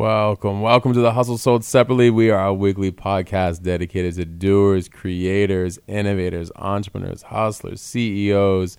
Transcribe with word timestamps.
Welcome, 0.00 0.62
welcome 0.62 0.94
to 0.94 1.00
the 1.00 1.12
Hustle 1.12 1.36
Sold 1.36 1.62
Separately. 1.62 2.08
We 2.08 2.30
are 2.30 2.46
a 2.46 2.54
weekly 2.54 2.90
podcast 2.90 3.62
dedicated 3.62 4.14
to 4.14 4.24
doers, 4.24 4.88
creators, 4.88 5.78
innovators, 5.86 6.50
entrepreneurs, 6.56 7.20
hustlers, 7.20 7.82
CEOs, 7.82 8.78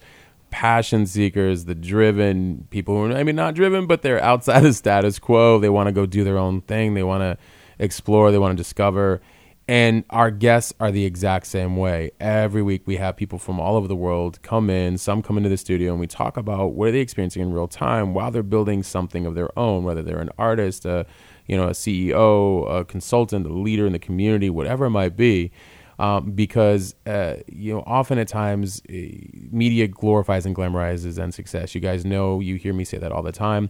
passion 0.49 1.05
seekers, 1.05 1.65
the 1.65 1.75
driven 1.75 2.65
people 2.71 2.95
who 2.95 3.03
are 3.03 3.09
maybe 3.09 3.33
not 3.33 3.53
driven, 3.53 3.85
but 3.85 4.01
they're 4.01 4.19
outside 4.19 4.65
of 4.65 4.75
status 4.75 5.19
quo. 5.19 5.59
They 5.59 5.69
want 5.69 5.85
to 5.85 5.91
go 5.91 6.07
do 6.07 6.23
their 6.23 6.39
own 6.39 6.61
thing. 6.61 6.95
They 6.95 7.03
want 7.03 7.21
to 7.21 7.37
explore. 7.77 8.31
They 8.31 8.39
want 8.39 8.57
to 8.57 8.63
discover. 8.63 9.21
And 9.71 10.03
our 10.09 10.31
guests 10.31 10.73
are 10.81 10.91
the 10.91 11.05
exact 11.05 11.47
same 11.47 11.77
way. 11.77 12.11
Every 12.19 12.61
week 12.61 12.81
we 12.85 12.97
have 12.97 13.15
people 13.15 13.39
from 13.39 13.57
all 13.57 13.77
over 13.77 13.87
the 13.87 13.95
world 13.95 14.41
come 14.41 14.69
in, 14.69 14.97
some 14.97 15.21
come 15.21 15.37
into 15.37 15.47
the 15.47 15.55
studio, 15.55 15.91
and 15.91 15.99
we 16.01 16.07
talk 16.07 16.35
about 16.35 16.73
what 16.73 16.89
are 16.89 16.91
they 16.91 16.99
experiencing 16.99 17.41
in 17.41 17.53
real 17.53 17.69
time 17.69 18.13
while 18.13 18.31
they're 18.31 18.43
building 18.43 18.83
something 18.83 19.25
of 19.25 19.33
their 19.33 19.57
own, 19.57 19.85
whether 19.85 20.03
they're 20.03 20.19
an 20.19 20.31
artist, 20.37 20.83
a 20.83 21.05
you 21.47 21.55
know, 21.55 21.69
a 21.69 21.71
CEO, 21.71 22.69
a 22.69 22.83
consultant, 22.83 23.45
a 23.45 23.53
leader 23.53 23.85
in 23.85 23.93
the 23.93 23.99
community, 23.99 24.49
whatever 24.49 24.87
it 24.87 24.89
might 24.89 25.15
be. 25.15 25.53
Um, 25.99 26.31
because 26.31 26.93
uh, 27.05 27.35
you 27.47 27.73
know, 27.73 27.81
often 27.87 28.17
at 28.17 28.27
times, 28.27 28.81
uh, 28.89 28.93
media 29.51 29.87
glorifies 29.87 30.45
and 30.45 30.53
glamorizes 30.53 31.17
and 31.17 31.33
success. 31.33 31.73
You 31.73 31.79
guys 31.79 32.03
know, 32.03 32.41
you 32.41 32.55
hear 32.55 32.73
me 32.73 32.83
say 32.83 32.97
that 32.97 33.13
all 33.13 33.23
the 33.23 33.31
time 33.31 33.69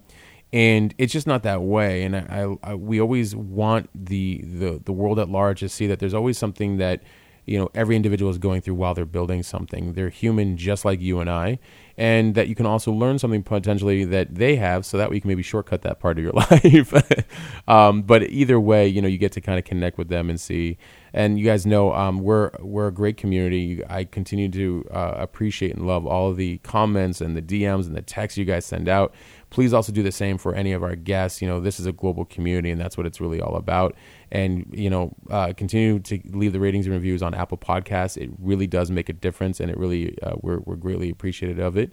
and 0.53 0.94
it's 0.97 1.13
just 1.13 1.27
not 1.27 1.44
that 1.44 1.61
way. 1.61 2.03
And 2.03 2.16
I, 2.16 2.55
I, 2.63 2.75
we 2.75 2.99
always 2.99 3.35
want 3.35 3.89
the, 3.95 4.41
the 4.44 4.81
the 4.83 4.91
world 4.91 5.19
at 5.19 5.30
large 5.30 5.61
to 5.61 5.69
see 5.69 5.88
that 5.88 5.99
there's 5.99 6.13
always 6.13 6.38
something 6.38 6.77
that 6.77 7.02
you 7.45 7.58
know 7.58 7.69
every 7.73 7.95
individual 7.95 8.30
is 8.30 8.38
going 8.38 8.61
through 8.61 8.75
while 8.75 8.93
they're 8.93 9.05
building 9.05 9.43
something. 9.43 9.93
They're 9.93 10.09
human 10.09 10.58
just 10.58 10.83
like 10.83 10.99
you 10.99 11.19
and 11.19 11.30
i. 11.30 11.59
And 11.97 12.35
that 12.35 12.47
you 12.47 12.55
can 12.55 12.66
also 12.66 12.91
learn 12.91 13.19
something 13.19 13.43
potentially 13.43 14.05
that 14.05 14.35
they 14.35 14.55
have 14.55 14.85
so 14.85 14.97
that 14.97 15.09
we 15.09 15.21
can 15.21 15.27
maybe 15.27 15.43
shortcut 15.43 15.83
that 15.83 15.99
part 15.99 16.17
of 16.17 16.23
your 16.23 16.33
life. 16.52 16.93
Um, 17.67 18.02
but 18.02 18.23
either 18.23 18.59
way 18.59 18.88
you 18.88 19.02
know 19.02 19.08
you 19.08 19.17
get 19.17 19.31
to 19.33 19.41
kind 19.41 19.58
of 19.58 19.63
connect 19.65 19.97
with 19.97 20.09
them 20.09 20.30
and 20.30 20.39
see 20.39 20.77
and 21.14 21.38
you 21.38 21.45
guys 21.45 21.66
know 21.66 21.94
um, 21.94 22.20
we're 22.20 22.52
we're 22.59 22.88
a 22.88 22.92
great 22.92 23.17
community. 23.17 23.81
I 23.90 24.06
continue 24.06 24.50
to 24.50 24.86
uh, 24.92 25.16
appreciate 25.17 25.76
and 25.76 25.86
love 25.86 26.06
all 26.06 26.34
the 26.34 26.59
comments 26.59 27.22
and 27.22 27.36
the 27.36 27.42
dms 27.42 27.88
and 27.88 27.95
the 27.95 28.02
texts 28.02 28.38
you 28.38 28.45
guys 28.45 28.66
send 28.66 28.88
out. 28.88 29.14
Please 29.50 29.73
also 29.73 29.92
do 29.92 30.02
the 30.02 30.12
same 30.12 30.38
for 30.38 30.56
any 30.56 30.72
of 30.72 30.84
our 30.84 30.95
guests. 30.95 31.42
You 31.42 31.48
know 31.48 31.59
this 31.59 31.80
is 31.80 31.86
a 31.86 31.92
global 31.92 32.26
community 32.26 32.72
and 32.72 32.80
that's 32.80 32.98
what 32.98 33.06
it's 33.06 33.20
really 33.20 33.42
all 33.42 33.56
about. 33.56 33.95
And 34.32 34.66
you 34.72 34.89
know 34.89 35.14
uh, 35.30 35.54
continue 35.56 36.00
to 36.00 36.20
leave 36.32 36.54
the 36.54 36.59
ratings 36.59 36.86
and 36.86 36.94
reviews 36.94 37.22
on 37.22 37.34
apple 37.34 37.58
podcasts. 37.58 38.17
It 38.17 38.30
really 38.39 38.67
does 38.67 38.89
make 38.89 39.09
a 39.09 39.14
difference 39.14 39.59
and 39.59 39.70
it 39.70 39.78
really 39.78 40.17
uh, 40.23 40.36
we're, 40.42 40.59
we're 40.59 40.76
greatly 40.76 41.09
appreciative 41.09 41.59
of 41.59 41.78
it 41.78 41.92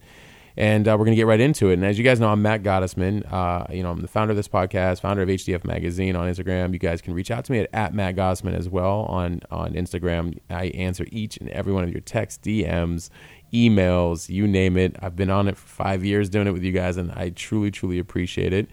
and 0.59 0.89
uh, 0.89 0.97
we're 0.99 1.05
going 1.05 1.13
to 1.13 1.17
get 1.17 1.29
right 1.29 1.39
into 1.39 1.71
it. 1.71 1.75
And 1.75 1.85
as 1.85 1.99
you 1.99 2.05
guys 2.05 2.19
know, 2.19 2.29
I'm 2.29 2.43
Matt 2.43 2.65
Gottesman. 2.65 3.33
Uh, 3.33 3.65
you 3.73 3.85
know, 3.85 3.93
I'm 3.93 4.03
the 4.03 4.09
founder 4.09 4.33
of 4.33 4.37
this 4.37 4.49
podcast, 4.49 5.01
founder 5.01 5.23
of 5.23 5.29
HDF 5.29 5.65
Magazine 5.65 6.17
on 6.17 6.29
Instagram. 6.29 6.73
You 6.73 6.81
guys 6.81 7.01
can 7.01 7.15
reach 7.15 7.31
out 7.31 7.45
to 7.45 7.53
me 7.53 7.61
at, 7.61 7.71
at 7.73 7.95
Matt 7.95 8.17
Gottesman 8.17 8.59
as 8.59 8.69
well 8.69 9.03
on 9.03 9.41
on 9.53 9.75
Instagram. 9.75 10.37
I 10.51 10.67
answer 10.71 11.07
each 11.13 11.37
and 11.37 11.49
every 11.51 11.73
one 11.73 11.85
of 11.85 11.93
your 11.93 12.01
texts, 12.01 12.45
DMs, 12.45 13.09
emails, 13.53 14.29
you 14.29 14.49
name 14.49 14.77
it. 14.77 14.97
I've 15.01 15.15
been 15.15 15.31
on 15.31 15.47
it 15.47 15.57
for 15.57 15.69
five 15.69 16.05
years 16.05 16.29
doing 16.29 16.49
it 16.49 16.53
with 16.53 16.65
you 16.65 16.73
guys, 16.73 16.97
and 16.97 17.13
I 17.13 17.31
truly, 17.31 17.71
truly 17.71 18.01
appreciate 18.01 18.53
it. 18.53 18.69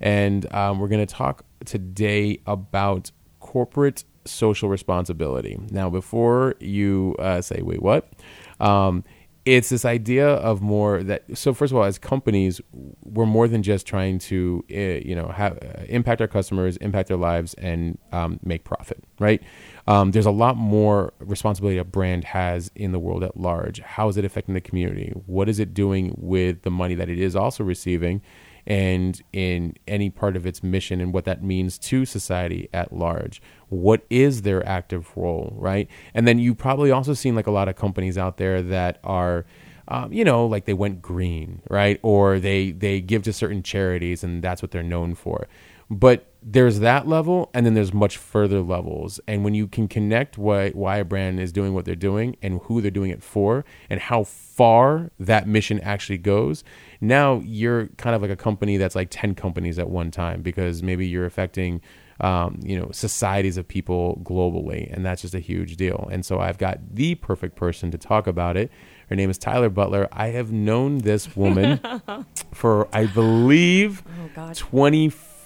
And 0.00 0.52
um, 0.52 0.80
we're 0.80 0.88
going 0.88 1.06
to 1.06 1.14
talk 1.14 1.44
today 1.64 2.40
about 2.46 3.12
corporate 3.38 4.02
social 4.24 4.68
responsibility. 4.68 5.56
Now, 5.70 5.88
before 5.88 6.56
you 6.58 7.14
uh, 7.20 7.42
say, 7.42 7.62
wait, 7.62 7.80
what? 7.80 8.10
Um, 8.58 9.04
it's 9.56 9.68
this 9.70 9.84
idea 9.84 10.28
of 10.28 10.60
more 10.60 11.02
that 11.02 11.24
so 11.34 11.54
first 11.54 11.72
of 11.72 11.76
all 11.76 11.84
as 11.84 11.98
companies 11.98 12.60
we're 13.04 13.26
more 13.26 13.48
than 13.48 13.62
just 13.62 13.86
trying 13.86 14.18
to 14.18 14.64
uh, 14.70 15.00
you 15.08 15.14
know 15.14 15.28
have 15.28 15.58
uh, 15.58 15.82
impact 15.88 16.20
our 16.20 16.28
customers 16.28 16.76
impact 16.78 17.08
their 17.08 17.16
lives 17.16 17.54
and 17.54 17.98
um, 18.12 18.38
make 18.42 18.64
profit 18.64 19.02
right? 19.18 19.42
Um, 19.86 20.10
there's 20.12 20.26
a 20.26 20.30
lot 20.30 20.56
more 20.56 21.12
responsibility 21.18 21.78
a 21.78 21.84
brand 21.84 22.24
has 22.24 22.70
in 22.74 22.92
the 22.92 22.98
world 22.98 23.24
at 23.24 23.36
large. 23.38 23.80
How 23.80 24.08
is 24.08 24.16
it 24.16 24.24
affecting 24.24 24.54
the 24.54 24.60
community? 24.60 25.12
What 25.26 25.48
is 25.48 25.58
it 25.58 25.74
doing 25.74 26.14
with 26.18 26.62
the 26.62 26.70
money 26.70 26.94
that 26.94 27.08
it 27.08 27.18
is 27.18 27.34
also 27.34 27.64
receiving 27.64 28.22
and 28.68 29.22
in 29.32 29.74
any 29.88 30.10
part 30.10 30.36
of 30.36 30.46
its 30.46 30.62
mission 30.62 31.00
and 31.00 31.12
what 31.14 31.24
that 31.24 31.42
means 31.42 31.78
to 31.78 32.04
society 32.04 32.68
at 32.72 32.92
large. 32.92 33.40
What 33.70 34.04
is 34.10 34.42
their 34.42 34.64
active 34.68 35.10
role, 35.16 35.54
right? 35.56 35.88
And 36.12 36.28
then 36.28 36.38
you 36.38 36.54
probably 36.54 36.90
also 36.90 37.14
seen 37.14 37.34
like 37.34 37.46
a 37.46 37.50
lot 37.50 37.68
of 37.68 37.76
companies 37.76 38.18
out 38.18 38.36
there 38.36 38.60
that 38.60 39.00
are, 39.02 39.46
um, 39.88 40.12
you 40.12 40.22
know, 40.22 40.44
like 40.44 40.66
they 40.66 40.74
went 40.74 41.00
green, 41.00 41.62
right? 41.70 41.98
Or 42.02 42.38
they 42.38 42.72
they 42.72 43.00
give 43.00 43.22
to 43.22 43.32
certain 43.32 43.62
charities 43.62 44.22
and 44.22 44.44
that's 44.44 44.60
what 44.60 44.70
they're 44.70 44.82
known 44.82 45.14
for. 45.14 45.48
But 45.90 46.26
there's 46.42 46.80
that 46.80 47.08
level, 47.08 47.50
and 47.52 47.66
then 47.66 47.74
there's 47.74 47.92
much 47.92 48.16
further 48.16 48.60
levels. 48.60 49.20
And 49.26 49.42
when 49.42 49.54
you 49.54 49.66
can 49.66 49.88
connect 49.88 50.38
why 50.38 50.70
why 50.70 50.98
a 50.98 51.04
brand 51.04 51.40
is 51.40 51.52
doing 51.52 51.74
what 51.74 51.84
they're 51.84 51.94
doing 51.96 52.36
and 52.42 52.60
who 52.64 52.80
they're 52.80 52.90
doing 52.90 53.10
it 53.10 53.22
for, 53.22 53.64
and 53.90 54.00
how 54.00 54.24
far 54.24 55.10
that 55.18 55.48
mission 55.48 55.80
actually 55.80 56.18
goes, 56.18 56.62
now 57.00 57.42
you're 57.44 57.86
kind 57.96 58.14
of 58.14 58.22
like 58.22 58.30
a 58.30 58.36
company 58.36 58.76
that's 58.76 58.94
like 58.94 59.08
10 59.10 59.34
companies 59.34 59.78
at 59.78 59.88
one 59.90 60.10
time 60.10 60.42
because 60.42 60.82
maybe 60.82 61.06
you're 61.06 61.26
affecting 61.26 61.80
um, 62.20 62.58
you 62.64 62.78
know 62.78 62.90
societies 62.90 63.56
of 63.56 63.68
people 63.68 64.20
globally 64.24 64.92
and 64.92 65.06
that's 65.06 65.22
just 65.22 65.34
a 65.34 65.38
huge 65.38 65.76
deal 65.76 66.08
and 66.10 66.26
so 66.26 66.40
i've 66.40 66.58
got 66.58 66.80
the 66.92 67.14
perfect 67.14 67.54
person 67.54 67.92
to 67.92 67.98
talk 67.98 68.26
about 68.26 68.56
it 68.56 68.72
her 69.08 69.14
name 69.14 69.30
is 69.30 69.38
tyler 69.38 69.68
butler 69.68 70.08
i 70.10 70.28
have 70.28 70.50
known 70.50 70.98
this 70.98 71.36
woman 71.36 71.78
for 72.52 72.88
i 72.92 73.06
believe 73.06 74.02
Oh 74.20 74.30
God. 74.34 74.56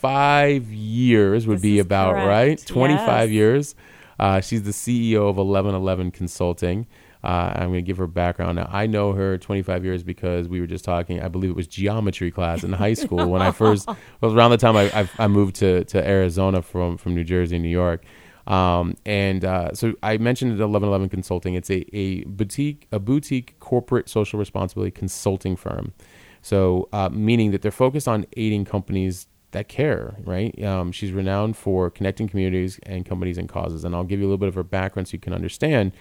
25 0.03 0.73
years 0.73 1.47
would 1.47 1.59
This 1.59 1.63
be 1.63 1.79
about 1.79 2.13
correct. 2.15 2.27
right 2.29 2.67
25 2.67 3.31
Yes. 3.31 3.31
years 3.31 3.75
uh, 4.19 4.41
she's 4.41 4.63
the 4.65 4.73
ceo 4.73 5.29
of 5.31 5.37
1111 5.37 6.11
consulting 6.11 6.87
uh, 7.25 7.53
I'm 7.55 7.69
going 7.69 7.75
to 7.75 7.83
give 7.83 7.99
her 7.99 8.09
background. 8.09 8.57
Now, 8.57 8.69
I 8.73 8.89
know 8.89 9.13
her 9.13 9.39
25 9.39 9.85
years 9.85 10.03
because 10.03 10.49
we 10.49 10.61
were 10.61 10.67
just 10.67 10.85
talking. 10.85 11.23
I 11.23 11.29
believe 11.29 11.51
it 11.51 11.55
was 11.57 11.69
geometry 11.69 12.33
class 12.33 12.65
in 12.65 12.73
high 12.73 12.95
school 12.95 13.31
when 13.31 13.41
I 13.41 13.53
first 13.63 13.89
it 13.89 13.97
was 14.21 14.35
around 14.35 14.51
the 14.51 14.57
time 14.57 14.77
I, 14.77 14.91
I, 15.03 15.09
I 15.21 15.29
moved 15.29 15.55
to, 15.61 15.85
to 15.85 16.05
Arizona 16.05 16.63
from 16.63 16.97
from 16.97 17.15
New 17.15 17.23
Jersey, 17.23 17.61
New 17.61 17.69
York. 17.69 18.03
Um, 18.49 18.97
and 19.07 19.45
uh, 19.45 19.73
so 19.73 19.95
I 20.03 20.19
mentioned 20.19 20.51
at 20.51 20.69
1111 20.69 21.11
Consulting. 21.11 21.55
It's 21.55 21.71
a, 21.71 21.85
a 21.97 22.25
boutique 22.25 22.89
a 22.91 22.99
boutique 22.99 23.57
corporate 23.61 24.09
social 24.09 24.41
responsibility 24.41 24.91
consulting 24.91 25.55
firm. 25.55 25.93
So 26.41 26.89
uh, 26.93 27.09
meaning 27.13 27.53
that 27.53 27.63
they're 27.63 27.71
focused 27.71 28.09
on 28.09 28.27
aiding 28.37 28.65
companies 28.65 29.29
that 29.53 29.69
care, 29.69 30.17
right? 30.25 30.61
Um, 30.63 30.93
she's 30.93 31.13
renowned 31.13 31.57
for 31.57 31.91
connecting 31.91 32.29
communities 32.29 32.79
and 32.85 33.07
companies 33.07 33.39
and 33.39 33.49
causes. 33.49 33.85
And 33.85 33.95
I'll 33.95 34.05
give 34.05 34.21
you 34.21 34.27
a 34.27 34.29
little 34.29 34.39
bit 34.39 34.49
of 34.49 34.55
her 34.55 34.63
background 34.63 35.09
so 35.09 35.13
you 35.13 35.21
can 35.21 35.33
understand. 35.33 35.93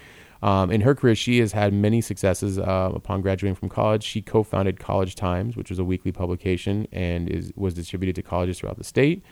Um, 0.41 0.72
in 0.72 0.81
her 0.81 0.95
career, 0.95 1.13
she 1.16 1.39
has 1.39 1.51
had 1.51 1.73
many 1.73 2.01
successes. 2.01 2.57
Uh, 2.57 2.91
upon 2.94 3.22
graduating 3.22 3.56
from 3.56 3.69
college, 3.69 4.03
she 4.03 4.22
co-founded 4.22 4.79
College 4.79 5.16
Times, 5.16 5.56
which 5.56 5.69
was 5.69 5.78
a 5.78 5.84
weekly 5.84 6.11
publication 6.11 6.88
and 6.91 7.29
is 7.29 7.53
was 7.56 7.73
distributed 7.73 8.16
to 8.16 8.23
colleges 8.23 8.59
throughout 8.59 8.78
the 8.78 8.84
state. 8.84 9.23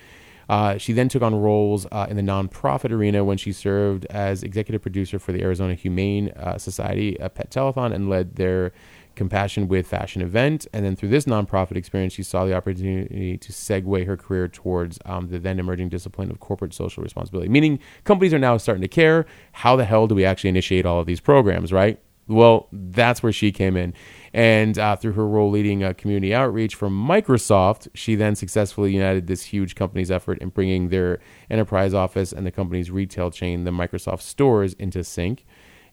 Uh, 0.49 0.77
she 0.77 0.93
then 0.93 1.07
took 1.07 1.21
on 1.21 1.35
roles 1.35 1.85
uh, 1.91 2.07
in 2.09 2.15
the 2.15 2.23
nonprofit 2.23 2.91
arena 2.91 3.23
when 3.23 3.37
she 3.37 3.51
served 3.51 4.05
as 4.09 4.41
executive 4.41 4.81
producer 4.81 5.19
for 5.19 5.31
the 5.31 5.41
Arizona 5.43 5.75
Humane 5.75 6.29
uh, 6.29 6.57
Society, 6.57 7.15
a 7.19 7.29
pet 7.29 7.51
telethon, 7.51 7.93
and 7.93 8.09
led 8.09 8.35
their 8.35 8.71
Compassion 9.19 9.67
with 9.67 9.85
Fashion 9.85 10.21
event. 10.21 10.65
And 10.71 10.85
then 10.85 10.95
through 10.95 11.09
this 11.09 11.25
nonprofit 11.25 11.75
experience, 11.75 12.13
she 12.13 12.23
saw 12.23 12.45
the 12.45 12.55
opportunity 12.55 13.37
to 13.37 13.51
segue 13.51 14.05
her 14.05 14.15
career 14.15 14.47
towards 14.47 14.97
um, 15.03 15.27
the 15.27 15.37
then 15.37 15.59
emerging 15.59 15.89
discipline 15.89 16.31
of 16.31 16.39
corporate 16.39 16.73
social 16.73 17.03
responsibility, 17.03 17.49
meaning 17.49 17.79
companies 18.05 18.33
are 18.33 18.39
now 18.39 18.55
starting 18.55 18.81
to 18.81 18.87
care. 18.87 19.25
How 19.51 19.75
the 19.75 19.83
hell 19.83 20.07
do 20.07 20.15
we 20.15 20.23
actually 20.23 20.51
initiate 20.51 20.85
all 20.85 21.01
of 21.01 21.05
these 21.05 21.19
programs, 21.19 21.73
right? 21.73 21.99
Well, 22.29 22.69
that's 22.71 23.21
where 23.21 23.33
she 23.33 23.51
came 23.51 23.75
in. 23.75 23.93
And 24.33 24.79
uh, 24.79 24.95
through 24.95 25.13
her 25.13 25.27
role 25.27 25.49
leading 25.49 25.83
uh, 25.83 25.93
community 25.93 26.33
outreach 26.33 26.75
for 26.75 26.87
Microsoft, 26.87 27.89
she 27.93 28.15
then 28.15 28.35
successfully 28.35 28.93
united 28.93 29.27
this 29.27 29.43
huge 29.43 29.75
company's 29.75 30.11
effort 30.11 30.37
in 30.37 30.49
bringing 30.49 30.89
their 30.89 31.19
enterprise 31.49 31.93
office 31.93 32.31
and 32.31 32.45
the 32.45 32.51
company's 32.51 32.89
retail 32.89 33.31
chain, 33.31 33.65
the 33.65 33.71
Microsoft 33.71 34.21
stores, 34.21 34.75
into 34.75 35.03
sync. 35.03 35.45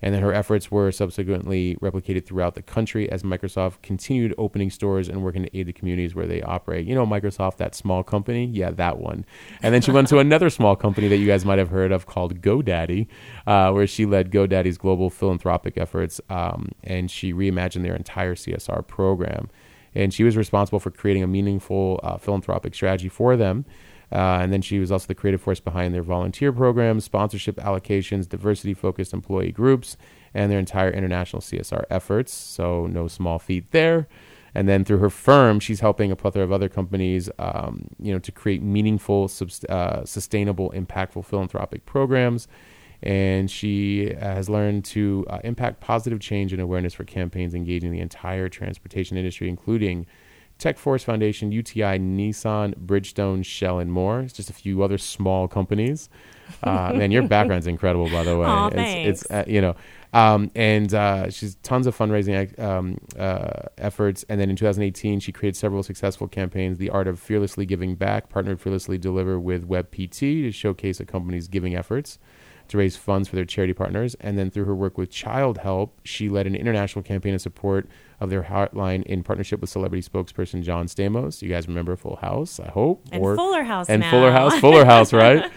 And 0.07 0.15
then 0.15 0.23
her 0.23 0.33
efforts 0.33 0.71
were 0.71 0.93
subsequently 0.93 1.75
replicated 1.83 2.25
throughout 2.25 2.55
the 2.55 2.63
country 2.63 3.11
as 3.11 3.25
Microsoft 3.25 3.83
continued 3.83 4.37
opening 4.39 4.71
stores 4.71 5.09
and 5.09 5.25
working 5.25 5.43
to 5.43 5.59
aid 5.59 5.67
the 5.67 5.73
communities 5.73 6.15
where 6.15 6.29
they 6.29 6.41
operate. 6.43 6.87
You 6.87 6.95
know, 6.95 7.05
Microsoft, 7.05 7.57
that 7.57 7.75
small 7.75 8.05
company? 8.05 8.45
Yeah, 8.47 8.71
that 8.71 8.99
one. 8.99 9.25
And 9.65 9.75
then 9.75 9.83
she 9.83 9.91
went 9.91 10.07
to 10.11 10.21
another 10.21 10.49
small 10.49 10.77
company 10.77 11.09
that 11.09 11.17
you 11.17 11.27
guys 11.27 11.45
might 11.45 11.59
have 11.59 11.71
heard 11.71 11.91
of 11.91 12.07
called 12.07 12.41
GoDaddy, 12.41 13.09
uh, 13.49 13.73
where 13.73 13.89
she 13.89 14.07
led 14.07 14.31
GoDaddy's 14.31 14.79
global 14.79 15.11
philanthropic 15.11 15.77
efforts 15.77 16.21
um, 16.31 16.71
and 16.85 17.11
she 17.11 17.33
reimagined 17.33 17.83
their 17.83 17.97
entire 17.97 18.37
CSR 18.37 18.87
program. 18.87 19.51
And 19.93 20.15
she 20.15 20.23
was 20.23 20.37
responsible 20.37 20.79
for 20.79 20.93
creating 20.93 21.25
a 21.25 21.27
meaningful 21.27 21.99
uh, 22.05 22.17
philanthropic 22.17 22.77
strategy 22.77 23.09
for 23.09 23.37
them. 23.37 23.65
Uh, 24.13 24.39
and 24.41 24.53
then 24.53 24.63
she 24.63 24.79
was 24.79 24.93
also 24.93 25.07
the 25.07 25.15
creative 25.15 25.41
force 25.41 25.61
behind 25.61 25.93
their 25.93 26.03
volunteer 26.03 26.53
programs, 26.53 27.05
sponsorship 27.05 27.57
allocations, 27.57 28.29
diversity 28.29 28.73
focused 28.73 29.13
employee 29.13 29.51
groups, 29.51 29.97
and 30.33 30.51
their 30.51 30.59
entire 30.59 30.91
international 30.91 31.43
CSR 31.43 31.85
efforts. 31.91 32.33
So, 32.33 32.87
no 32.87 33.09
small 33.09 33.39
feat 33.39 33.71
there. 33.73 34.07
And 34.57 34.67
then 34.67 34.87
through 34.87 34.99
her 34.99 35.11
firm, 35.11 35.61
she's 35.61 35.81
helping 35.81 36.11
a 36.11 36.17
plethora 36.17 36.43
of 36.43 36.51
other 36.51 36.71
companies, 36.71 37.29
um, 37.39 37.89
you 38.01 38.11
know, 38.11 38.19
to 38.19 38.33
create 38.33 38.63
meaningful, 38.63 39.31
uh, 39.69 40.05
sustainable, 40.07 40.71
impactful 40.71 41.27
philanthropic 41.27 41.85
programs. 41.85 42.49
And 43.03 43.51
she 43.51 44.15
has 44.19 44.49
learned 44.49 44.87
to 44.87 45.27
uh, 45.29 45.41
impact 45.45 45.81
positive 45.81 46.21
change 46.21 46.55
and 46.55 46.63
awareness 46.63 46.95
for 46.95 47.05
campaigns 47.05 47.55
engaging 47.55 47.93
the 47.93 48.01
entire 48.01 48.49
transportation 48.49 49.19
industry, 49.19 49.51
including 49.51 50.07
Tech 50.59 50.79
Force 50.79 51.05
Foundation, 51.05 51.53
UTI, 51.53 51.99
Nissan, 51.99 52.75
Bridgestone, 52.77 53.45
Shell, 53.45 53.79
and 53.79 53.93
more. 53.93 54.21
It's 54.21 54.33
just 54.33 54.49
a 54.49 54.55
few 54.55 54.83
other 54.83 54.97
small 54.97 55.49
companies. 55.49 56.09
Uh, 56.63 56.93
man, 56.95 57.11
your 57.11 57.23
background's 57.29 57.67
incredible, 57.67 58.09
by 58.09 58.23
the 58.23 58.39
way. 58.39 58.47
Aw, 58.47 58.69
it's, 58.69 59.23
it's 59.23 59.31
uh, 59.31 59.45
you 59.47 59.61
know, 59.61 59.77
um, 60.15 60.51
and 60.55 60.95
uh, 60.95 61.29
she's 61.29 61.57
tons 61.57 61.87
of 61.87 61.97
fundraising 61.97 62.59
um, 62.59 62.99
uh, 63.19 63.65
efforts. 63.77 64.25
And 64.31 64.41
then 64.41 64.49
in 64.49 64.57
2018, 64.57 65.21
she 65.21 65.31
created 65.31 65.57
several 65.57 65.83
successful 65.83 66.27
campaigns. 66.27 66.79
The 66.79 66.89
Art 66.89 67.07
of 67.07 67.21
Fearlessly 67.21 67.67
Giving 67.67 67.95
Back 67.97 68.31
partnered 68.31 68.61
Fearlessly 68.61 68.97
Deliver 68.97 69.39
with 69.39 69.69
WebPT 69.69 70.43
to 70.45 70.53
showcase 70.53 71.01
a 71.01 71.05
company's 71.05 71.49
giving 71.49 71.75
efforts 71.75 72.19
to 72.69 72.79
raise 72.79 72.97
funds 72.97 73.29
for 73.29 73.37
their 73.37 73.45
charity 73.45 73.75
partners. 73.75 74.15
And 74.21 74.39
then 74.39 74.51
through 74.51 74.65
her 74.65 74.75
work 74.75 74.97
with 74.97 75.11
Childhelp, 75.11 75.91
she 76.05 76.29
led 76.29 76.47
an 76.47 76.55
international 76.55 77.03
campaign 77.03 77.35
in 77.35 77.39
support 77.39 77.89
of 78.21 78.31
their 78.31 78.45
hotline 78.45 79.03
in 79.05 79.23
partnership 79.23 79.61
with 79.61 79.71
celebrity 79.71 80.07
spokesperson 80.07 80.63
John 80.63 80.87
Stamos. 80.87 81.43
You 81.43 81.49
guys 81.49 81.69
remember 81.69 81.97
Full 81.97 82.17
House, 82.17 82.59
I 82.61 82.69
hope. 82.69 83.07
And 83.13 83.23
Fuller 83.37 83.63
House 83.63 83.89
And 83.89 84.01
now. 84.01 84.11
Fuller 84.11 84.33
House, 84.33 84.59
Fuller 84.59 84.85
House, 84.85 85.13
right? 85.13 85.51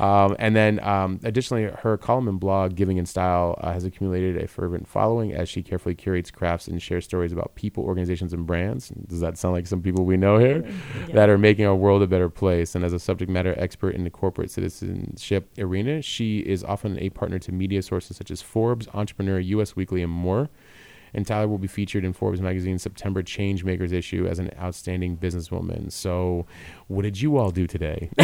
Um, 0.00 0.34
and 0.38 0.56
then, 0.56 0.80
um, 0.80 1.20
additionally, 1.24 1.64
her 1.64 1.98
column 1.98 2.26
and 2.26 2.40
blog, 2.40 2.74
Giving 2.74 2.96
in 2.96 3.04
Style, 3.04 3.58
uh, 3.60 3.72
has 3.72 3.84
accumulated 3.84 4.42
a 4.42 4.48
fervent 4.48 4.88
following 4.88 5.34
as 5.34 5.46
she 5.48 5.62
carefully 5.62 5.94
curates 5.94 6.30
crafts 6.30 6.68
and 6.68 6.80
shares 6.80 7.04
stories 7.04 7.32
about 7.32 7.54
people, 7.54 7.84
organizations, 7.84 8.32
and 8.32 8.46
brands. 8.46 8.88
Does 8.88 9.20
that 9.20 9.36
sound 9.36 9.54
like 9.54 9.66
some 9.66 9.82
people 9.82 10.06
we 10.06 10.16
know 10.16 10.38
here 10.38 10.64
that 11.12 11.28
are 11.28 11.36
making 11.36 11.66
our 11.66 11.74
world 11.74 12.00
a 12.00 12.06
better 12.06 12.30
place? 12.30 12.74
And 12.74 12.82
as 12.82 12.94
a 12.94 12.98
subject 12.98 13.30
matter 13.30 13.54
expert 13.58 13.94
in 13.94 14.04
the 14.04 14.10
corporate 14.10 14.50
citizenship 14.50 15.50
arena, 15.58 16.00
she 16.00 16.38
is 16.38 16.64
often 16.64 16.98
a 16.98 17.10
partner 17.10 17.38
to 17.40 17.52
media 17.52 17.82
sources 17.82 18.16
such 18.16 18.30
as 18.30 18.40
Forbes, 18.40 18.88
Entrepreneur, 18.94 19.38
US 19.38 19.76
Weekly, 19.76 20.02
and 20.02 20.12
more. 20.12 20.48
And 21.14 21.26
Tyler 21.26 21.48
will 21.48 21.58
be 21.58 21.66
featured 21.66 22.04
in 22.04 22.12
Forbes 22.12 22.40
magazine's 22.40 22.82
September 22.82 23.22
Changemakers 23.22 23.92
issue 23.92 24.26
as 24.26 24.38
an 24.38 24.50
outstanding 24.60 25.16
businesswoman. 25.16 25.90
So, 25.90 26.46
what 26.88 27.02
did 27.02 27.20
you 27.20 27.36
all 27.36 27.50
do 27.50 27.66
today? 27.66 28.10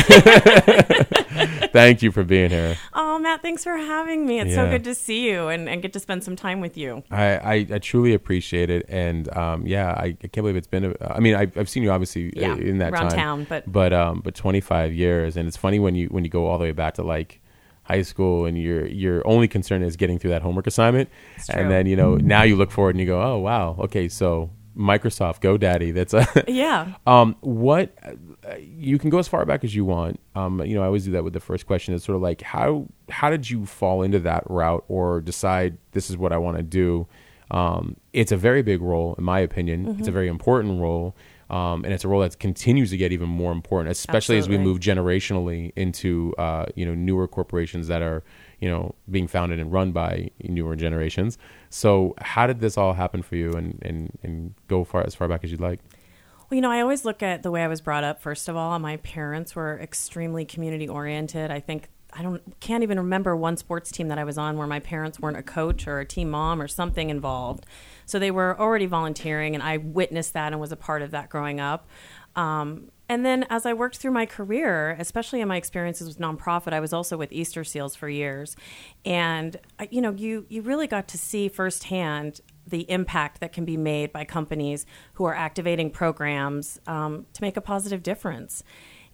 Thank 1.72 2.02
you 2.02 2.10
for 2.12 2.24
being 2.24 2.50
here. 2.50 2.76
Oh, 2.94 3.18
Matt, 3.18 3.42
thanks 3.42 3.62
for 3.64 3.76
having 3.76 4.26
me. 4.26 4.40
It's 4.40 4.54
so 4.54 4.68
good 4.68 4.84
to 4.84 4.94
see 4.94 5.28
you 5.30 5.48
and, 5.48 5.68
and 5.68 5.82
get 5.82 5.92
to 5.94 6.00
spend 6.00 6.24
some 6.24 6.36
time 6.36 6.60
with 6.60 6.76
you. 6.76 7.02
I, 7.10 7.24
I, 7.36 7.66
I 7.72 7.78
truly 7.78 8.14
appreciate 8.14 8.70
it, 8.70 8.86
and 8.88 9.34
um, 9.36 9.66
yeah, 9.66 9.90
I, 9.92 10.04
I 10.06 10.14
can't 10.28 10.36
believe 10.36 10.56
it's 10.56 10.66
been. 10.66 10.84
A, 11.00 11.14
I 11.14 11.20
mean, 11.20 11.34
I, 11.34 11.42
I've 11.56 11.68
seen 11.68 11.82
you 11.82 11.90
obviously 11.90 12.28
uh, 12.36 12.40
Yeah, 12.40 12.54
in 12.56 12.78
that 12.78 12.92
around 12.92 13.10
time, 13.10 13.18
town, 13.18 13.46
but- 13.48 13.70
but 13.70 13.92
um, 13.92 14.20
but 14.24 14.34
25 14.34 14.92
years, 14.94 15.36
and 15.36 15.46
it's 15.48 15.56
funny 15.56 15.78
when 15.78 15.94
you 15.94 16.06
when 16.08 16.24
you 16.24 16.30
go 16.30 16.46
all 16.46 16.58
the 16.58 16.64
way 16.64 16.72
back 16.72 16.94
to 16.94 17.02
like 17.02 17.40
high 17.86 18.02
school, 18.02 18.46
and 18.46 18.60
your 18.60 18.86
your 18.86 19.26
only 19.26 19.48
concern 19.48 19.82
is 19.82 19.96
getting 19.96 20.18
through 20.18 20.30
that 20.30 20.42
homework 20.42 20.66
assignment, 20.66 21.08
and 21.50 21.70
then 21.70 21.86
you 21.86 21.96
know 21.96 22.16
now 22.16 22.42
you 22.42 22.56
look 22.56 22.70
forward 22.70 22.90
and 22.90 23.00
you 23.00 23.06
go, 23.06 23.22
oh 23.22 23.38
wow, 23.38 23.76
okay, 23.80 24.08
so 24.08 24.50
Microsoft, 24.76 25.40
GoDaddy, 25.40 25.94
that's 25.94 26.12
a 26.12 26.26
Yeah. 26.48 26.94
Um, 27.06 27.36
what 27.40 27.96
uh, 28.04 28.56
you 28.58 28.98
can 28.98 29.10
go 29.10 29.18
as 29.18 29.26
far 29.26 29.44
back 29.46 29.64
as 29.64 29.74
you 29.74 29.84
want. 29.84 30.20
Um, 30.34 30.62
you 30.64 30.74
know, 30.74 30.82
I 30.82 30.86
always 30.86 31.04
do 31.04 31.12
that 31.12 31.24
with 31.24 31.32
the 31.32 31.40
first 31.40 31.66
question. 31.66 31.94
it's 31.94 32.04
sort 32.04 32.16
of 32.16 32.22
like 32.22 32.42
how 32.42 32.86
how 33.08 33.30
did 33.30 33.48
you 33.48 33.64
fall 33.64 34.02
into 34.02 34.18
that 34.20 34.44
route 34.50 34.84
or 34.88 35.20
decide 35.20 35.78
this 35.92 36.10
is 36.10 36.16
what 36.16 36.32
I 36.32 36.38
want 36.38 36.58
to 36.58 36.62
do? 36.62 37.06
Um, 37.50 37.96
it's 38.12 38.32
a 38.32 38.36
very 38.36 38.62
big 38.62 38.82
role, 38.82 39.14
in 39.16 39.24
my 39.24 39.40
opinion. 39.40 39.86
Mm-hmm. 39.86 39.98
It's 40.00 40.08
a 40.08 40.12
very 40.12 40.28
important 40.28 40.80
role, 40.80 41.14
um, 41.48 41.84
and 41.84 41.94
it's 41.94 42.04
a 42.04 42.08
role 42.08 42.22
that 42.22 42.38
continues 42.38 42.90
to 42.90 42.96
get 42.96 43.12
even 43.12 43.28
more 43.28 43.52
important, 43.52 43.92
especially 43.92 44.38
as 44.38 44.48
we 44.48 44.58
move 44.58 44.80
generationally 44.80 45.72
into 45.76 46.34
uh, 46.38 46.66
you 46.74 46.84
know 46.84 46.94
newer 46.94 47.28
corporations 47.28 47.86
that 47.88 48.02
are 48.02 48.24
you 48.60 48.68
know 48.68 48.94
being 49.10 49.28
founded 49.28 49.60
and 49.60 49.72
run 49.72 49.92
by 49.92 50.30
newer 50.42 50.74
generations. 50.74 51.38
So, 51.70 52.14
how 52.18 52.46
did 52.46 52.60
this 52.60 52.76
all 52.76 52.94
happen 52.94 53.22
for 53.22 53.36
you, 53.36 53.52
and 53.52 53.78
and 53.82 54.18
and 54.22 54.54
go 54.66 54.82
far 54.84 55.04
as 55.04 55.14
far 55.14 55.28
back 55.28 55.44
as 55.44 55.50
you'd 55.50 55.60
like? 55.60 55.80
Well, 56.48 56.56
you 56.56 56.60
know, 56.60 56.70
I 56.70 56.80
always 56.80 57.04
look 57.04 57.22
at 57.22 57.42
the 57.42 57.50
way 57.50 57.62
I 57.64 57.68
was 57.68 57.80
brought 57.80 58.04
up. 58.04 58.20
First 58.20 58.48
of 58.48 58.56
all, 58.56 58.78
my 58.78 58.98
parents 58.98 59.56
were 59.56 59.78
extremely 59.80 60.44
community 60.44 60.88
oriented. 60.88 61.50
I 61.50 61.60
think 61.60 61.88
I 62.18 62.22
don't 62.22 62.60
can't 62.60 62.82
even 62.82 62.98
remember 62.98 63.36
one 63.36 63.56
sports 63.56 63.90
team 63.90 64.08
that 64.08 64.18
I 64.18 64.24
was 64.24 64.38
on 64.38 64.56
where 64.56 64.66
my 64.66 64.80
parents 64.80 65.20
weren't 65.20 65.36
a 65.36 65.42
coach 65.42 65.86
or 65.86 66.00
a 66.00 66.06
team 66.06 66.30
mom 66.30 66.60
or 66.60 66.68
something 66.68 67.10
involved. 67.10 67.66
So 68.06 68.18
they 68.18 68.30
were 68.30 68.58
already 68.58 68.86
volunteering, 68.86 69.54
and 69.54 69.62
I 69.62 69.76
witnessed 69.76 70.32
that 70.32 70.52
and 70.52 70.60
was 70.60 70.72
a 70.72 70.76
part 70.76 71.02
of 71.02 71.10
that 71.10 71.28
growing 71.28 71.60
up. 71.60 71.88
Um, 72.34 72.90
and 73.08 73.24
then 73.24 73.44
as 73.50 73.66
I 73.66 73.72
worked 73.72 73.98
through 73.98 74.10
my 74.10 74.26
career, 74.26 74.96
especially 74.98 75.40
in 75.40 75.48
my 75.48 75.56
experiences 75.56 76.08
with 76.08 76.18
nonprofit, 76.18 76.72
I 76.72 76.80
was 76.80 76.92
also 76.92 77.16
with 77.16 77.32
Easter 77.32 77.64
Seals 77.64 77.94
for 77.94 78.08
years, 78.08 78.56
and 79.04 79.56
you 79.90 80.00
know, 80.00 80.12
you 80.12 80.46
you 80.48 80.62
really 80.62 80.86
got 80.86 81.08
to 81.08 81.18
see 81.18 81.48
firsthand 81.48 82.40
the 82.66 82.90
impact 82.90 83.40
that 83.40 83.52
can 83.52 83.64
be 83.64 83.76
made 83.76 84.12
by 84.12 84.24
companies 84.24 84.86
who 85.14 85.24
are 85.24 85.34
activating 85.34 85.90
programs 85.90 86.80
um, 86.86 87.26
to 87.32 87.42
make 87.42 87.56
a 87.56 87.60
positive 87.60 88.02
difference. 88.02 88.64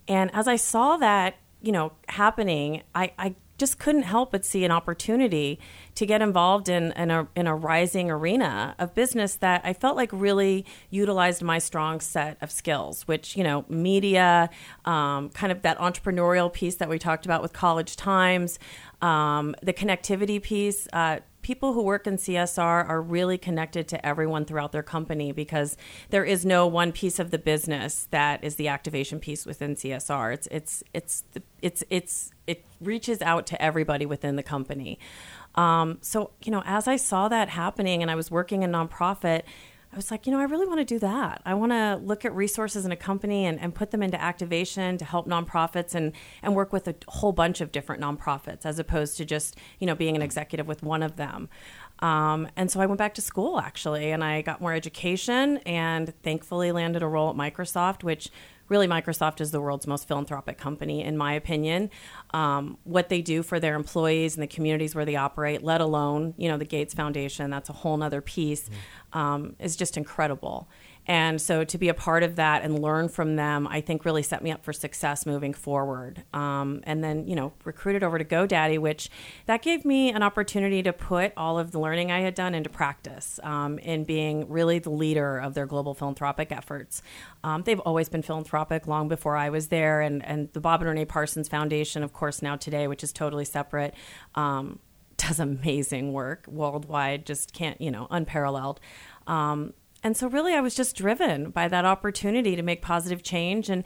And 0.07 0.33
as 0.33 0.47
I 0.47 0.55
saw 0.55 0.97
that, 0.97 1.35
you 1.63 1.71
know, 1.71 1.93
happening, 2.09 2.83
I, 2.93 3.13
I 3.17 3.35
just 3.57 3.79
couldn't 3.79 4.03
help 4.03 4.31
but 4.31 4.43
see 4.43 4.65
an 4.65 4.71
opportunity 4.71 5.59
to 5.95 6.05
get 6.05 6.21
involved 6.21 6.67
in, 6.67 6.91
in, 6.93 7.09
a, 7.09 7.27
in 7.35 7.47
a 7.47 7.55
rising 7.55 8.11
arena 8.11 8.75
of 8.77 8.93
business 8.93 9.35
that 9.37 9.61
I 9.63 9.71
felt 9.71 9.95
like 9.95 10.09
really 10.11 10.65
utilized 10.89 11.41
my 11.41 11.59
strong 11.59 12.01
set 12.01 12.37
of 12.41 12.51
skills, 12.51 13.07
which, 13.07 13.37
you 13.37 13.43
know, 13.43 13.63
media, 13.69 14.49
um, 14.83 15.29
kind 15.29 15.51
of 15.51 15.61
that 15.61 15.77
entrepreneurial 15.77 16.51
piece 16.51 16.75
that 16.75 16.89
we 16.89 16.99
talked 16.99 17.25
about 17.25 17.41
with 17.41 17.53
College 17.53 17.95
Times, 17.95 18.59
um, 19.01 19.55
the 19.63 19.73
connectivity 19.73 20.41
piece. 20.41 20.87
Uh, 20.91 21.19
people 21.43 21.73
who 21.73 21.83
work 21.83 22.07
in 22.07 22.17
CSR 22.17 22.87
are 22.89 23.01
really 23.01 23.37
connected 23.37 23.87
to 23.89 24.03
everyone 24.03 24.45
throughout 24.45 24.71
their 24.71 24.81
company 24.81 25.31
because 25.31 25.77
there 26.09 26.23
is 26.23 26.45
no 26.45 26.65
one 26.65 26.91
piece 26.91 27.19
of 27.19 27.29
the 27.29 27.37
business 27.37 28.07
that 28.09 28.43
is 28.43 28.55
the 28.55 28.69
activation 28.69 29.19
piece 29.19 29.45
within 29.45 29.75
CSR. 29.75 30.33
It's 30.33 30.47
it's 30.49 30.83
it's 30.93 31.23
it's 31.61 31.83
it's 31.89 32.31
it 32.47 32.65
reaches 32.81 33.21
out 33.21 33.45
to 33.47 33.61
everybody 33.61 34.05
within 34.05 34.37
the 34.37 34.43
company. 34.43 34.97
Um, 35.55 35.99
so 36.01 36.31
you 36.43 36.51
know, 36.51 36.63
as 36.65 36.87
I 36.87 36.95
saw 36.95 37.27
that 37.27 37.49
happening, 37.49 38.01
and 38.01 38.09
I 38.09 38.15
was 38.15 38.31
working 38.31 38.63
in 38.63 38.71
nonprofit. 38.71 39.43
I 39.93 39.95
was 39.95 40.09
like, 40.09 40.25
you 40.25 40.31
know, 40.31 40.39
I 40.39 40.45
really 40.45 40.65
want 40.65 40.79
to 40.79 40.85
do 40.85 40.97
that. 40.99 41.43
I 41.45 41.53
want 41.53 41.71
to 41.71 41.99
look 42.03 42.25
at 42.25 42.33
resources 42.33 42.83
in 42.83 42.91
a 42.91 42.95
company 42.95 43.45
and, 43.45 43.59
and 43.59 43.75
put 43.75 43.91
them 43.91 44.01
into 44.01 44.19
activation 44.19 44.97
to 44.97 45.05
help 45.05 45.27
nonprofits 45.27 45.93
and, 45.93 46.13
and 46.41 46.55
work 46.55 46.73
with 46.73 46.87
a 46.87 46.95
whole 47.07 47.31
bunch 47.31 47.61
of 47.61 47.71
different 47.71 48.01
nonprofits 48.01 48.65
as 48.65 48.79
opposed 48.79 49.17
to 49.17 49.25
just, 49.25 49.55
you 49.79 49.85
know, 49.85 49.93
being 49.93 50.15
an 50.15 50.23
executive 50.23 50.67
with 50.67 50.81
one 50.81 51.03
of 51.03 51.15
them. 51.17 51.47
Um, 51.99 52.47
and 52.55 52.71
so 52.71 52.81
I 52.81 52.87
went 52.87 52.97
back 52.97 53.13
to 53.15 53.21
school 53.21 53.59
actually, 53.59 54.11
and 54.11 54.23
I 54.23 54.41
got 54.41 54.61
more 54.61 54.73
education 54.73 55.57
and 55.57 56.11
thankfully 56.23 56.71
landed 56.71 57.03
a 57.03 57.07
role 57.07 57.29
at 57.29 57.35
Microsoft, 57.35 58.03
which 58.03 58.31
really 58.69 58.87
Microsoft 58.87 59.41
is 59.41 59.51
the 59.51 59.61
world's 59.61 59.87
most 59.87 60.07
philanthropic 60.07 60.57
company, 60.57 61.03
in 61.03 61.17
my 61.17 61.33
opinion. 61.33 61.89
Um, 62.33 62.77
what 62.83 63.09
they 63.09 63.21
do 63.21 63.43
for 63.43 63.59
their 63.59 63.75
employees 63.75 64.35
and 64.35 64.43
the 64.43 64.47
communities 64.47 64.95
where 64.95 65.05
they 65.05 65.15
operate, 65.15 65.63
let 65.63 65.81
alone, 65.81 66.33
you 66.37 66.49
know, 66.49 66.57
the 66.57 66.65
Gates 66.65 66.93
Foundation, 66.93 67.49
that's 67.49 67.69
a 67.69 67.73
whole 67.73 67.97
nother 67.97 68.21
piece, 68.21 68.69
um, 69.13 69.55
is 69.59 69.75
just 69.75 69.97
incredible. 69.97 70.69
And 71.05 71.41
so 71.41 71.63
to 71.63 71.77
be 71.77 71.89
a 71.89 71.93
part 71.93 72.23
of 72.23 72.37
that 72.37 72.63
and 72.63 72.79
learn 72.79 73.09
from 73.09 73.35
them, 73.35 73.67
I 73.67 73.81
think 73.81 74.05
really 74.05 74.23
set 74.23 74.41
me 74.41 74.51
up 74.51 74.63
for 74.63 74.71
success 74.71 75.25
moving 75.25 75.53
forward. 75.53 76.23
Um, 76.33 76.81
and 76.83 77.03
then, 77.03 77.27
you 77.27 77.35
know, 77.35 77.53
recruited 77.65 78.03
over 78.03 78.17
to 78.17 78.23
GoDaddy, 78.23 78.79
which 78.79 79.09
that 79.45 79.61
gave 79.61 79.83
me 79.83 80.11
an 80.11 80.23
opportunity 80.23 80.81
to 80.83 80.93
put 80.93 81.33
all 81.35 81.59
of 81.59 81.71
the 81.71 81.79
learning 81.79 82.11
I 82.11 82.21
had 82.21 82.35
done 82.35 82.55
into 82.55 82.69
practice 82.69 83.39
um, 83.43 83.79
in 83.79 84.05
being 84.05 84.49
really 84.49 84.79
the 84.79 84.91
leader 84.91 85.37
of 85.37 85.53
their 85.53 85.65
global 85.65 85.93
philanthropic 85.93 86.51
efforts. 86.51 87.01
Um, 87.43 87.63
they've 87.63 87.79
always 87.81 88.07
been 88.07 88.21
philanthropic 88.21 88.87
long 88.87 89.09
before 89.09 89.35
I 89.35 89.49
was 89.49 89.67
there. 89.67 89.99
And, 89.99 90.25
and 90.25 90.51
the 90.53 90.61
Bob 90.61 90.81
and 90.81 90.89
Renee 90.89 91.05
Parsons 91.05 91.49
Foundation, 91.49 92.03
of 92.03 92.13
course, 92.13 92.41
now 92.41 92.55
today, 92.55 92.87
which 92.87 93.03
is 93.03 93.11
totally 93.11 93.45
separate. 93.45 93.93
Um, 94.35 94.79
does 95.17 95.39
amazing 95.39 96.11
work 96.11 96.45
worldwide, 96.47 97.25
just 97.25 97.53
can't, 97.53 97.79
you 97.79 97.91
know, 97.91 98.07
unparalleled. 98.09 98.79
Um, 99.27 99.73
and 100.03 100.17
so 100.17 100.27
really 100.27 100.53
I 100.53 100.61
was 100.61 100.75
just 100.75 100.95
driven 100.95 101.49
by 101.49 101.67
that 101.67 101.85
opportunity 101.85 102.55
to 102.55 102.61
make 102.61 102.81
positive 102.81 103.23
change 103.23 103.69
and 103.69 103.83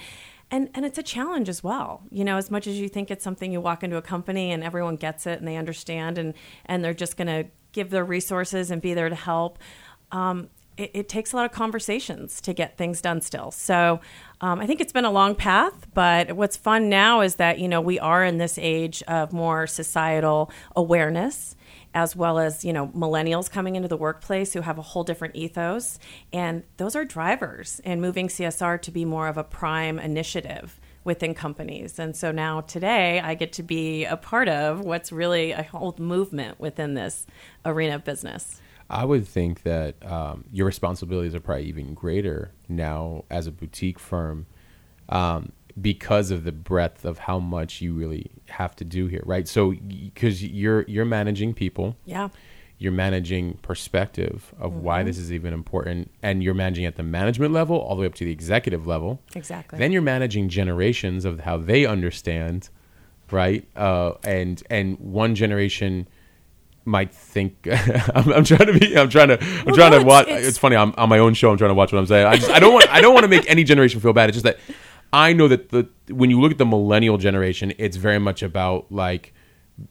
and 0.50 0.70
and 0.74 0.86
it's 0.86 0.98
a 0.98 1.04
challenge 1.04 1.50
as 1.50 1.64
well. 1.64 2.04
You 2.10 2.24
know, 2.24 2.38
as 2.38 2.50
much 2.50 2.68
as 2.68 2.80
you 2.80 2.90
think 2.90 3.12
it's 3.12 3.24
something 3.24 3.52
you 3.52 3.62
walk 3.62 3.84
into 3.84 3.98
a 3.98 4.02
company 4.02 4.52
and 4.52 4.64
everyone 4.64 4.96
gets 4.96 5.28
it 5.28 5.40
and 5.40 5.48
they 5.48 5.58
understand 5.58 6.18
and 6.18 6.34
and 6.66 6.84
they're 6.84 6.94
just 6.94 7.18
going 7.18 7.28
to 7.28 7.50
give 7.74 7.90
their 7.90 8.06
resources 8.06 8.72
and 8.72 8.82
be 8.82 8.94
there 8.94 9.10
to 9.10 9.16
help. 9.16 9.60
Um, 10.12 10.50
it, 10.78 10.92
it, 10.94 11.10
takes 11.10 11.34
a 11.34 11.36
lot 11.36 11.46
of 11.46 11.52
conversations 11.52 12.40
to 12.42 12.54
get 12.54 12.78
things 12.78 13.02
done 13.02 13.20
still. 13.20 13.52
So 13.52 14.00
um, 14.42 14.60
I 14.60 14.68
think 14.68 14.80
it's 14.80 14.94
been 14.94 15.06
a 15.06 15.12
long 15.12 15.36
path, 15.36 15.88
but 15.94 16.34
what's 16.34 16.56
fun 16.56 16.88
now 16.88 17.22
is 17.22 17.36
that, 17.36 17.60
you 17.60 17.68
know, 17.68 17.82
we 17.82 18.00
are 18.00 18.24
in 18.24 18.38
this 18.38 18.60
age 18.60 19.02
of 19.08 19.34
more 19.34 19.66
societal 19.66 20.52
awareness 20.76 21.57
as 21.98 22.16
well 22.16 22.38
as, 22.38 22.64
you 22.64 22.72
know, 22.72 22.90
millennials 22.90 23.50
coming 23.50 23.76
into 23.76 23.88
the 23.88 23.98
workplace 23.98 24.54
who 24.54 24.62
have 24.62 24.78
a 24.78 24.84
whole 24.84 25.04
different 25.04 25.36
ethos. 25.36 25.98
And 26.32 26.62
those 26.78 26.96
are 26.96 27.04
drivers 27.04 27.82
in 27.84 28.02
moving 28.02 28.28
CSR 28.28 28.80
to 28.84 28.92
be 28.92 29.04
more 29.04 29.28
of 29.28 29.36
a 29.36 29.44
prime 29.44 29.98
initiative 29.98 30.80
within 31.04 31.34
companies. 31.34 31.98
And 31.98 32.16
so 32.16 32.32
now 32.32 32.62
today 32.62 33.20
I 33.20 33.34
get 33.34 33.52
to 33.54 33.64
be 33.64 34.06
a 34.06 34.16
part 34.16 34.48
of 34.48 34.82
what's 34.82 35.12
really 35.12 35.54
a 35.54 35.64
whole 35.64 35.96
movement 35.98 36.60
within 36.60 36.94
this 36.94 37.26
arena 37.66 37.96
of 37.96 38.04
business. 38.04 38.62
I 38.92 39.04
would 39.04 39.28
think 39.28 39.64
that 39.64 39.96
um, 40.06 40.44
your 40.52 40.68
responsibilities 40.68 41.34
are 41.34 41.40
probably 41.40 41.66
even 41.66 41.96
greater 41.96 42.52
now 42.70 43.26
as 43.32 43.48
a 43.48 43.52
boutique 43.52 43.98
firm 43.98 44.46
um, 45.10 45.52
because 45.80 46.32
of 46.32 46.44
the 46.44 46.52
breadth 46.52 47.06
of 47.06 47.20
how 47.20 47.40
much 47.40 47.82
you 47.82 47.94
really 47.94 48.32
have 48.48 48.76
to 48.78 48.86
do 48.86 49.08
here, 49.08 49.24
right? 49.26 49.48
So 49.48 49.72
because 49.72 50.44
you're 50.44 50.84
you're 50.84 51.06
managing 51.06 51.54
people, 51.54 51.96
yeah, 52.06 52.30
you're 52.80 52.92
managing 52.92 53.56
perspective 53.62 54.54
of 54.60 54.72
mm-hmm. 54.72 54.82
why 54.82 55.04
this 55.04 55.18
is 55.18 55.32
even 55.32 55.54
important, 55.54 56.12
and 56.24 56.44
you're 56.44 56.54
managing 56.54 56.86
at 56.86 56.96
the 56.96 57.04
management 57.04 57.54
level 57.54 57.78
all 57.78 57.96
the 57.96 58.02
way 58.02 58.08
up 58.08 58.16
to 58.16 58.26
the 58.26 58.32
executive 58.32 58.88
level. 58.88 59.22
Exactly. 59.36 59.78
Then 59.78 59.92
you're 59.92 60.02
managing 60.02 60.50
generations 60.50 61.26
of 61.26 61.42
how 61.42 61.58
they 61.58 61.86
understand, 61.86 62.70
right? 63.32 63.68
Uh, 63.76 64.14
and 64.24 64.64
and 64.70 65.00
one 65.00 65.36
generation 65.36 66.08
might 66.86 67.14
think 67.14 67.68
I'm, 68.16 68.32
I'm, 68.32 68.44
trying 68.46 68.68
to 68.68 68.80
be 68.80 68.98
I'm 68.98 69.10
trying 69.10 69.28
to 69.28 69.44
I'm 69.44 69.66
well, 69.66 69.76
trying 69.76 69.92
no, 69.92 70.00
to 70.00 70.06
watch 70.06 70.28
it's, 70.30 70.48
it's, 70.48 70.58
funny 70.58 70.78
I'm 70.78 70.94
on 70.98 71.10
my 71.10 71.20
own 71.20 71.34
show 71.34 71.52
I'm 71.52 71.58
trying 71.58 71.72
to 71.72 71.76
watch 71.76 71.92
what 71.92 72.00
I'm 72.00 72.06
saying 72.06 72.26
I 72.26 72.38
just 72.38 72.50
I 72.50 72.60
don't 72.60 72.72
want 72.74 72.90
I 72.90 73.02
don't 73.02 73.14
want 73.14 73.26
to 73.26 73.28
make 73.28 73.48
any 73.50 73.66
generation 73.66 74.00
feel 74.00 74.14
bad 74.14 74.30
it's 74.30 74.42
just 74.42 74.46
that 74.46 74.58
I 75.14 75.34
know 75.34 75.48
that 75.48 75.70
the 75.70 75.88
when 76.10 76.30
you 76.30 76.40
look 76.40 76.52
at 76.52 76.58
the 76.58 76.66
millennial 76.66 77.18
generation 77.18 77.74
it's 77.78 77.98
very 77.98 78.20
much 78.20 78.44
about 78.44 78.92
like 78.92 79.34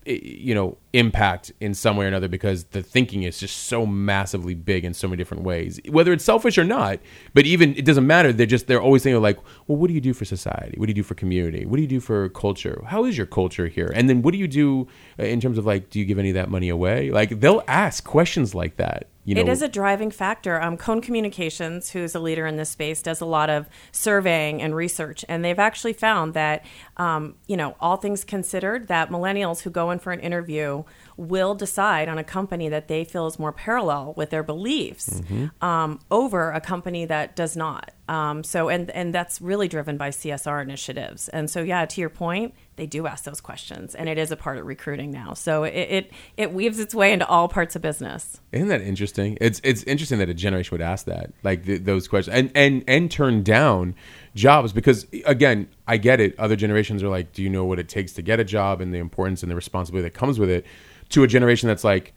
you 0.04 0.54
know 0.54 0.76
impact 0.92 1.52
in 1.60 1.72
some 1.72 1.96
way 1.96 2.06
or 2.06 2.08
another 2.08 2.26
because 2.26 2.64
the 2.64 2.82
thinking 2.82 3.22
is 3.22 3.38
just 3.38 3.56
so 3.64 3.86
massively 3.86 4.52
big 4.54 4.84
in 4.84 4.92
so 4.92 5.06
many 5.06 5.16
different 5.16 5.44
ways. 5.44 5.78
Whether 5.88 6.12
it's 6.12 6.24
selfish 6.24 6.58
or 6.58 6.64
not 6.64 6.98
but 7.34 7.46
even 7.46 7.76
it 7.76 7.84
doesn't 7.84 8.06
matter. 8.06 8.32
They're 8.32 8.46
just 8.46 8.66
they're 8.66 8.82
always 8.82 9.02
thinking 9.02 9.22
like 9.22 9.38
well 9.66 9.78
what 9.78 9.88
do 9.88 9.94
you 9.94 10.00
do 10.00 10.12
for 10.12 10.24
society? 10.24 10.76
What 10.76 10.86
do 10.86 10.90
you 10.90 10.94
do 10.94 11.02
for 11.02 11.14
community? 11.14 11.66
What 11.66 11.76
do 11.76 11.82
you 11.82 11.88
do 11.88 12.00
for 12.00 12.28
culture? 12.30 12.82
How 12.86 13.04
is 13.04 13.16
your 13.16 13.26
culture 13.26 13.68
here? 13.68 13.92
And 13.94 14.08
then 14.10 14.22
what 14.22 14.32
do 14.32 14.38
you 14.38 14.48
do 14.48 14.88
uh, 15.18 15.24
in 15.24 15.40
terms 15.40 15.56
of 15.56 15.66
like 15.66 15.90
do 15.90 15.98
you 16.00 16.04
give 16.04 16.18
any 16.18 16.30
of 16.30 16.34
that 16.34 16.50
money 16.50 16.68
away? 16.68 17.10
Like 17.10 17.40
they'll 17.40 17.62
ask 17.68 18.04
questions 18.04 18.54
like 18.54 18.76
that 18.76 19.08
you 19.26 19.34
know, 19.34 19.40
it 19.40 19.48
is 19.48 19.60
a 19.60 19.68
driving 19.68 20.10
factor. 20.10 20.60
Um, 20.60 20.76
Cone 20.76 21.00
Communications, 21.00 21.90
who's 21.90 22.14
a 22.14 22.20
leader 22.20 22.46
in 22.46 22.56
this 22.56 22.70
space, 22.70 23.02
does 23.02 23.20
a 23.20 23.26
lot 23.26 23.50
of 23.50 23.68
surveying 23.92 24.62
and 24.62 24.74
research, 24.74 25.24
and 25.28 25.44
they've 25.44 25.58
actually 25.58 25.92
found 25.92 26.34
that, 26.34 26.64
um, 26.96 27.34
you 27.46 27.56
know, 27.56 27.76
all 27.80 27.96
things 27.96 28.24
considered, 28.24 28.88
that 28.88 29.10
millennials 29.10 29.62
who 29.62 29.70
go 29.70 29.90
in 29.90 29.98
for 29.98 30.12
an 30.12 30.20
interview 30.20 30.84
will 31.16 31.54
decide 31.54 32.08
on 32.08 32.18
a 32.18 32.24
company 32.24 32.68
that 32.68 32.88
they 32.88 33.04
feel 33.04 33.26
is 33.26 33.38
more 33.38 33.52
parallel 33.52 34.14
with 34.16 34.30
their 34.30 34.42
beliefs 34.42 35.20
mm-hmm. 35.20 35.46
um, 35.64 35.98
over 36.10 36.52
a 36.52 36.60
company 36.60 37.04
that 37.04 37.34
does 37.34 37.56
not. 37.56 37.92
Um, 38.08 38.44
so, 38.44 38.68
and 38.68 38.90
and 38.92 39.14
that's 39.14 39.40
really 39.40 39.66
driven 39.66 39.96
by 39.96 40.10
CSR 40.10 40.62
initiatives. 40.62 41.28
And 41.28 41.50
so, 41.50 41.62
yeah, 41.62 41.84
to 41.86 42.00
your 42.00 42.10
point, 42.10 42.54
they 42.76 42.86
do 42.86 43.06
ask 43.06 43.24
those 43.24 43.40
questions, 43.40 43.94
and 43.94 44.08
it 44.08 44.18
is 44.18 44.30
a 44.30 44.36
part 44.36 44.58
of 44.58 44.66
recruiting 44.66 45.10
now. 45.10 45.34
So 45.34 45.64
it 45.64 45.72
it, 45.74 46.12
it 46.36 46.52
weaves 46.52 46.78
its 46.78 46.94
way 46.94 47.12
into 47.12 47.26
all 47.26 47.48
parts 47.48 47.76
of 47.76 47.82
business. 47.82 48.40
Isn't 48.52 48.68
that 48.68 48.82
interesting? 48.82 49.36
It's 49.40 49.60
it's 49.64 49.82
interesting 49.84 50.18
that 50.18 50.28
a 50.28 50.34
generation 50.34 50.70
would 50.72 50.82
ask 50.82 51.06
that, 51.06 51.32
like 51.42 51.64
th- 51.64 51.82
those 51.82 52.08
questions, 52.08 52.36
and 52.36 52.50
and 52.54 52.84
and 52.86 53.10
turn 53.10 53.42
down 53.42 53.94
jobs 54.34 54.72
because 54.72 55.06
again, 55.24 55.68
I 55.86 55.96
get 55.96 56.20
it. 56.20 56.38
Other 56.38 56.56
generations 56.56 57.02
are 57.02 57.08
like, 57.08 57.32
do 57.32 57.42
you 57.42 57.50
know 57.50 57.64
what 57.64 57.78
it 57.78 57.88
takes 57.88 58.12
to 58.14 58.22
get 58.22 58.40
a 58.40 58.44
job 58.44 58.80
and 58.80 58.92
the 58.94 58.98
importance 58.98 59.42
and 59.42 59.50
the 59.50 59.56
responsibility 59.56 60.08
that 60.08 60.14
comes 60.14 60.38
with 60.38 60.50
it? 60.50 60.66
to 61.10 61.22
a 61.22 61.26
generation 61.26 61.68
that's 61.68 61.84
like, 61.84 62.14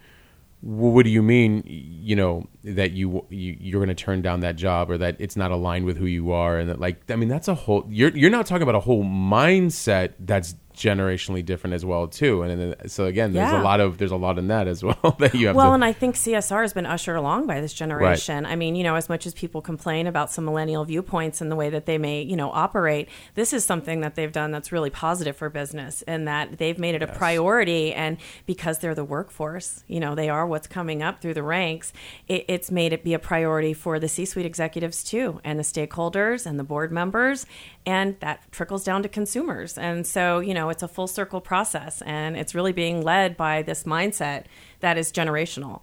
what 0.62 1.04
do 1.04 1.10
you 1.10 1.22
mean 1.22 1.64
you 1.66 2.16
know 2.16 2.46
that 2.64 2.92
you, 2.92 3.26
you 3.30 3.56
you're 3.60 3.80
going 3.80 3.96
to 3.96 4.04
turn 4.04 4.22
down 4.22 4.42
that 4.42 4.58
job 4.58 4.92
or 4.92 4.98
that 4.98 5.16
it's 5.18 5.38
not 5.38 5.52
aligned 5.52 5.86
with 5.86 5.98
who 5.98 6.06
you 6.06 6.32
are 6.32 6.60
and 6.60 6.70
that 6.70 6.80
like 6.80 7.10
i 7.10 7.16
mean 7.16 7.30
that's 7.30 7.48
a 7.48 7.56
whole 7.56 7.86
you're 7.88 8.16
you're 8.16 8.30
not 8.30 8.46
talking 8.46 8.64
about 8.64 8.76
a 8.76 8.80
whole 8.80 9.04
mindset 9.04 10.14
that's 10.20 10.56
generationally 10.80 11.44
different 11.44 11.74
as 11.74 11.84
well 11.84 12.08
too 12.08 12.42
and 12.42 12.60
then, 12.60 12.90
so 12.90 13.04
again 13.04 13.34
there's 13.34 13.52
yeah. 13.52 13.62
a 13.62 13.64
lot 13.64 13.82
of 13.82 13.98
there's 13.98 14.12
a 14.12 14.16
lot 14.16 14.40
in 14.40 14.48
that 14.48 14.66
as 14.66 14.82
well 14.84 15.16
that 15.20 15.34
you 15.34 15.48
have 15.48 15.56
well 15.56 15.72
to, 15.72 15.74
and 15.74 15.84
i 15.84 15.92
think 15.92 16.16
csr 16.16 16.62
has 16.62 16.72
been 16.72 16.86
ushered 16.86 17.18
along 17.18 17.46
by 17.46 17.60
this 17.60 17.74
generation 17.74 18.46
right. 18.46 18.54
i 18.54 18.56
mean 18.56 18.76
you 18.76 18.84
know 18.84 18.96
as 18.96 19.10
much 19.10 19.28
as 19.28 19.34
people 19.34 19.62
complain 19.62 20.08
about 20.08 20.32
some 20.32 20.46
millennial 20.46 20.86
viewpoints 20.86 21.42
and 21.42 21.52
the 21.52 21.56
way 21.56 21.70
that 21.70 21.86
they 21.86 21.98
may 21.98 22.22
you 22.22 22.36
know 22.38 22.50
operate 22.52 23.10
this 23.36 23.52
is 23.52 23.66
something 23.66 24.00
that 24.00 24.16
they've 24.16 24.32
done 24.32 24.52
that's 24.52 24.72
really 24.72 24.90
positive 24.90 25.36
for 25.36 25.50
business 25.50 26.02
and 26.08 26.30
that 26.30 26.58
they've 26.58 26.80
made 26.80 26.96
it 26.96 27.02
yes. 27.02 27.10
a 27.14 27.18
priority 27.18 27.94
and 27.94 28.18
because 28.46 28.80
they're 28.80 28.96
the 28.96 29.04
workforce 29.04 29.84
you 29.88 30.00
know 30.00 30.16
they 30.16 30.30
are 30.30 30.48
what's 30.48 30.68
coming 30.68 31.04
up 31.04 31.22
through 31.22 31.34
the 31.34 31.44
ranks 31.44 31.92
it, 32.30 32.46
it's 32.48 32.72
made 32.72 32.94
it 32.94 33.04
be 33.04 33.14
a 33.14 33.20
priority 33.20 33.74
for 33.74 34.00
the 34.00 34.08
c-suite 34.08 34.46
executives 34.46 35.04
too 35.04 35.42
and 35.44 35.60
the 35.60 35.64
stakeholders 35.64 36.46
and 36.46 36.58
the 36.58 36.64
board 36.64 36.90
members 36.90 37.46
and 37.90 38.20
that 38.20 38.40
trickles 38.52 38.84
down 38.84 39.02
to 39.02 39.10
consumers 39.10 39.78
and 39.78 40.06
so 40.06 40.40
you 40.40 40.54
know 40.54 40.70
it's 40.70 40.84
a 40.84 40.88
full 40.88 41.08
circle 41.08 41.42
process, 41.42 42.02
and 42.04 42.38
it's 42.38 42.54
really 42.54 42.72
being 42.72 43.02
led 43.02 43.36
by 43.36 43.62
this 43.62 43.84
mindset 43.84 44.46
that 44.80 44.98
is 44.98 45.12
generational. 45.12 45.82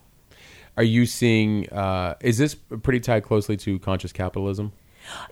Are 0.77 0.85
you 0.85 1.07
seeing? 1.07 1.69
Uh, 1.71 2.15
is 2.21 2.39
this 2.39 2.55
pretty 2.55 3.01
tied 3.01 3.25
closely 3.25 3.57
to 3.59 3.79
conscious 3.79 4.13
capitalism? 4.13 4.73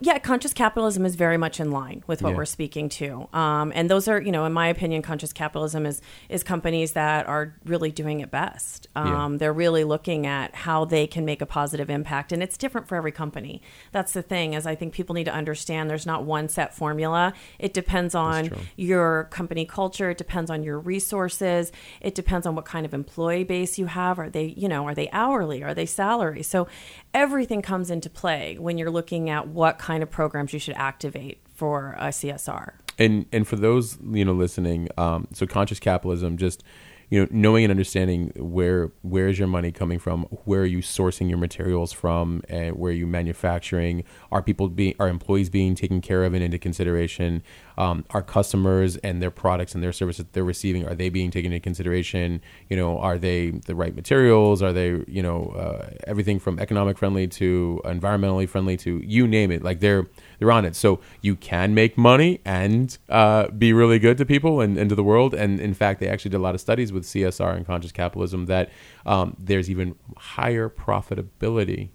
Yeah, 0.01 0.19
conscious 0.19 0.53
capitalism 0.53 1.05
is 1.07 1.15
very 1.15 1.37
much 1.37 1.61
in 1.61 1.71
line 1.71 2.05
with 2.07 2.23
what 2.23 2.31
yeah. 2.31 2.37
we're 2.37 2.45
speaking 2.45 2.89
to, 2.91 3.29
um, 3.33 3.73
and 3.75 3.91
those 3.91 4.09
are, 4.09 4.21
you 4.21 4.33
know, 4.33 4.45
in 4.45 4.53
my 4.53 4.69
opinion, 4.69 5.03
conscious 5.03 5.33
capitalism 5.33 5.87
is 5.87 6.01
is 6.29 6.43
companies 6.43 6.93
that 6.93 7.27
are 7.27 7.55
really 7.65 7.91
doing 7.91 8.21
it 8.21 8.31
best. 8.31 8.89
Um, 8.95 9.33
yeah. 9.33 9.39
They're 9.39 9.53
really 9.53 9.85
looking 9.85 10.27
at 10.27 10.55
how 10.55 10.85
they 10.85 11.07
can 11.07 11.25
make 11.25 11.43
a 11.43 11.47
positive 11.47 11.91
impact, 11.91 12.33
and 12.33 12.43
it's 12.43 12.57
different 12.57 12.89
for 12.89 12.97
every 12.97 13.13
company. 13.13 13.63
That's 13.93 14.13
the 14.13 14.23
thing, 14.23 14.55
is 14.55 14.67
I 14.67 14.75
think 14.75 14.93
people 14.93 15.15
need 15.15 15.25
to 15.25 15.35
understand 15.35 15.91
there's 15.91 16.07
not 16.07 16.25
one 16.25 16.49
set 16.49 16.75
formula. 16.75 17.33
It 17.59 17.75
depends 17.75 18.15
on 18.15 18.51
your 18.77 19.25
company 19.31 19.65
culture. 19.65 20.11
It 20.11 20.19
depends 20.19 20.51
on 20.51 20.63
your 20.63 20.79
resources. 20.79 21.73
It 22.01 22.15
depends 22.15 22.47
on 22.47 22.55
what 22.55 22.65
kind 22.65 22.87
of 22.87 22.95
employee 22.95 23.45
base 23.45 23.79
you 23.79 23.87
have. 23.87 24.19
Are 24.19 24.31
they, 24.31 24.55
you 24.57 24.69
know, 24.69 24.87
are 24.87 24.95
they 24.95 25.09
hourly? 25.11 25.63
Are 25.63 25.75
they 25.75 25.87
salary? 25.87 26.43
So 26.43 26.69
everything 27.13 27.63
comes 27.63 27.91
into 27.91 28.11
play 28.11 28.57
when 28.59 28.79
you're 28.79 28.91
looking 28.91 29.31
at 29.31 29.49
what 29.49 29.64
kind 29.73 30.03
of 30.03 30.11
programs 30.11 30.53
you 30.53 30.59
should 30.59 30.77
activate 30.77 31.41
for 31.55 31.95
a 31.99 32.09
CSR. 32.09 32.73
And 32.99 33.27
and 33.33 33.47
for 33.47 33.57
those 33.57 33.99
you 34.11 34.25
know 34.25 34.33
listening, 34.33 34.89
um, 34.97 35.27
so 35.33 35.47
conscious 35.47 35.81
capitalism 35.81 36.37
just 36.37 36.63
you 37.11 37.21
know 37.21 37.29
knowing 37.31 37.65
and 37.65 37.71
understanding 37.71 38.33
where 38.37 38.91
where 39.03 39.29
is 39.29 39.39
your 39.39 39.49
money 39.49 39.71
coming 39.71 39.99
from 39.99 40.23
where 40.45 40.63
are 40.63 40.67
you 40.67 40.79
sourcing 40.79 41.29
your 41.29 41.39
materials 41.39 41.93
from 41.93 42.43
and 42.49 42.77
where 42.77 42.91
are 42.91 42.95
you 42.95 43.07
manufacturing 43.07 44.05
are 44.33 44.43
people 44.43 44.69
being 44.69 44.95
are 44.99 45.09
employees 45.09 45.51
being 45.51 45.75
taken 45.75 46.01
care 46.01 46.25
of 46.25 46.35
and 46.35 46.43
into 46.43 46.59
consideration 46.59 47.43
um, 47.77 48.05
our 48.11 48.23
customers 48.23 48.97
and 48.99 49.23
their 49.23 49.31
products 49.31 49.75
and 49.75 49.83
their 49.83 49.93
services 49.93 50.25
they're 50.33 50.45
receiving 50.45 50.87
are 50.87 50.95
they 50.95 51.09
being 51.09 51.31
taken 51.31 51.53
into 51.53 51.63
consideration? 51.63 52.41
You 52.69 52.77
know 52.77 52.99
are 52.99 53.19
they 53.19 53.51
the 53.51 53.75
right 53.75 53.95
materials? 53.95 54.63
Are 54.63 54.73
they 54.73 55.03
you 55.07 55.23
know 55.23 55.49
uh, 55.57 55.91
everything 56.07 56.39
from 56.39 56.59
economic 56.59 56.99
friendly 56.99 57.27
to 57.29 57.81
environmentally 57.85 58.49
friendly 58.49 58.77
to 58.79 58.99
you 59.05 59.27
name 59.27 59.51
it. 59.51 59.63
Like 59.63 59.81
they're 59.81 60.07
they're 60.39 60.53
on 60.53 60.65
it. 60.65 60.77
So 60.77 61.01
you 61.21 61.37
can 61.37 61.75
make 61.75 61.97
money 61.97 62.41
and 62.45 62.97
uh, 63.09 63.49
be 63.49 63.73
really 63.73 63.99
good 63.99 64.19
to 64.19 64.27
people 64.27 64.61
and, 64.61 64.77
and 64.77 64.89
to 64.89 64.95
the 64.95 65.05
world. 65.05 65.35
And 65.35 65.61
in 65.61 65.75
fact 65.75 66.01
they 66.01 66.09
actually 66.09 66.31
did 66.31 66.39
a 66.39 66.43
lot 66.43 66.55
of 66.55 66.61
studies 66.61 66.93
with 66.93 67.05
csr 67.05 67.57
and 67.57 67.67
conscious 67.67 67.93
capitalism 67.93 68.47
that 68.47 68.71
um, 69.07 69.37
there's 69.39 69.71
even 69.71 69.95
higher 70.17 70.69
profitability 70.69 71.91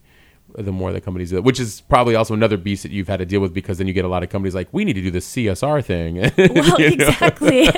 the 0.56 0.72
more 0.72 0.91
the 0.91 1.01
companies 1.01 1.29
do 1.29 1.36
that, 1.38 1.41
which 1.44 1.60
is 1.60 1.82
probably 1.82 2.15
also 2.15 2.34
another 2.34 2.58
beast 2.58 2.84
that 2.84 2.91
you've 2.91 3.08
had 3.08 3.18
to 3.20 3.25
deal 3.25 3.39
with 3.39 3.53
because 3.53 3.77
then 3.77 3.88
you 3.88 3.94
get 3.94 4.06
a 4.06 4.08
lot 4.08 4.24
of 4.24 4.29
companies 4.29 4.56
like 4.56 4.68
we 4.72 4.84
need 4.84 4.94
to 4.94 5.01
do 5.01 5.12
this 5.12 5.27
CSR 5.36 5.84
thing. 5.84 6.18
Well, 6.60 6.79
You 6.82 6.88
exactly. 6.88 7.63
You're 7.65 7.74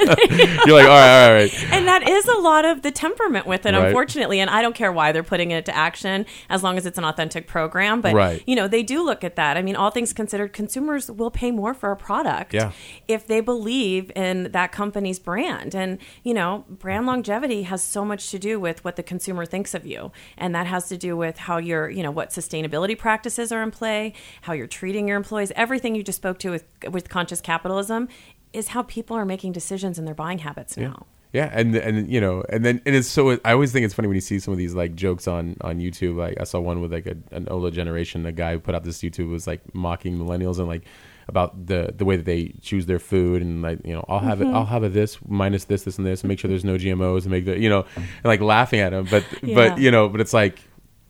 like, 0.75 0.87
all 0.87 0.87
right, 0.87 0.87
all 0.87 0.87
right, 0.87 1.27
all 1.27 1.33
right. 1.33 1.63
and 1.71 1.87
that 1.87 2.07
is 2.07 2.25
a 2.25 2.37
lot 2.39 2.65
of 2.65 2.81
the 2.81 2.91
temperament 2.91 3.45
with 3.45 3.65
it, 3.65 3.73
Right. 3.73 3.87
unfortunately. 3.87 4.39
And 4.39 4.49
I 4.49 4.61
don't 4.61 4.75
care 4.75 4.91
why 4.91 5.11
they're 5.11 5.23
putting 5.23 5.51
it 5.51 5.65
to 5.65 5.75
action 5.75 6.25
as 6.49 6.63
long 6.63 6.77
as 6.77 6.85
it's 6.85 6.97
an 6.97 7.03
authentic 7.03 7.47
program. 7.47 8.01
But 8.01 8.13
Right. 8.15 8.43
you 8.47 8.55
know, 8.55 8.67
they 8.67 8.83
do 8.83 9.03
look 9.03 9.23
at 9.23 9.35
that. 9.35 9.57
I 9.57 9.61
mean, 9.61 9.75
all 9.75 9.91
things 9.91 10.13
considered, 10.13 10.53
consumers 10.53 11.09
will 11.11 11.31
pay 11.31 11.51
more 11.51 11.73
for 11.73 11.91
a 11.91 11.95
product 11.95 12.53
Yeah. 12.53 12.71
if 13.07 13.27
they 13.27 13.41
believe 13.41 14.11
in 14.15 14.51
that 14.51 14.71
company's 14.71 15.19
brand. 15.19 15.75
And 15.75 15.97
you 16.23 16.33
know, 16.33 16.65
brand 16.69 17.05
longevity 17.05 17.63
has 17.63 17.83
so 17.83 18.03
much 18.05 18.31
to 18.31 18.39
do 18.39 18.59
with 18.59 18.83
what 18.85 18.95
the 18.95 19.03
consumer 19.03 19.45
thinks 19.45 19.73
of 19.73 19.85
you, 19.85 20.11
and 20.37 20.55
that 20.55 20.67
has 20.67 20.87
to 20.89 20.97
do 20.97 21.15
with 21.17 21.37
how 21.37 21.57
you're, 21.57 21.89
you 21.89 22.01
know, 22.03 22.11
what 22.11 22.29
sustainability 22.29 22.70
practices 22.95 23.51
are 23.51 23.63
in 23.63 23.71
play, 23.71 24.13
how 24.41 24.53
you're 24.53 24.67
treating 24.67 25.07
your 25.07 25.17
employees. 25.17 25.51
Everything 25.55 25.95
you 25.95 26.03
just 26.03 26.17
spoke 26.17 26.39
to 26.39 26.49
with 26.49 26.65
with 26.89 27.09
conscious 27.09 27.41
capitalism 27.41 28.07
is 28.53 28.69
how 28.69 28.83
people 28.83 29.15
are 29.15 29.25
making 29.25 29.51
decisions 29.51 29.97
in 29.97 30.05
their 30.05 30.15
buying 30.15 30.39
habits 30.39 30.77
now. 30.77 31.05
Yeah, 31.33 31.49
and 31.53 31.73
and 31.75 32.11
you 32.11 32.19
know, 32.19 32.43
and 32.49 32.65
then 32.65 32.81
and 32.85 32.93
it's 32.93 33.07
so. 33.07 33.39
I 33.45 33.53
always 33.53 33.71
think 33.71 33.85
it's 33.85 33.93
funny 33.93 34.09
when 34.09 34.15
you 34.15 34.21
see 34.21 34.39
some 34.39 34.51
of 34.51 34.57
these 34.57 34.75
like 34.75 34.95
jokes 34.95 35.27
on 35.27 35.55
on 35.61 35.79
YouTube. 35.79 36.17
Like 36.17 36.37
I 36.41 36.43
saw 36.43 36.59
one 36.59 36.81
with 36.81 36.91
like 36.91 37.05
a, 37.05 37.15
an 37.31 37.47
Ola 37.49 37.71
generation. 37.71 38.25
A 38.25 38.33
guy 38.33 38.53
who 38.53 38.59
put 38.59 38.75
out 38.75 38.83
this 38.83 38.99
YouTube 39.01 39.31
was 39.31 39.47
like 39.47 39.61
mocking 39.73 40.17
millennials 40.17 40.59
and 40.59 40.67
like 40.67 40.83
about 41.29 41.67
the 41.67 41.93
the 41.95 42.03
way 42.03 42.17
that 42.17 42.25
they 42.25 42.53
choose 42.61 42.85
their 42.85 42.99
food 42.99 43.41
and 43.41 43.61
like 43.61 43.79
you 43.85 43.93
know 43.93 44.03
I'll 44.09 44.19
have 44.19 44.41
it 44.41 44.45
mm-hmm. 44.45 44.55
I'll 44.55 44.65
have 44.65 44.83
a 44.83 44.89
this 44.89 45.17
minus 45.25 45.63
this 45.65 45.83
this 45.83 45.97
and 45.97 46.05
this 46.05 46.21
and 46.21 46.27
make 46.27 46.39
sure 46.39 46.49
there's 46.49 46.65
no 46.65 46.75
GMOs 46.75 47.21
and 47.21 47.31
make 47.31 47.45
the 47.45 47.57
you 47.57 47.69
know 47.69 47.85
and 47.95 48.25
like 48.25 48.41
laughing 48.41 48.81
at 48.81 48.91
him. 48.91 49.07
But 49.09 49.23
Yeah. 49.41 49.55
but 49.55 49.77
you 49.79 49.89
know 49.89 50.09
but 50.09 50.19
it's 50.19 50.33
like 50.33 50.59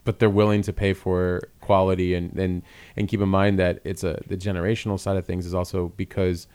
but 0.03 0.19
they're 0.19 0.29
willing 0.29 0.61
to 0.63 0.73
pay 0.73 0.93
for 0.93 1.41
quality 1.61 2.13
and 2.13 2.37
and 2.37 2.63
and 2.95 3.07
keep 3.07 3.21
in 3.21 3.29
mind 3.29 3.59
that 3.59 3.79
it's 3.83 4.03
a 4.03 4.19
the 4.27 4.37
generational 4.37 4.99
side 4.99 5.17
of 5.17 5.25
things 5.25 5.45
is 5.45 5.53
also 5.53 5.89
because 5.95 6.47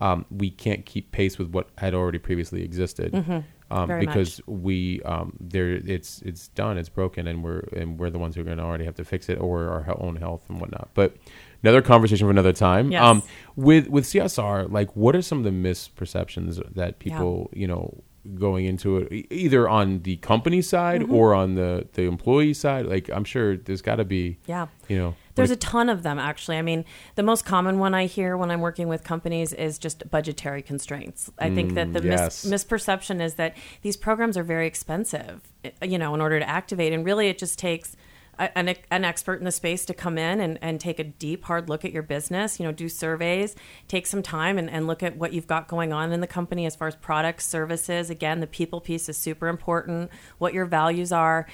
um, 0.00 0.26
we 0.30 0.50
can't 0.50 0.84
keep 0.84 1.12
pace 1.12 1.38
with 1.38 1.48
what 1.50 1.68
had 1.78 1.94
already 1.94 2.18
previously 2.18 2.62
existed. 2.62 3.14
Um, 3.14 3.22
Mm-hmm. 3.70 3.86
Very 3.86 4.06
because 4.06 4.40
we 4.46 5.00
um, 5.02 5.36
there 5.40 5.70
it's 5.72 6.20
it's 6.22 6.48
done 6.48 6.76
it's 6.76 6.90
broken 6.90 7.26
and 7.26 7.42
we're 7.42 7.60
and 7.74 7.98
we're 7.98 8.10
the 8.10 8.18
ones 8.18 8.34
who 8.34 8.42
are 8.42 8.44
going 8.44 8.58
to 8.58 8.62
already 8.62 8.84
have 8.84 8.94
to 8.96 9.04
fix 9.04 9.28
it 9.28 9.38
or 9.40 9.68
our 9.68 9.96
own 10.00 10.16
health 10.16 10.44
and 10.48 10.60
whatnot. 10.60 10.90
But 10.94 11.16
another 11.62 11.80
conversation 11.80 12.26
for 12.26 12.30
another 12.30 12.52
time. 12.52 12.92
Yes. 12.92 13.02
um, 13.02 13.22
with 13.56 13.88
with 13.88 14.04
CSR 14.04 14.70
like 14.70 14.94
what 14.94 15.16
are 15.16 15.22
some 15.22 15.38
of 15.38 15.44
the 15.44 15.50
misperceptions 15.50 16.62
that 16.74 16.98
people 16.98 17.50
you 17.54 17.66
know 17.66 18.02
going 18.38 18.64
into 18.64 18.96
it 18.98 19.26
either 19.30 19.68
on 19.68 20.00
the 20.02 20.16
company 20.16 20.62
side 20.62 21.02
Mm-hmm. 21.02 21.14
or 21.14 21.34
on 21.34 21.54
the 21.56 21.86
the 21.92 22.02
employee 22.04 22.54
side 22.54 22.86
like 22.86 23.10
I'm 23.10 23.24
sure 23.24 23.56
there's 23.56 23.82
got 23.82 23.96
to 23.96 24.04
be 24.04 24.38
Yeah. 24.46 24.68
you 24.88 24.96
know 24.96 25.14
There's 25.34 25.50
a 25.50 25.56
ton 25.56 25.88
of 25.88 26.04
them, 26.04 26.18
actually. 26.18 26.56
I 26.58 26.62
mean, 26.62 26.84
the 27.16 27.22
most 27.24 27.44
common 27.44 27.78
one 27.80 27.92
I 27.92 28.06
hear 28.06 28.36
when 28.36 28.50
I'm 28.52 28.60
working 28.60 28.86
with 28.88 29.02
companies 29.02 29.52
is 29.52 29.78
just 29.78 30.08
budgetary 30.08 30.62
constraints. 30.62 31.30
I 31.38 31.50
think 31.50 31.74
that 31.74 31.92
the 31.92 32.00
Mm, 32.00 32.04
yes. 32.04 32.44
mis- 32.46 32.64
misperception 32.64 33.20
is 33.20 33.34
that 33.34 33.56
these 33.82 33.96
programs 33.96 34.36
are 34.38 34.44
very 34.44 34.66
expensive, 34.68 35.40
you 35.82 35.98
know, 35.98 36.14
in 36.14 36.20
order 36.20 36.38
to 36.38 36.48
activate. 36.48 36.92
And 36.92 37.04
really, 37.04 37.26
it 37.28 37.36
just 37.38 37.58
takes 37.58 37.96
an, 38.38 38.74
an 38.90 39.04
expert 39.04 39.38
in 39.38 39.44
the 39.44 39.52
space 39.52 39.84
to 39.86 39.94
come 39.94 40.18
in 40.18 40.40
and, 40.40 40.58
and 40.62 40.80
take 40.80 40.98
a 40.98 41.04
deep, 41.04 41.44
hard 41.44 41.68
look 41.68 41.84
at 41.84 41.92
your 41.92 42.02
business, 42.02 42.58
you 42.58 42.66
know, 42.66 42.72
do 42.72 42.88
surveys, 42.88 43.54
take 43.88 44.06
some 44.06 44.22
time 44.22 44.58
and, 44.58 44.70
and 44.70 44.86
look 44.86 45.02
at 45.02 45.16
what 45.16 45.32
you've 45.32 45.46
got 45.46 45.68
going 45.68 45.92
on 45.92 46.12
in 46.12 46.20
the 46.20 46.26
company 46.26 46.66
as 46.66 46.76
far 46.76 46.88
as 46.88 46.96
products, 46.96 47.46
services. 47.46 48.10
Again, 48.10 48.40
the 48.40 48.46
people 48.46 48.80
piece 48.80 49.08
is 49.08 49.16
super 49.16 49.48
important, 49.48 50.10
what 50.38 50.54
your 50.54 50.66
values 50.66 51.12
are 51.12 51.46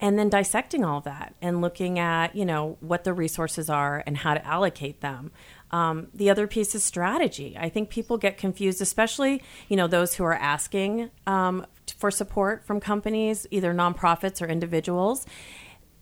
and 0.00 0.18
then 0.18 0.28
dissecting 0.28 0.84
all 0.84 1.00
that 1.00 1.34
and 1.40 1.60
looking 1.60 1.98
at 1.98 2.34
you 2.34 2.44
know 2.44 2.76
what 2.80 3.04
the 3.04 3.12
resources 3.12 3.70
are 3.70 4.02
and 4.06 4.18
how 4.18 4.34
to 4.34 4.46
allocate 4.46 5.00
them 5.00 5.30
um, 5.70 6.08
the 6.14 6.30
other 6.30 6.46
piece 6.46 6.74
is 6.74 6.84
strategy 6.84 7.56
i 7.58 7.68
think 7.68 7.88
people 7.88 8.18
get 8.18 8.36
confused 8.36 8.82
especially 8.82 9.42
you 9.68 9.76
know 9.76 9.86
those 9.86 10.14
who 10.14 10.24
are 10.24 10.34
asking 10.34 11.10
um, 11.26 11.64
for 11.96 12.10
support 12.10 12.64
from 12.66 12.80
companies 12.80 13.46
either 13.50 13.72
nonprofits 13.72 14.42
or 14.42 14.46
individuals 14.46 15.26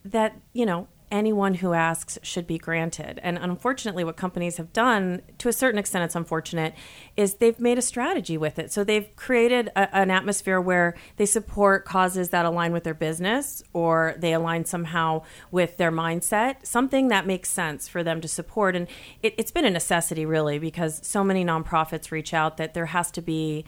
that 0.04 0.40
you 0.52 0.66
know 0.66 0.88
anyone 1.12 1.52
who 1.54 1.74
asks 1.74 2.18
should 2.22 2.46
be 2.46 2.56
granted. 2.56 3.20
And 3.22 3.38
unfortunately 3.38 4.02
what 4.02 4.16
companies 4.16 4.56
have 4.56 4.72
done 4.72 5.20
to 5.38 5.48
a 5.48 5.52
certain 5.52 5.78
extent 5.78 6.04
it's 6.04 6.16
unfortunate 6.16 6.74
is 7.18 7.34
they've 7.34 7.60
made 7.60 7.76
a 7.76 7.82
strategy 7.82 8.38
with 8.38 8.58
it. 8.58 8.72
So 8.72 8.82
they've 8.82 9.14
created 9.14 9.68
a, 9.76 9.94
an 9.94 10.10
atmosphere 10.10 10.58
where 10.58 10.94
they 11.18 11.26
support 11.26 11.84
causes 11.84 12.30
that 12.30 12.46
align 12.46 12.72
with 12.72 12.84
their 12.84 12.94
business 12.94 13.62
or 13.74 14.14
they 14.16 14.32
align 14.32 14.64
somehow 14.64 15.22
with 15.50 15.76
their 15.76 15.92
mindset 15.92 16.64
something 16.64 17.08
that 17.08 17.26
makes 17.26 17.50
sense 17.50 17.88
for 17.88 18.02
them 18.02 18.22
to 18.22 18.28
support. 18.28 18.74
And 18.74 18.88
it, 19.22 19.34
it's 19.36 19.50
been 19.50 19.66
a 19.66 19.70
necessity 19.70 20.24
really 20.24 20.58
because 20.58 21.06
so 21.06 21.22
many 21.22 21.44
nonprofits 21.44 22.10
reach 22.10 22.32
out 22.32 22.56
that 22.56 22.72
there 22.72 22.86
has 22.86 23.10
to 23.12 23.20
be 23.20 23.66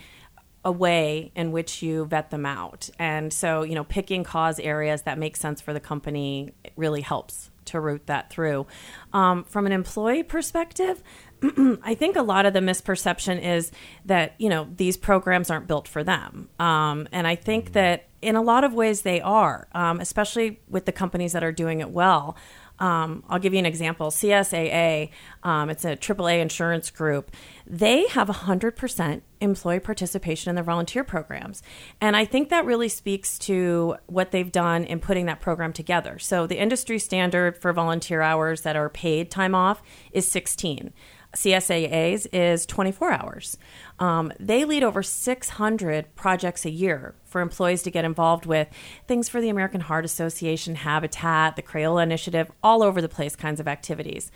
a 0.64 0.72
way 0.72 1.30
in 1.34 1.52
which 1.52 1.82
you 1.82 2.06
vet 2.06 2.30
them 2.30 2.46
out. 2.46 2.88
And 2.98 3.32
so, 3.32 3.62
you 3.62 3.74
know, 3.74 3.84
picking 3.84 4.24
cause 4.24 4.58
areas 4.58 5.02
that 5.02 5.18
make 5.18 5.36
sense 5.36 5.60
for 5.60 5.72
the 5.72 5.80
company 5.80 6.54
really 6.76 7.02
helps 7.02 7.50
to 7.66 7.80
root 7.80 8.06
that 8.06 8.30
through. 8.30 8.66
Um, 9.12 9.44
from 9.44 9.66
an 9.66 9.72
employee 9.72 10.22
perspective, 10.22 11.02
I 11.82 11.94
think 11.94 12.16
a 12.16 12.22
lot 12.22 12.46
of 12.46 12.52
the 12.54 12.60
misperception 12.60 13.42
is 13.42 13.72
that, 14.06 14.34
you 14.38 14.48
know, 14.48 14.68
these 14.76 14.96
programs 14.96 15.50
aren't 15.50 15.66
built 15.66 15.88
for 15.88 16.02
them. 16.02 16.48
Um, 16.58 17.08
and 17.12 17.26
I 17.26 17.34
think 17.34 17.72
that 17.72 18.06
in 18.22 18.36
a 18.36 18.42
lot 18.42 18.64
of 18.64 18.72
ways 18.72 19.02
they 19.02 19.20
are, 19.20 19.68
um, 19.72 20.00
especially 20.00 20.60
with 20.68 20.86
the 20.86 20.92
companies 20.92 21.32
that 21.32 21.44
are 21.44 21.52
doing 21.52 21.80
it 21.80 21.90
well. 21.90 22.36
Um, 22.78 23.22
I'll 23.28 23.38
give 23.38 23.52
you 23.52 23.58
an 23.58 23.66
example. 23.66 24.10
CSAA, 24.10 25.10
um, 25.42 25.70
it's 25.70 25.84
a 25.84 25.96
AAA 25.96 26.40
insurance 26.40 26.90
group. 26.90 27.30
They 27.66 28.06
have 28.08 28.28
100% 28.28 29.22
employee 29.40 29.80
participation 29.80 30.50
in 30.50 30.54
their 30.54 30.64
volunteer 30.64 31.04
programs. 31.04 31.62
And 32.00 32.16
I 32.16 32.24
think 32.24 32.48
that 32.48 32.64
really 32.64 32.88
speaks 32.88 33.38
to 33.40 33.96
what 34.06 34.32
they've 34.32 34.50
done 34.50 34.84
in 34.84 35.00
putting 35.00 35.26
that 35.26 35.40
program 35.40 35.72
together. 35.72 36.18
So 36.18 36.46
the 36.46 36.60
industry 36.60 36.98
standard 36.98 37.56
for 37.56 37.72
volunteer 37.72 38.22
hours 38.22 38.62
that 38.62 38.76
are 38.76 38.88
paid 38.88 39.30
time 39.30 39.54
off 39.54 39.82
is 40.12 40.30
16. 40.30 40.92
CSAA's 41.34 42.26
is 42.26 42.66
24 42.66 43.12
hours. 43.12 43.58
Um, 43.98 44.32
they 44.40 44.64
lead 44.64 44.82
over 44.82 45.02
600 45.02 46.14
projects 46.14 46.64
a 46.64 46.70
year 46.70 47.14
for 47.24 47.40
employees 47.40 47.82
to 47.82 47.90
get 47.90 48.04
involved 48.04 48.46
with 48.46 48.68
things 49.06 49.28
for 49.28 49.40
the 49.40 49.48
American 49.48 49.80
Heart 49.80 50.04
Association, 50.04 50.76
Habitat, 50.76 51.56
the 51.56 51.62
Crayola 51.62 52.02
Initiative, 52.02 52.50
all 52.62 52.82
over 52.82 53.00
the 53.00 53.08
place 53.08 53.36
kinds 53.36 53.60
of 53.60 53.68
activities. 53.68 54.30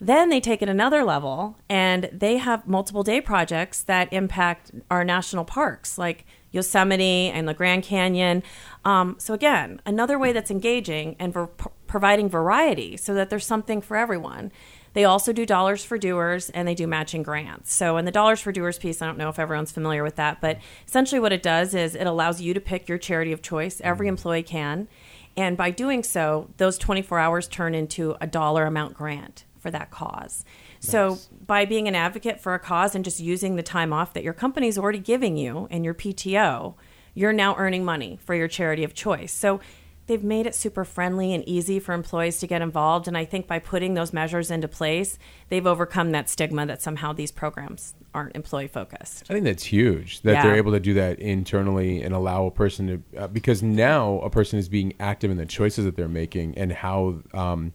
Then 0.00 0.28
they 0.28 0.40
take 0.40 0.60
it 0.60 0.68
another 0.68 1.04
level 1.04 1.56
and 1.68 2.10
they 2.12 2.36
have 2.38 2.66
multiple 2.66 3.02
day 3.02 3.20
projects 3.20 3.82
that 3.84 4.12
impact 4.12 4.72
our 4.90 5.04
national 5.04 5.44
parks 5.44 5.96
like 5.96 6.26
Yosemite 6.50 7.30
and 7.30 7.48
the 7.48 7.54
Grand 7.54 7.82
Canyon. 7.82 8.42
Um, 8.84 9.16
so, 9.18 9.34
again, 9.34 9.80
another 9.86 10.18
way 10.18 10.32
that's 10.32 10.50
engaging 10.50 11.16
and 11.18 11.32
ver- 11.32 11.48
providing 11.94 12.28
variety 12.28 12.96
so 12.96 13.14
that 13.14 13.30
there's 13.30 13.46
something 13.46 13.80
for 13.80 13.96
everyone. 13.96 14.50
They 14.94 15.04
also 15.04 15.32
do 15.32 15.46
dollars 15.46 15.84
for 15.84 15.96
doers 15.96 16.50
and 16.50 16.66
they 16.66 16.74
do 16.74 16.88
matching 16.88 17.22
grants. 17.22 17.72
So, 17.72 17.98
in 17.98 18.04
the 18.04 18.10
dollars 18.10 18.40
for 18.40 18.50
doers 18.50 18.80
piece, 18.80 19.00
I 19.00 19.06
don't 19.06 19.16
know 19.16 19.28
if 19.28 19.38
everyone's 19.38 19.70
familiar 19.70 20.02
with 20.02 20.16
that, 20.16 20.40
but 20.40 20.58
essentially 20.88 21.20
what 21.20 21.32
it 21.32 21.40
does 21.40 21.72
is 21.72 21.94
it 21.94 22.08
allows 22.08 22.40
you 22.40 22.52
to 22.52 22.60
pick 22.60 22.88
your 22.88 22.98
charity 22.98 23.30
of 23.30 23.42
choice. 23.42 23.80
Every 23.84 24.08
employee 24.08 24.42
can. 24.42 24.88
And 25.36 25.56
by 25.56 25.70
doing 25.70 26.02
so, 26.02 26.50
those 26.56 26.78
24 26.78 27.20
hours 27.20 27.46
turn 27.46 27.76
into 27.76 28.16
a 28.20 28.26
dollar 28.26 28.66
amount 28.66 28.94
grant 28.94 29.44
for 29.60 29.70
that 29.70 29.92
cause. 29.92 30.44
So, 30.80 31.18
by 31.46 31.64
being 31.64 31.86
an 31.86 31.94
advocate 31.94 32.40
for 32.40 32.54
a 32.54 32.58
cause 32.58 32.96
and 32.96 33.04
just 33.04 33.20
using 33.20 33.54
the 33.54 33.62
time 33.62 33.92
off 33.92 34.14
that 34.14 34.24
your 34.24 34.34
company's 34.34 34.78
already 34.78 34.98
giving 34.98 35.36
you 35.36 35.68
and 35.70 35.84
your 35.84 35.94
PTO, 35.94 36.74
you're 37.14 37.32
now 37.32 37.54
earning 37.56 37.84
money 37.84 38.18
for 38.20 38.34
your 38.34 38.48
charity 38.48 38.82
of 38.82 38.94
choice. 38.94 39.32
So, 39.32 39.60
they've 40.06 40.22
made 40.24 40.46
it 40.46 40.54
super 40.54 40.84
friendly 40.84 41.32
and 41.32 41.42
easy 41.48 41.80
for 41.80 41.92
employees 41.94 42.38
to 42.38 42.46
get 42.46 42.60
involved. 42.60 43.08
And 43.08 43.16
I 43.16 43.24
think 43.24 43.46
by 43.46 43.58
putting 43.58 43.94
those 43.94 44.12
measures 44.12 44.50
into 44.50 44.68
place, 44.68 45.18
they've 45.48 45.66
overcome 45.66 46.10
that 46.12 46.28
stigma 46.28 46.66
that 46.66 46.82
somehow 46.82 47.12
these 47.14 47.32
programs 47.32 47.94
aren't 48.12 48.36
employee 48.36 48.68
focused. 48.68 49.24
I 49.30 49.32
think 49.32 49.44
that's 49.44 49.64
huge 49.64 50.20
that 50.22 50.32
Yeah. 50.32 50.42
they're 50.42 50.56
able 50.56 50.72
to 50.72 50.80
do 50.80 50.94
that 50.94 51.18
internally 51.20 52.02
and 52.02 52.14
allow 52.14 52.46
a 52.46 52.50
person 52.50 52.86
to 53.14 53.18
uh, 53.22 53.26
because 53.28 53.62
now 53.62 54.18
a 54.20 54.28
person 54.30 54.58
is 54.58 54.68
being 54.68 54.92
active 55.00 55.30
in 55.30 55.36
the 55.38 55.46
choices 55.46 55.84
that 55.86 55.96
they're 55.96 56.08
making 56.08 56.58
and 56.58 56.70
how 56.72 57.22
um, 57.32 57.72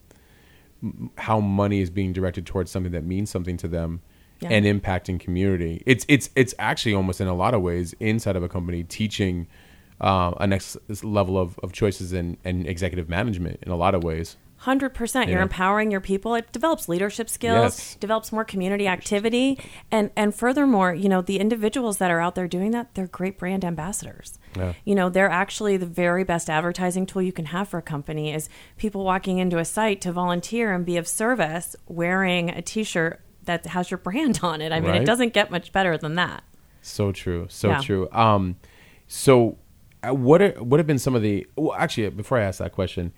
how 1.18 1.40
money 1.40 1.80
is 1.82 1.90
being 1.90 2.12
directed 2.12 2.46
towards 2.46 2.70
something 2.70 2.92
that 2.92 3.04
means 3.04 3.28
something 3.30 3.56
to 3.58 3.68
them 3.68 4.00
Yeah. 4.40 4.48
and 4.50 4.64
impacting 4.64 5.20
community. 5.20 5.82
It's 5.84 6.06
it's 6.08 6.30
it's 6.34 6.54
actually 6.58 6.94
almost 6.94 7.20
in 7.20 7.28
a 7.28 7.34
lot 7.34 7.52
of 7.54 7.60
ways 7.60 7.94
inside 8.00 8.36
of 8.36 8.42
a 8.42 8.48
company 8.48 8.82
teaching 8.84 9.46
uh, 10.00 10.32
a 10.38 10.46
next 10.46 10.76
level 11.04 11.38
of, 11.38 11.58
of 11.62 11.72
choices 11.72 12.12
and, 12.12 12.36
and 12.44 12.66
executive 12.66 13.08
management 13.08 13.58
in 13.62 13.70
a 13.72 13.76
lot 13.76 13.94
of 13.94 14.02
ways. 14.02 14.36
Hundred 14.64 14.90
percent. 14.92 15.30
You're 15.30 15.38
Yeah. 15.38 15.44
empowering 15.44 15.90
your 15.90 16.02
people. 16.02 16.34
It 16.34 16.52
develops 16.52 16.86
leadership 16.86 17.30
skills, 17.30 17.78
Yes. 17.78 17.94
develops 17.94 18.30
more 18.30 18.44
community 18.44 18.86
activity, 18.86 19.58
and 19.90 20.10
and 20.16 20.34
furthermore, 20.34 20.92
you 20.92 21.08
know, 21.08 21.22
the 21.22 21.38
individuals 21.38 21.96
that 21.96 22.10
are 22.10 22.20
out 22.20 22.34
there 22.34 22.46
doing 22.46 22.70
that, 22.72 22.94
they're 22.94 23.06
great 23.06 23.38
brand 23.38 23.64
ambassadors. 23.64 24.38
Yeah. 24.54 24.74
You 24.84 24.94
know, 24.94 25.08
they're 25.08 25.30
actually 25.30 25.78
the 25.78 25.86
very 25.86 26.24
best 26.24 26.50
advertising 26.50 27.06
tool 27.06 27.22
you 27.22 27.32
can 27.32 27.46
have 27.46 27.68
for 27.68 27.78
a 27.78 27.82
company. 27.82 28.34
Is 28.34 28.50
people 28.76 29.02
walking 29.02 29.38
into 29.38 29.56
a 29.56 29.64
site 29.64 30.02
to 30.02 30.12
volunteer 30.12 30.74
and 30.74 30.84
be 30.84 30.98
of 30.98 31.08
service, 31.08 31.74
wearing 31.88 32.50
a 32.50 32.60
T-shirt 32.60 33.20
that 33.46 33.64
has 33.64 33.90
your 33.90 33.96
brand 33.96 34.40
on 34.42 34.60
it. 34.60 34.72
I 34.72 34.80
mean, 34.80 34.90
Right. 34.90 35.00
it 35.00 35.06
doesn't 35.06 35.32
get 35.32 35.50
much 35.50 35.72
better 35.72 35.96
than 35.96 36.16
that. 36.16 36.42
So 36.82 37.12
true, 37.12 37.46
so 37.48 37.68
Yeah. 37.70 37.80
true. 37.80 38.08
Um, 38.12 38.56
so 39.08 39.56
what 40.04 40.42
are, 40.42 40.50
what 40.62 40.80
have 40.80 40.86
been 40.86 40.98
some 40.98 41.14
of 41.14 41.22
the? 41.22 41.46
Well, 41.56 41.74
actually, 41.74 42.08
before 42.10 42.38
I 42.38 42.42
ask 42.42 42.58
that 42.58 42.72
question, 42.72 43.12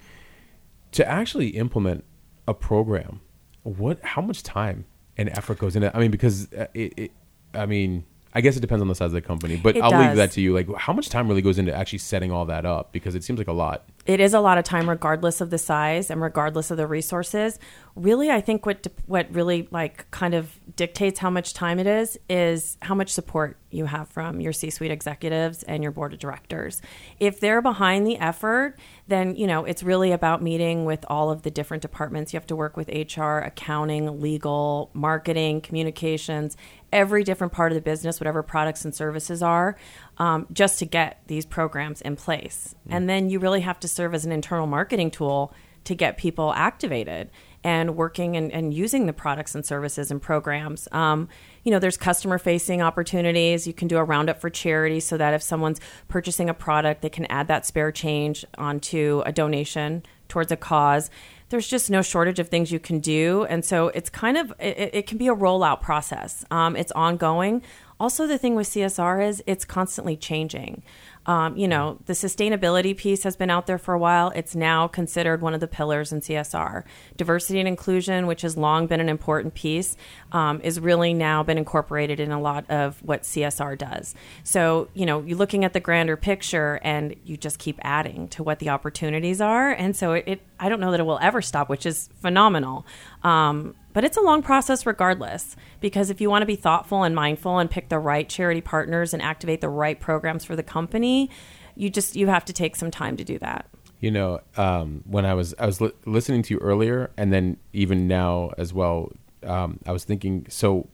to 0.92 1.09
actually 1.09 1.49
implement 1.49 2.05
a 2.49 2.55
program, 2.55 3.21
what? 3.62 4.03
How 4.03 4.23
much 4.23 4.42
time 4.42 4.85
and 5.16 5.29
effort 5.31 5.59
goes 5.59 5.77
into? 5.77 5.95
I 5.97 6.01
mean, 6.01 6.11
because 6.11 6.53
uh, 6.53 6.66
it, 6.75 6.92
it 6.97 7.12
I 7.55 7.66
mean, 7.66 8.05
I 8.35 8.40
guess 8.40 8.57
it 8.57 8.61
depends 8.61 8.81
on 8.81 8.88
the 8.88 8.95
size 8.95 9.07
of 9.07 9.12
the 9.12 9.21
company, 9.21 9.57
but 9.57 9.77
It 9.77 9.83
I'll 9.83 9.99
leave 10.01 10.16
that 10.16 10.33
to 10.33 10.40
you. 10.40 10.55
Like, 10.55 10.66
how 10.77 10.92
much 10.92 11.09
time 11.11 11.29
really 11.29 11.42
goes 11.42 11.59
into 11.59 11.75
actually 11.75 11.99
setting 11.99 12.33
all 12.33 12.47
that 12.47 12.64
up? 12.64 12.92
Because 12.92 13.14
it 13.14 13.23
seems 13.23 13.38
like 13.38 13.49
a 13.49 13.53
lot. 13.53 13.85
it 14.07 14.21
is 14.21 14.35
a 14.35 14.40
lot 14.40 14.59
of 14.59 14.64
time 14.64 14.88
regardless 14.88 15.40
of 15.40 15.51
the 15.51 15.59
size 15.59 16.11
and 16.11 16.21
regardless 16.21 16.71
of 16.71 16.77
the 16.77 16.87
resources 16.87 17.59
really 17.94 18.31
i 18.31 18.40
think 18.40 18.64
what 18.64 18.87
what 19.07 19.26
really 19.33 19.68
like 19.70 20.11
kind 20.11 20.35
of 20.35 20.59
dictates 20.76 21.18
how 21.18 21.28
much 21.28 21.52
time 21.52 21.78
it 21.78 21.87
is 21.87 22.18
is 22.28 22.78
how 22.83 22.94
much 22.94 23.11
support 23.11 23.59
you 23.70 23.87
have 23.87 24.09
from 24.09 24.40
your 24.40 24.52
c-suite 24.52 24.90
executives 24.90 25.62
and 25.64 25.83
your 25.83 25.92
board 25.92 26.12
of 26.12 26.18
directors. 26.18 26.81
If 27.18 27.40
they're 27.40 27.62
behind 27.62 28.07
the 28.07 28.16
effort 28.18 28.78
then 29.09 29.37
you 29.37 29.46
know 29.46 29.64
it's 29.64 29.83
really 29.83 30.12
about 30.12 30.42
meeting 30.42 30.85
with 30.85 31.05
all 31.09 31.31
of 31.31 31.42
the 31.42 31.50
different 31.50 31.83
departments. 31.83 32.33
You 32.33 32.38
have 32.38 32.46
to 32.46 32.57
work 32.57 32.76
with 32.76 32.88
hr 32.88 33.38
accounting 33.38 34.20
legal 34.20 34.90
marketing 34.94 35.61
communications 35.61 36.57
every 36.92 37.24
different 37.24 37.52
part 37.52 37.72
of 37.72 37.74
the 37.76 37.83
business 37.83 38.20
whatever 38.20 38.42
products 38.42 38.85
and 38.85 38.94
services 38.94 39.42
are 39.42 39.76
um, 40.18 40.46
just 40.52 40.78
to 40.78 40.87
get 40.87 41.22
these 41.26 41.46
programs 41.46 42.00
in 42.00 42.16
place. 42.16 42.74
And 42.88 43.09
then 43.09 43.31
you 43.31 43.38
really 43.38 43.62
have 43.62 43.81
to 43.81 43.88
serve 43.88 44.14
as 44.14 44.24
an 44.24 44.33
internal 44.33 44.66
marketing 44.66 45.11
tool 45.11 45.52
to 45.85 45.94
get 45.94 46.16
people 46.16 46.52
activated 46.52 47.31
and 47.64 47.96
working 47.96 48.37
and, 48.37 48.53
and 48.53 48.75
using 48.75 49.07
the 49.07 49.12
products 49.12 49.55
and 49.55 49.64
services 49.64 50.11
and 50.11 50.20
programs. 50.20 50.88
Um, 50.92 51.29
you 51.64 51.70
know, 51.70 51.79
there's 51.79 51.96
customer 51.96 52.38
facing 52.38 52.83
opportunities. 52.83 53.66
You 53.66 53.72
can 53.72 53.88
do 53.88 53.98
a 53.98 54.05
roundup 54.05 54.40
for 54.40 54.51
charity 54.51 55.01
so 55.01 55.16
that 55.16 55.35
if 55.35 55.42
someone's 55.42 55.81
purchasing 56.09 56.48
a 56.48 56.55
product, 56.55 57.03
they 57.03 57.11
can 57.11 57.27
add 57.27 57.48
that 57.48 57.64
spare 57.64 57.92
change 57.92 58.44
onto 58.59 59.22
a 59.25 59.33
donation 59.33 60.03
towards 60.29 60.51
a 60.51 60.57
cause. 60.57 61.11
There's 61.51 61.68
just 61.68 61.90
no 61.90 62.01
shortage 62.01 62.38
of 62.38 62.48
things 62.48 62.72
you 62.72 62.79
can 62.81 62.98
do. 62.98 63.44
And 63.44 63.64
so 63.64 63.88
it's 63.88 64.09
kind 64.09 64.38
of, 64.38 64.53
it, 64.59 64.90
it 64.94 65.07
can 65.07 65.18
be 65.18 65.29
a 65.29 65.35
rollout 65.35 65.83
process. 65.83 66.44
Um, 66.51 66.77
it's 66.77 66.92
ongoing. 66.92 67.62
Also, 68.01 68.27
the 68.27 68.38
thing 68.38 68.57
with 68.57 68.66
CSR 68.66 69.29
is 69.29 69.44
it's 69.46 69.64
constantly 69.64 70.16
changing. 70.16 70.83
Um, 71.26 71.56
you 71.56 71.68
know, 71.68 71.98
the 72.06 72.14
sustainability 72.14 72.96
piece 72.96 73.22
has 73.22 73.37
been 73.37 73.50
out 73.50 73.66
there 73.66 73.78
for 73.78 73.94
a 73.94 73.98
while. 73.98 74.32
It's 74.35 74.56
now 74.56 74.88
considered 74.88 75.40
one 75.40 75.54
of 75.54 75.61
the 75.61 75.68
pillars 75.68 76.12
in 76.12 76.20
CSR. 76.20 76.85
Diversity 77.16 77.61
and 77.61 77.68
inclusion, 77.68 78.26
which 78.26 78.42
has 78.42 78.56
long 78.56 78.87
been 78.87 79.00
an 79.00 79.08
important 79.08 79.54
piece, 79.54 79.96
um, 80.32 80.61
is 80.62 80.80
really 80.80 81.14
now 81.14 81.42
been 81.42 81.58
incorporated 81.58 82.18
in 82.18 82.32
a 82.32 82.40
lot 82.40 82.68
of 82.68 83.00
what 83.02 83.22
CSR 83.22 83.78
does. 83.78 84.14
So, 84.42 84.88
you 84.94 85.06
know, 85.06 85.22
you're 85.22 85.38
looking 85.38 85.64
at 85.64 85.72
the 85.72 85.80
grander 85.80 86.16
picture 86.16 86.80
and 86.82 87.14
you 87.24 87.37
just 87.37 87.58
keep 87.58 87.78
adding 87.82 88.28
to 88.28 88.42
what 88.42 88.58
the 88.58 88.70
opportunities 88.70 89.40
are. 89.40 89.70
And 89.70 89.94
so 89.94 90.12
it, 90.12 90.24
it 90.26 90.40
I 90.58 90.68
don't 90.68 90.80
know 90.80 90.90
that 90.90 91.00
it 91.00 91.04
will 91.04 91.18
ever 91.20 91.42
stop, 91.42 91.68
which 91.68 91.87
is 91.87 92.08
phenomenal. 92.20 92.85
Um, 93.24 93.74
but 93.92 94.04
it's 94.04 94.16
a 94.16 94.20
long 94.20 94.42
process 94.42 94.87
regardless, 94.87 95.54
because 95.80 96.11
if 96.11 96.20
you 96.20 96.30
want 96.30 96.42
to 96.42 96.46
be 96.46 96.56
thoughtful 96.56 97.02
and 97.02 97.14
mindful 97.14 97.58
and 97.58 97.70
pick 97.70 97.88
the 97.88 97.98
right 97.98 98.28
charity 98.28 98.61
partners 98.61 99.12
and 99.12 99.22
activate 99.22 99.61
the 99.61 99.68
right 99.68 100.00
programs 100.00 100.44
for 100.44 100.56
the 100.56 100.62
company, 100.62 101.30
you 101.74 101.90
just 101.90 102.16
you 102.16 102.26
have 102.28 102.44
to 102.46 102.52
take 102.52 102.74
some 102.76 102.90
time 102.90 103.16
to 103.16 103.24
do 103.24 103.38
that. 103.38 103.66
You 104.00 104.11
know, 104.11 104.40
um, 104.56 105.02
when 105.06 105.24
I 105.24 105.35
was 105.35 105.54
I 105.58 105.66
was 105.66 105.80
li- 105.80 105.92
listening 106.06 106.42
to 106.44 106.54
you 106.54 106.61
earlier, 106.61 107.11
and 107.16 107.32
then 107.32 107.58
even 107.72 108.08
now 108.08 108.50
as 108.58 108.72
well, 108.72 109.12
um, 109.44 109.78
I 109.87 109.92
was 109.92 110.04
thinking. 110.04 110.46
So, 110.48 110.88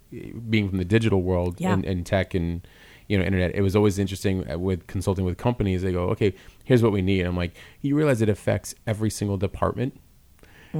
being 0.50 0.68
from 0.68 0.78
the 0.78 0.84
digital 0.84 1.22
world 1.22 1.60
Yeah. 1.60 1.72
and, 1.72 1.84
and 1.84 2.04
tech 2.04 2.34
and 2.34 2.66
you 3.06 3.16
know 3.16 3.24
internet, 3.24 3.54
it 3.54 3.62
was 3.62 3.74
always 3.74 3.98
interesting 3.98 4.50
uh, 4.50 4.58
with 4.58 4.86
consulting 4.88 5.24
with 5.24 5.38
companies. 5.38 5.82
They 5.82 5.92
go, 5.92 6.08
"Okay, 6.10 6.34
here's 6.64 6.82
what 6.82 6.92
we 6.92 7.00
need." 7.00 7.24
I'm 7.24 7.36
like, 7.36 7.54
"You 7.80 7.96
realize 7.96 8.20
it 8.20 8.28
affects 8.28 8.74
every 8.86 9.10
single 9.10 9.36
department." 9.38 9.98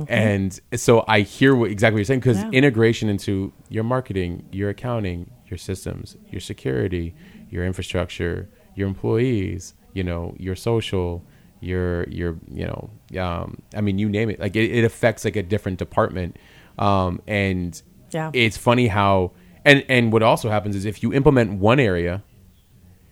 And 0.09 0.61
so 0.75 1.05
I 1.09 1.21
hear 1.21 1.55
what, 1.55 1.71
exactly 1.71 1.95
what 1.95 1.99
you're 2.01 2.05
saying 2.05 2.21
because 2.21 2.39
Mm-hmm. 2.39 2.53
Yeah. 2.53 2.59
integration 2.59 3.09
into 3.09 3.53
your 3.69 3.85
marketing, 3.85 4.47
your 4.53 4.71
accounting, 4.71 5.31
your 5.47 5.59
systems, 5.59 6.17
your 6.31 6.41
security, 6.41 7.15
your 7.51 7.65
infrastructure, 7.65 8.49
your 8.75 8.87
employees, 8.89 9.75
you 9.95 10.05
know, 10.05 10.35
your 10.39 10.55
social, 10.57 11.25
your 11.61 12.05
your 12.09 12.37
you 12.53 12.67
know, 12.67 12.91
um, 13.21 13.59
I 13.75 13.81
mean, 13.81 13.99
you 13.99 14.09
name 14.09 14.31
it. 14.31 14.39
Like 14.39 14.55
it, 14.57 14.71
it 14.71 14.85
affects 14.85 15.25
like 15.25 15.37
a 15.37 15.43
different 15.43 15.79
department, 15.79 16.37
um, 16.79 17.21
and 17.27 17.81
Yeah. 18.13 18.31
it's 18.35 18.57
funny 18.57 18.87
how 18.89 19.33
and 19.65 19.85
and 19.89 20.13
what 20.13 20.23
also 20.23 20.51
happens 20.51 20.77
is 20.77 20.85
if 20.85 21.03
you 21.03 21.13
implement 21.13 21.59
one 21.59 21.81
area 21.81 22.23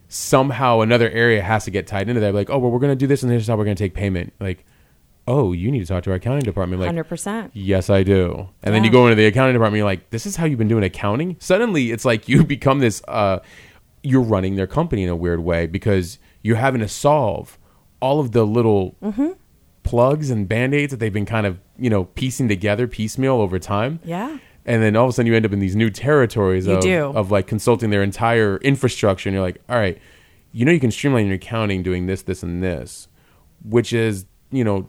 somehow 0.08 0.80
another 0.80 1.10
area 1.10 1.42
has 1.42 1.64
to 1.64 1.70
get 1.70 1.86
tied 1.86 2.08
into 2.08 2.20
that. 2.20 2.32
Like, 2.34 2.48
oh, 2.50 2.58
well, 2.58 2.70
we're 2.70 2.78
going 2.78 2.92
to 2.92 2.96
do 2.96 3.06
this, 3.08 3.22
and 3.22 3.32
this 3.32 3.42
is 3.42 3.48
how 3.48 3.56
we're 3.56 3.64
going 3.64 3.76
to 3.76 3.82
take 3.82 3.94
payment. 3.94 4.32
Like, 4.38 4.64
oh, 5.28 5.52
you 5.52 5.70
need 5.70 5.80
to 5.80 5.86
talk 5.86 6.04
to 6.04 6.10
our 6.10 6.16
accounting 6.16 6.42
department. 6.44 6.80
Like, 6.80 6.86
Hundred 6.88 7.04
percent. 7.04 7.50
yes, 7.54 7.90
I 7.90 8.02
do. 8.02 8.48
And 8.62 8.74
then 8.74 8.84
you 8.84 8.90
go 8.90 9.06
into 9.06 9.16
the 9.16 9.26
accounting 9.26 9.54
department. 9.54 9.78
You're 9.78 9.86
like, 9.86 10.10
this 10.10 10.26
is 10.26 10.36
how 10.36 10.46
you've 10.46 10.58
been 10.58 10.68
doing 10.68 10.84
accounting. 10.84 11.36
Suddenly, 11.40 11.90
it's 11.90 12.04
like 12.04 12.28
you 12.28 12.44
become 12.56 12.78
this. 12.78 13.02
Uh, 13.08 13.40
you're 14.02 14.22
running 14.22 14.54
their 14.54 14.66
company 14.68 15.02
in 15.02 15.08
a 15.08 15.16
weird 15.16 15.40
way 15.40 15.66
because 15.66 16.18
you're 16.42 16.56
having 16.56 16.80
to 16.80 16.88
solve 16.88 17.58
all 18.00 18.20
of 18.20 18.32
the 18.32 18.46
little 18.46 18.94
Mm-hmm. 19.02 19.32
plugs 19.82 20.30
and 20.30 20.48
band 20.48 20.74
aids 20.74 20.90
that 20.90 20.98
they've 20.98 21.12
been 21.12 21.26
kind 21.26 21.46
of 21.46 21.58
you 21.78 21.88
know 21.90 22.04
piecing 22.04 22.48
together 22.48 22.86
piecemeal 22.86 23.34
over 23.40 23.58
time. 23.58 24.00
Yeah. 24.04 24.38
And 24.64 24.82
then 24.82 24.96
all 24.96 25.04
of 25.04 25.10
a 25.10 25.12
sudden 25.12 25.26
you 25.30 25.34
end 25.36 25.46
up 25.46 25.52
in 25.52 25.60
these 25.60 25.76
new 25.76 25.90
territories 25.90 26.66
of, 26.66 26.80
of 27.10 27.30
like 27.30 27.46
consulting 27.46 27.90
their 27.90 28.02
entire 28.02 28.56
infrastructure. 28.58 29.28
And 29.28 29.34
you're 29.34 29.44
like, 29.44 29.60
all 29.68 29.76
right, 29.78 29.96
you 30.50 30.64
know, 30.64 30.72
you 30.72 30.80
can 30.80 30.90
streamline 30.90 31.26
your 31.26 31.36
accounting 31.36 31.84
doing 31.84 32.06
this, 32.06 32.22
this, 32.22 32.42
and 32.42 32.62
this, 32.64 33.06
which 33.64 33.92
is, 33.92 34.26
you 34.50 34.64
know, 34.64 34.88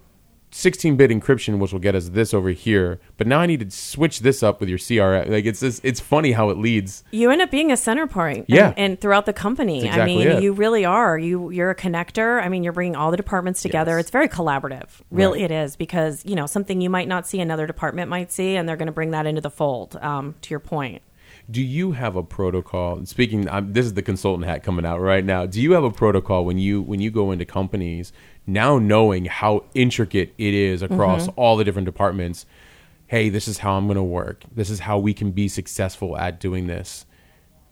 16 0.51 0.95
bit 0.95 1.11
encryption, 1.11 1.59
which 1.59 1.71
will 1.73 1.79
get 1.79 1.93
us 1.93 2.09
this 2.09 2.33
over 2.33 2.49
here. 2.51 2.99
But 3.17 3.27
now 3.27 3.39
I 3.39 3.45
need 3.45 3.59
to 3.59 3.69
switch 3.69 4.21
this 4.21 4.41
up 4.41 4.59
with 4.59 4.69
your 4.69 4.77
CRM. 4.77 5.29
Like 5.29 5.45
it's 5.45 5.59
just, 5.59 5.83
it's 5.83 5.99
funny 5.99 6.31
how 6.31 6.49
it 6.49 6.57
leads. 6.57 7.03
you 7.11 7.29
end 7.29 7.41
up 7.41 7.51
being 7.51 7.71
a 7.71 7.77
center 7.77 8.07
point 8.07 8.39
and- 8.39 8.49
Yeah. 8.49 8.73
and, 8.77 8.99
throughout 8.99 9.25
the 9.25 9.33
company 9.33 9.79
exactly 9.85 10.01
i 10.01 10.05
mean 10.05 10.27
it. 10.27 10.43
you 10.43 10.53
really 10.53 10.83
are 10.85 11.17
you 11.19 11.49
you're 11.51 11.69
a 11.69 11.75
connector 11.75 12.41
i 12.41 12.49
mean 12.49 12.63
you're 12.63 12.73
bringing 12.73 12.95
all 12.95 13.11
the 13.11 13.17
departments 13.17 13.61
together 13.61 13.91
Yes. 13.97 14.01
it's 14.05 14.09
very 14.11 14.27
collaborative 14.29 14.87
really 15.11 15.41
Right. 15.41 15.51
it 15.51 15.53
is 15.65 15.75
because 15.75 16.25
you 16.25 16.35
know 16.35 16.45
something 16.47 16.81
you 16.81 16.89
might 16.89 17.07
not 17.07 17.27
see 17.27 17.39
another 17.39 17.67
department 17.67 18.09
might 18.09 18.31
see 18.31 18.55
and 18.55 18.67
they're 18.67 18.77
going 18.77 18.87
to 18.87 18.91
bring 18.93 19.11
that 19.11 19.25
into 19.27 19.41
the 19.41 19.49
fold 19.51 19.97
um, 20.01 20.35
to 20.41 20.49
your 20.49 20.59
point 20.59 21.01
Do 21.49 21.61
you 21.63 21.93
have 21.93 22.15
a 22.17 22.23
protocol? 22.23 23.05
Speaking, 23.05 23.47
um, 23.47 23.71
this 23.71 23.85
is 23.85 23.93
the 23.93 24.01
consultant 24.01 24.45
hat 24.45 24.63
coming 24.63 24.85
out 24.85 24.99
right 24.99 25.23
now. 25.23 25.45
Do 25.45 25.61
you 25.61 25.71
have 25.73 25.83
a 25.85 25.91
protocol 25.91 26.43
when 26.43 26.57
you 26.57 26.81
when 26.81 26.99
you 26.99 27.09
go 27.09 27.31
into 27.31 27.45
companies 27.45 28.11
now, 28.45 28.77
knowing 28.79 29.25
how 29.25 29.63
intricate 29.73 30.33
it 30.37 30.53
is 30.53 30.81
across 30.81 31.27
Mm-hmm. 31.27 31.39
all 31.39 31.55
the 31.55 31.63
different 31.63 31.85
departments? 31.85 32.45
Hey, 33.07 33.29
this 33.29 33.47
is 33.47 33.59
how 33.59 33.77
I'm 33.77 33.85
going 33.87 33.95
to 33.95 34.03
work. 34.03 34.43
This 34.53 34.69
is 34.69 34.79
how 34.81 34.97
we 34.99 35.13
can 35.13 35.31
be 35.31 35.47
successful 35.47 36.17
at 36.17 36.41
doing 36.41 36.67
this. 36.67 37.05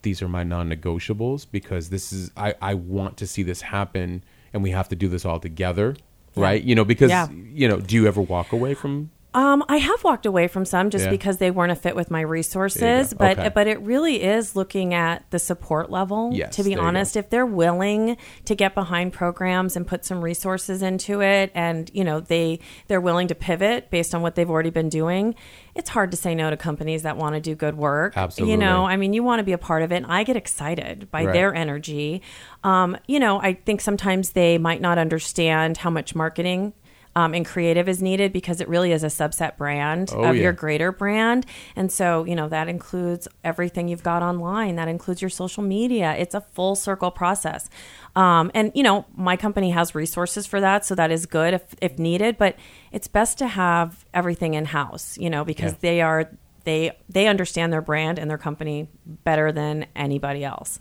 These 0.00 0.22
are 0.22 0.28
my 0.28 0.42
non-negotiables 0.42 1.46
because 1.50 1.90
this 1.90 2.12
is 2.14 2.30
I 2.36 2.54
I 2.62 2.72
want 2.74 3.18
to 3.18 3.26
see 3.26 3.42
this 3.42 3.60
happen, 3.60 4.24
and 4.54 4.62
we 4.62 4.70
have 4.70 4.88
to 4.88 4.96
do 4.96 5.08
this 5.08 5.26
all 5.26 5.38
together, 5.38 5.96
right? 6.34 6.62
You 6.62 6.74
know, 6.74 6.84
because 6.86 7.10
Yeah. 7.10 7.28
you 7.30 7.68
know, 7.68 7.80
do 7.80 7.94
you 7.94 8.06
ever 8.06 8.22
walk 8.22 8.52
away 8.52 8.72
from? 8.72 9.10
Um, 9.36 9.62
I 9.68 9.76
have 9.76 10.02
walked 10.02 10.24
away 10.24 10.48
from 10.48 10.64
some 10.64 10.88
just 10.88 11.04
Yeah. 11.04 11.10
because 11.10 11.36
they 11.36 11.50
weren't 11.50 11.70
a 11.70 11.76
fit 11.76 11.94
with 11.94 12.10
my 12.10 12.22
resources, 12.22 13.12
go. 13.12 13.18
but 13.18 13.38
Okay. 13.38 13.48
but 13.50 13.66
it 13.66 13.78
really 13.82 14.22
is 14.22 14.56
looking 14.56 14.94
at 14.94 15.30
the 15.30 15.38
support 15.38 15.90
level. 15.90 16.30
Yes, 16.32 16.56
to 16.56 16.62
be 16.64 16.70
there 16.70 16.78
you 16.82 16.88
honest, 16.88 17.16
if 17.18 17.28
they're 17.28 17.44
willing 17.44 18.16
to 18.46 18.54
get 18.54 18.74
behind 18.74 19.12
programs 19.12 19.76
and 19.76 19.86
put 19.86 20.06
some 20.06 20.22
resources 20.22 20.80
into 20.80 21.20
it, 21.20 21.52
and 21.54 21.90
you 21.92 22.02
know 22.02 22.18
they 22.18 22.60
they're 22.88 23.00
willing 23.00 23.28
to 23.28 23.34
pivot 23.34 23.90
based 23.90 24.14
on 24.14 24.22
what 24.22 24.36
they've 24.36 24.48
already 24.48 24.70
been 24.70 24.88
doing, 24.88 25.34
it's 25.74 25.90
hard 25.90 26.10
to 26.12 26.16
say 26.16 26.34
no 26.34 26.48
to 26.48 26.56
companies 26.56 27.02
that 27.02 27.18
want 27.18 27.34
to 27.34 27.40
do 27.40 27.54
good 27.54 27.76
work. 27.76 28.16
Absolutely. 28.16 28.52
you 28.52 28.56
know, 28.56 28.86
I 28.86 28.96
mean, 28.96 29.12
you 29.12 29.22
want 29.22 29.40
to 29.40 29.44
be 29.44 29.52
a 29.52 29.58
part 29.58 29.82
of 29.82 29.92
it, 29.92 29.96
and 29.96 30.06
I 30.06 30.22
get 30.22 30.36
excited 30.36 31.10
by 31.10 31.24
Right. 31.26 31.34
their 31.34 31.54
energy. 31.54 32.22
Um, 32.64 32.96
you 33.06 33.20
know, 33.20 33.38
I 33.42 33.52
think 33.52 33.82
sometimes 33.82 34.30
they 34.30 34.56
might 34.56 34.80
not 34.80 34.96
understand 34.96 35.76
how 35.76 35.90
much 35.90 36.14
marketing 36.14 36.72
um, 37.16 37.34
and 37.34 37.44
creative 37.44 37.88
is 37.88 38.00
needed 38.00 38.32
because 38.32 38.60
it 38.60 38.68
really 38.68 38.92
is 38.92 39.02
a 39.02 39.08
subset 39.08 39.56
brand 39.56 40.10
Oh, 40.14 40.22
of 40.22 40.36
yeah. 40.36 40.42
your 40.42 40.52
greater 40.52 40.92
brand. 40.92 41.46
And 41.74 41.90
so, 41.90 42.22
you 42.24 42.36
know, 42.36 42.48
that 42.50 42.68
includes 42.68 43.26
everything 43.42 43.88
you've 43.88 44.02
got 44.04 44.22
online, 44.22 44.76
that 44.76 44.86
includes 44.86 45.20
your 45.22 45.30
social 45.30 45.62
media. 45.64 46.14
It's 46.16 46.34
a 46.34 46.40
full 46.42 46.76
circle 46.76 47.10
process. 47.10 47.68
Um, 48.14 48.50
and, 48.54 48.70
you 48.74 48.82
know, 48.84 49.06
my 49.16 49.36
company 49.36 49.70
has 49.70 49.94
resources 49.94 50.46
for 50.46 50.60
that. 50.60 50.84
So 50.84 50.94
that 50.94 51.10
is 51.10 51.26
good 51.26 51.54
if, 51.54 51.62
if 51.82 51.98
needed, 51.98 52.36
but 52.38 52.56
it's 52.92 53.08
best 53.08 53.38
to 53.38 53.46
have 53.48 54.04
everything 54.14 54.54
in 54.54 54.66
house, 54.66 55.16
you 55.18 55.28
know, 55.30 55.44
because 55.44 55.72
Yeah. 55.72 55.78
they 55.80 56.00
are. 56.02 56.30
They, 56.64 56.90
they 57.08 57.28
understand 57.28 57.72
their 57.72 57.80
brand 57.80 58.18
and 58.18 58.28
their 58.28 58.38
company 58.38 58.88
better 59.06 59.52
than 59.52 59.86
anybody 59.94 60.42
else. 60.44 60.80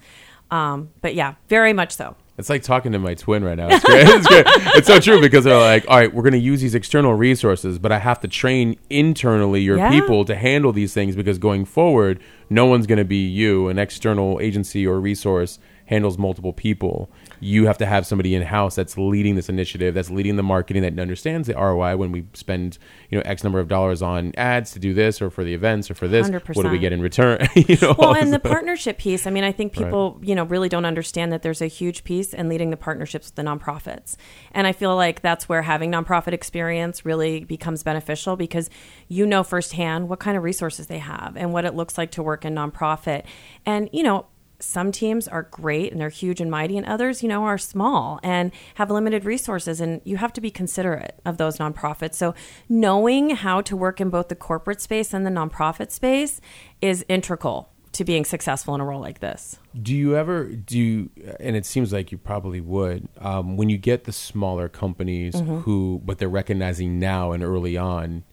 Um, 0.50 0.89
but 1.02 1.13
yeah, 1.13 1.36
very 1.48 1.74
much 1.74 1.91
so. 1.95 2.15
It's 2.38 2.50
like 2.50 2.63
talking 2.63 2.91
to 2.91 3.00
my 3.00 3.13
twin 3.13 3.43
right 3.45 3.56
now. 3.58 3.67
It's 3.69 3.84
great. 3.84 4.06
It's, 4.08 4.28
great. 4.28 4.45
it's 4.76 4.88
so 4.88 5.00
true 5.00 5.21
because 5.21 5.45
they're 5.45 5.58
like, 5.60 5.86
all 5.88 5.98
right, 5.98 6.13
we're 6.13 6.24
going 6.24 6.34
to 6.34 6.38
use 6.39 6.60
these 6.62 6.76
external 6.76 7.13
resources, 7.13 7.80
but 7.80 7.91
I 7.93 8.00
have 8.00 8.19
to 8.21 8.28
train 8.28 8.78
internally 8.89 9.62
your 9.62 9.78
Yeah. 9.78 9.89
people 9.89 10.26
to 10.26 10.36
handle 10.36 10.74
these 10.74 10.93
things 10.93 11.15
because 11.15 11.38
going 11.38 11.63
forward, 11.63 12.19
no 12.50 12.65
one's 12.65 12.88
going 12.88 12.98
to 12.98 13.06
be 13.06 13.26
you. 13.26 13.69
An 13.69 13.80
external 13.80 14.39
agency 14.41 14.86
or 14.86 15.00
resource 15.00 15.60
handles 15.86 16.17
multiple 16.17 16.52
people. 16.52 17.10
You 17.39 17.67
have 17.67 17.78
to 17.80 17.86
have 17.86 18.06
somebody 18.06 18.36
in 18.36 18.41
house 18.41 18.76
that's 18.76 18.98
leading 18.98 19.36
this 19.36 19.50
initiative, 19.50 19.93
that's 19.93 20.10
leading 20.10 20.36
the 20.36 20.43
marketing, 20.43 20.82
that 20.84 21.00
understands 21.00 21.48
the 21.48 21.56
ROI 21.56 21.98
when 21.98 22.12
we 22.12 22.26
spend 22.34 22.78
you 23.10 23.17
know 23.17 23.24
X 23.26 23.43
number 23.43 23.60
of 23.60 23.67
dollars 23.67 24.02
on 24.02 24.34
ads 24.38 24.71
to 24.71 24.80
do 24.80 24.93
this 24.93 25.21
or 25.21 25.30
for 25.30 25.43
the 25.43 25.54
events 25.54 25.89
or 25.89 25.95
for 25.95 26.08
this. 26.08 26.30
What 26.30 26.63
do 26.63 26.69
we 26.69 26.80
get 26.80 26.93
in 26.93 27.02
return? 27.02 27.48
you 27.56 27.78
know, 27.82 27.95
well 27.98 28.15
and 28.15 28.34
the 28.34 28.39
stuff. 28.39 28.52
partnership 28.52 28.98
piece 28.98 29.28
i 29.28 29.30
mean 29.30 29.43
i 29.43 29.52
think 29.52 29.74
people 29.74 30.19
you 30.21 30.36
know 30.36 30.43
really 30.45 30.69
don't 30.69 30.86
understand 30.86 31.32
that 31.32 31.41
there's 31.41 31.62
a 31.62 31.67
huge 31.67 32.04
piece 32.04 32.34
in 32.34 32.50
leading 32.50 32.69
the 32.69 32.78
partnerships 32.78 33.28
with 33.28 33.36
the 33.36 33.41
nonprofits 33.41 34.15
and 34.52 34.67
i 34.67 34.71
feel 34.71 34.95
like 34.95 35.21
that's 35.21 35.50
where 35.50 35.62
having 35.62 35.91
nonprofit 35.91 36.34
experience 36.34 37.06
really 37.06 37.43
becomes 37.43 37.84
beneficial 37.84 38.36
because 38.36 38.69
you 39.08 39.26
know 39.26 39.43
firsthand 39.43 40.10
what 40.10 40.19
kind 40.19 40.38
of 40.38 40.43
resources 40.43 40.88
they 40.88 41.00
have 41.00 41.36
and 41.36 41.54
what 41.54 41.65
it 41.65 41.76
looks 41.76 41.98
like 41.98 42.12
to 42.12 42.24
work 42.24 42.45
in 42.45 42.54
nonprofit 42.56 43.24
and 43.65 43.89
you 43.91 44.04
know 44.04 44.26
some 44.60 44.91
teams 44.91 45.28
are 45.28 45.44
great 45.44 45.91
and 45.91 46.00
they're 46.00 46.10
huge 46.10 46.39
and 46.39 46.50
mighty 46.50 46.78
and 46.78 46.86
others 46.86 47.22
you 47.22 47.30
know 47.30 47.44
are 47.44 47.58
small 47.58 48.20
and 48.24 48.52
have 48.76 48.89
limited 48.89 49.26
resources 49.26 49.82
and 49.82 50.00
you 50.06 50.18
have 50.18 50.32
to 50.34 50.39
be 50.41 50.50
considerate 50.50 51.20
of 51.26 51.38
those 51.38 51.58
nonprofits 51.58 52.15
so 52.15 52.34
knowing 52.70 53.32
how 53.32 53.62
to 53.62 53.76
work 53.76 54.00
in 54.00 54.10
both 54.10 54.30
the 54.30 54.36
corporate 54.36 54.80
space 54.82 55.13
and 55.13 55.26
the 55.26 55.30
nonprofit 55.30 55.91
space 55.91 56.39
is 56.82 57.06
integral 57.10 57.70
to 57.91 58.04
being 58.04 58.26
successful 58.26 58.76
in 58.76 58.82
a 58.82 58.86
role 58.86 59.00
like 59.00 59.20
this 59.20 59.58
Do 59.82 59.96
you 59.96 60.15
ever 60.18 60.46
do? 60.46 60.78
You, 60.78 61.10
and 61.39 61.56
it 61.56 61.65
seems 61.65 61.94
like 61.94 62.12
you 62.12 62.18
probably 62.18 62.60
would. 62.60 63.08
Um, 63.20 63.56
when 63.56 63.70
you 63.70 63.78
get 63.78 64.04
the 64.04 64.12
smaller 64.12 64.68
companies 64.68 65.34
Mm-hmm. 65.36 65.60
who, 65.60 66.02
but 66.04 66.18
they're 66.18 66.28
recognizing 66.28 67.00
now 67.00 67.32
and 67.32 67.41
early 67.44 67.78
on, 67.78 68.24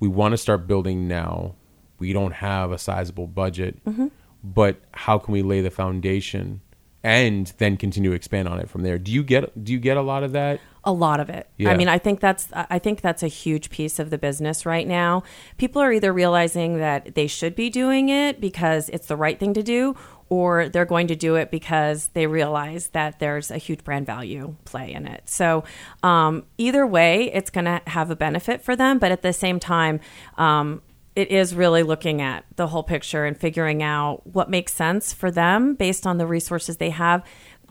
we 0.00 0.08
want 0.08 0.32
to 0.32 0.36
start 0.36 0.66
building 0.66 1.06
now. 1.06 1.54
We 2.00 2.12
don't 2.12 2.32
have 2.34 2.72
a 2.72 2.78
sizable 2.78 3.26
budget, 3.28 3.84
Mm-hmm. 3.84 4.08
But 4.42 4.80
how 4.92 5.18
can 5.18 5.32
we 5.32 5.42
lay 5.42 5.60
the 5.60 5.70
foundation 5.70 6.60
and 7.02 7.52
then 7.58 7.76
continue 7.76 8.10
to 8.10 8.16
expand 8.16 8.48
on 8.48 8.58
it 8.58 8.68
from 8.68 8.82
there? 8.82 8.98
Do 8.98 9.12
you 9.12 9.22
get? 9.22 9.64
Do 9.64 9.72
you 9.72 9.78
get 9.78 9.96
a 9.96 10.02
lot 10.02 10.22
of 10.22 10.32
that? 10.32 10.60
a 10.84 10.92
lot 10.92 11.20
of 11.20 11.28
it. 11.28 11.46
Yeah. 11.58 11.70
I 11.70 11.76
mean, 11.76 11.88
I 11.88 11.98
think 11.98 12.18
that's 12.18 12.48
I 12.54 12.78
think 12.78 13.02
that's 13.02 13.22
a 13.22 13.28
huge 13.28 13.68
piece 13.68 13.98
of 13.98 14.08
the 14.08 14.16
business 14.16 14.64
right 14.64 14.86
now. 14.86 15.22
People 15.58 15.82
are 15.82 15.92
either 15.92 16.14
realizing 16.14 16.78
that 16.78 17.14
they 17.14 17.26
should 17.26 17.54
be 17.54 17.68
doing 17.68 18.08
it 18.08 18.40
because 18.40 18.88
it's 18.88 19.06
the 19.06 19.16
right 19.16 19.38
thing 19.38 19.52
to 19.52 19.62
do 19.62 19.96
or 20.30 20.68
they're 20.68 20.86
going 20.86 21.06
to 21.08 21.16
do 21.16 21.36
it 21.36 21.50
because 21.50 22.08
they 22.08 22.26
realize 22.26 22.88
that 22.88 23.18
there's 23.18 23.50
a 23.50 23.58
huge 23.58 23.84
brand 23.84 24.06
value 24.06 24.54
play 24.64 24.92
in 24.92 25.06
it. 25.06 25.22
So, 25.28 25.64
um, 26.02 26.44
either 26.58 26.86
way, 26.86 27.32
it's 27.32 27.50
going 27.50 27.64
to 27.64 27.80
have 27.86 28.10
a 28.10 28.16
benefit 28.16 28.62
for 28.62 28.76
them, 28.76 28.98
but 28.98 29.10
at 29.10 29.22
the 29.22 29.32
same 29.32 29.58
time, 29.58 30.00
um, 30.36 30.82
it 31.18 31.32
is 31.32 31.52
really 31.52 31.82
looking 31.82 32.22
at 32.22 32.44
the 32.54 32.68
whole 32.68 32.84
picture 32.84 33.24
and 33.24 33.36
figuring 33.36 33.82
out 33.82 34.24
what 34.24 34.48
makes 34.48 34.72
sense 34.72 35.12
for 35.12 35.32
them 35.32 35.74
based 35.74 36.06
on 36.06 36.16
the 36.16 36.26
resources 36.26 36.76
they 36.76 36.90
have 36.90 37.24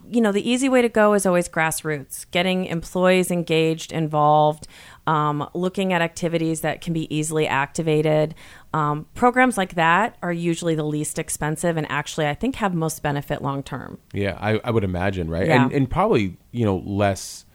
you 0.09 0.21
know, 0.21 0.31
the 0.31 0.49
easy 0.49 0.69
way 0.69 0.81
to 0.81 0.89
go 0.89 1.13
is 1.13 1.25
always 1.25 1.49
grassroots, 1.49 2.29
getting 2.31 2.65
employees 2.65 3.29
engaged, 3.29 3.91
involved, 3.91 4.65
um, 5.05 5.49
looking 5.53 5.91
at 5.91 6.01
activities 6.01 6.61
that 6.61 6.79
can 6.79 6.93
be 6.93 7.13
easily 7.13 7.45
activated. 7.45 8.33
Um, 8.73 9.05
programs 9.15 9.57
like 9.57 9.75
that 9.75 10.15
are 10.21 10.31
usually 10.31 10.75
the 10.75 10.85
least 10.85 11.19
expensive 11.19 11.75
and 11.75 11.85
actually, 11.89 12.27
I 12.27 12.35
think, 12.35 12.55
have 12.55 12.73
most 12.73 13.03
benefit 13.03 13.41
long 13.41 13.63
term. 13.63 13.99
Yeah, 14.13 14.37
I, 14.39 14.61
I 14.63 14.71
would 14.71 14.85
imagine, 14.85 15.29
right? 15.29 15.47
Yeah. 15.47 15.63
And 15.63 15.73
and 15.73 15.89
probably 15.89 16.37
you 16.51 16.63
know 16.63 16.77
less 16.85 17.45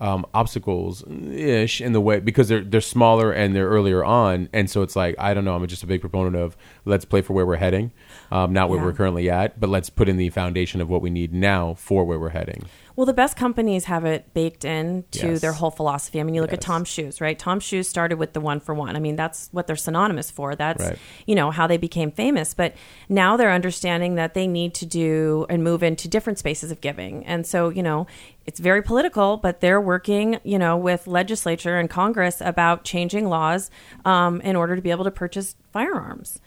um, 0.00 0.24
obstacles 0.32 1.04
ish 1.30 1.80
in 1.80 1.92
the 1.92 2.00
way 2.00 2.20
because 2.20 2.48
they're 2.48 2.64
they're 2.64 2.80
smaller 2.80 3.32
and 3.32 3.54
they're 3.54 3.68
earlier 3.68 4.02
on, 4.04 4.48
and 4.52 4.70
so 4.70 4.82
it's 4.82 4.96
like 4.96 5.14
I 5.18 5.34
don't 5.34 5.44
know. 5.44 5.54
I'm 5.54 5.66
just 5.66 5.82
a 5.82 5.86
big 5.86 6.00
proponent 6.00 6.36
of 6.36 6.56
let's 6.84 7.04
play 7.04 7.20
for 7.22 7.34
where 7.34 7.44
we're 7.46 7.56
heading, 7.56 7.92
um, 8.32 8.52
not 8.52 8.68
where 8.70 8.78
Yeah. 8.78 8.86
we're 8.86 8.92
currently 8.94 9.28
at, 9.28 9.60
but 9.60 9.68
let's 9.68 9.90
put 9.90 10.08
in 10.08 10.16
the 10.16 10.30
foundation 10.30 10.80
of 10.80 10.88
what 10.88 11.02
we 11.02 11.10
need 11.10 11.34
now 11.34 11.74
for 11.74 12.04
where 12.04 12.18
we're 12.18 12.30
heading. 12.30 12.64
Well, 13.00 13.06
the 13.06 13.14
best 13.14 13.34
companies 13.34 13.86
have 13.86 14.04
it 14.04 14.34
baked 14.34 14.62
in 14.62 15.04
to 15.12 15.28
Yes. 15.28 15.40
their 15.40 15.54
whole 15.54 15.70
philosophy. 15.70 16.20
I 16.20 16.22
mean, 16.22 16.34
you 16.34 16.42
look 16.42 16.52
at 16.52 16.58
Yes. 16.58 16.66
Tom's 16.66 16.88
Shoes, 16.88 17.18
right? 17.18 17.38
Tom's 17.38 17.64
Shoes 17.64 17.88
started 17.88 18.18
with 18.18 18.34
the 18.34 18.42
one 18.42 18.60
for 18.60 18.74
one. 18.74 18.94
I 18.94 18.98
mean, 18.98 19.16
that's 19.16 19.48
what 19.52 19.66
they're 19.66 19.74
synonymous 19.74 20.30
for. 20.30 20.54
That's, 20.54 20.84
Right. 20.84 20.98
you 21.24 21.34
know, 21.34 21.50
how 21.50 21.66
they 21.66 21.78
became 21.78 22.10
famous. 22.10 22.52
But 22.52 22.74
now 23.08 23.38
they're 23.38 23.52
understanding 23.52 24.16
that 24.16 24.34
they 24.34 24.46
need 24.46 24.74
to 24.74 24.84
do 24.84 25.46
and 25.48 25.64
move 25.64 25.82
into 25.82 26.08
different 26.08 26.38
spaces 26.38 26.70
of 26.70 26.82
giving. 26.82 27.24
And 27.24 27.46
so, 27.46 27.70
you 27.70 27.82
know, 27.82 28.06
it's 28.44 28.60
very 28.60 28.82
political, 28.82 29.38
but 29.38 29.62
they're 29.62 29.80
working, 29.80 30.38
you 30.44 30.58
know, 30.58 30.76
with 30.76 31.06
legislature 31.06 31.78
and 31.78 31.88
Congress 31.88 32.42
about 32.42 32.84
changing 32.84 33.30
laws 33.30 33.70
um, 34.04 34.42
in 34.42 34.56
order 34.56 34.76
to 34.76 34.82
be 34.82 34.90
able 34.90 35.04
to 35.04 35.10
purchase 35.10 35.56
firearms. 35.72 36.38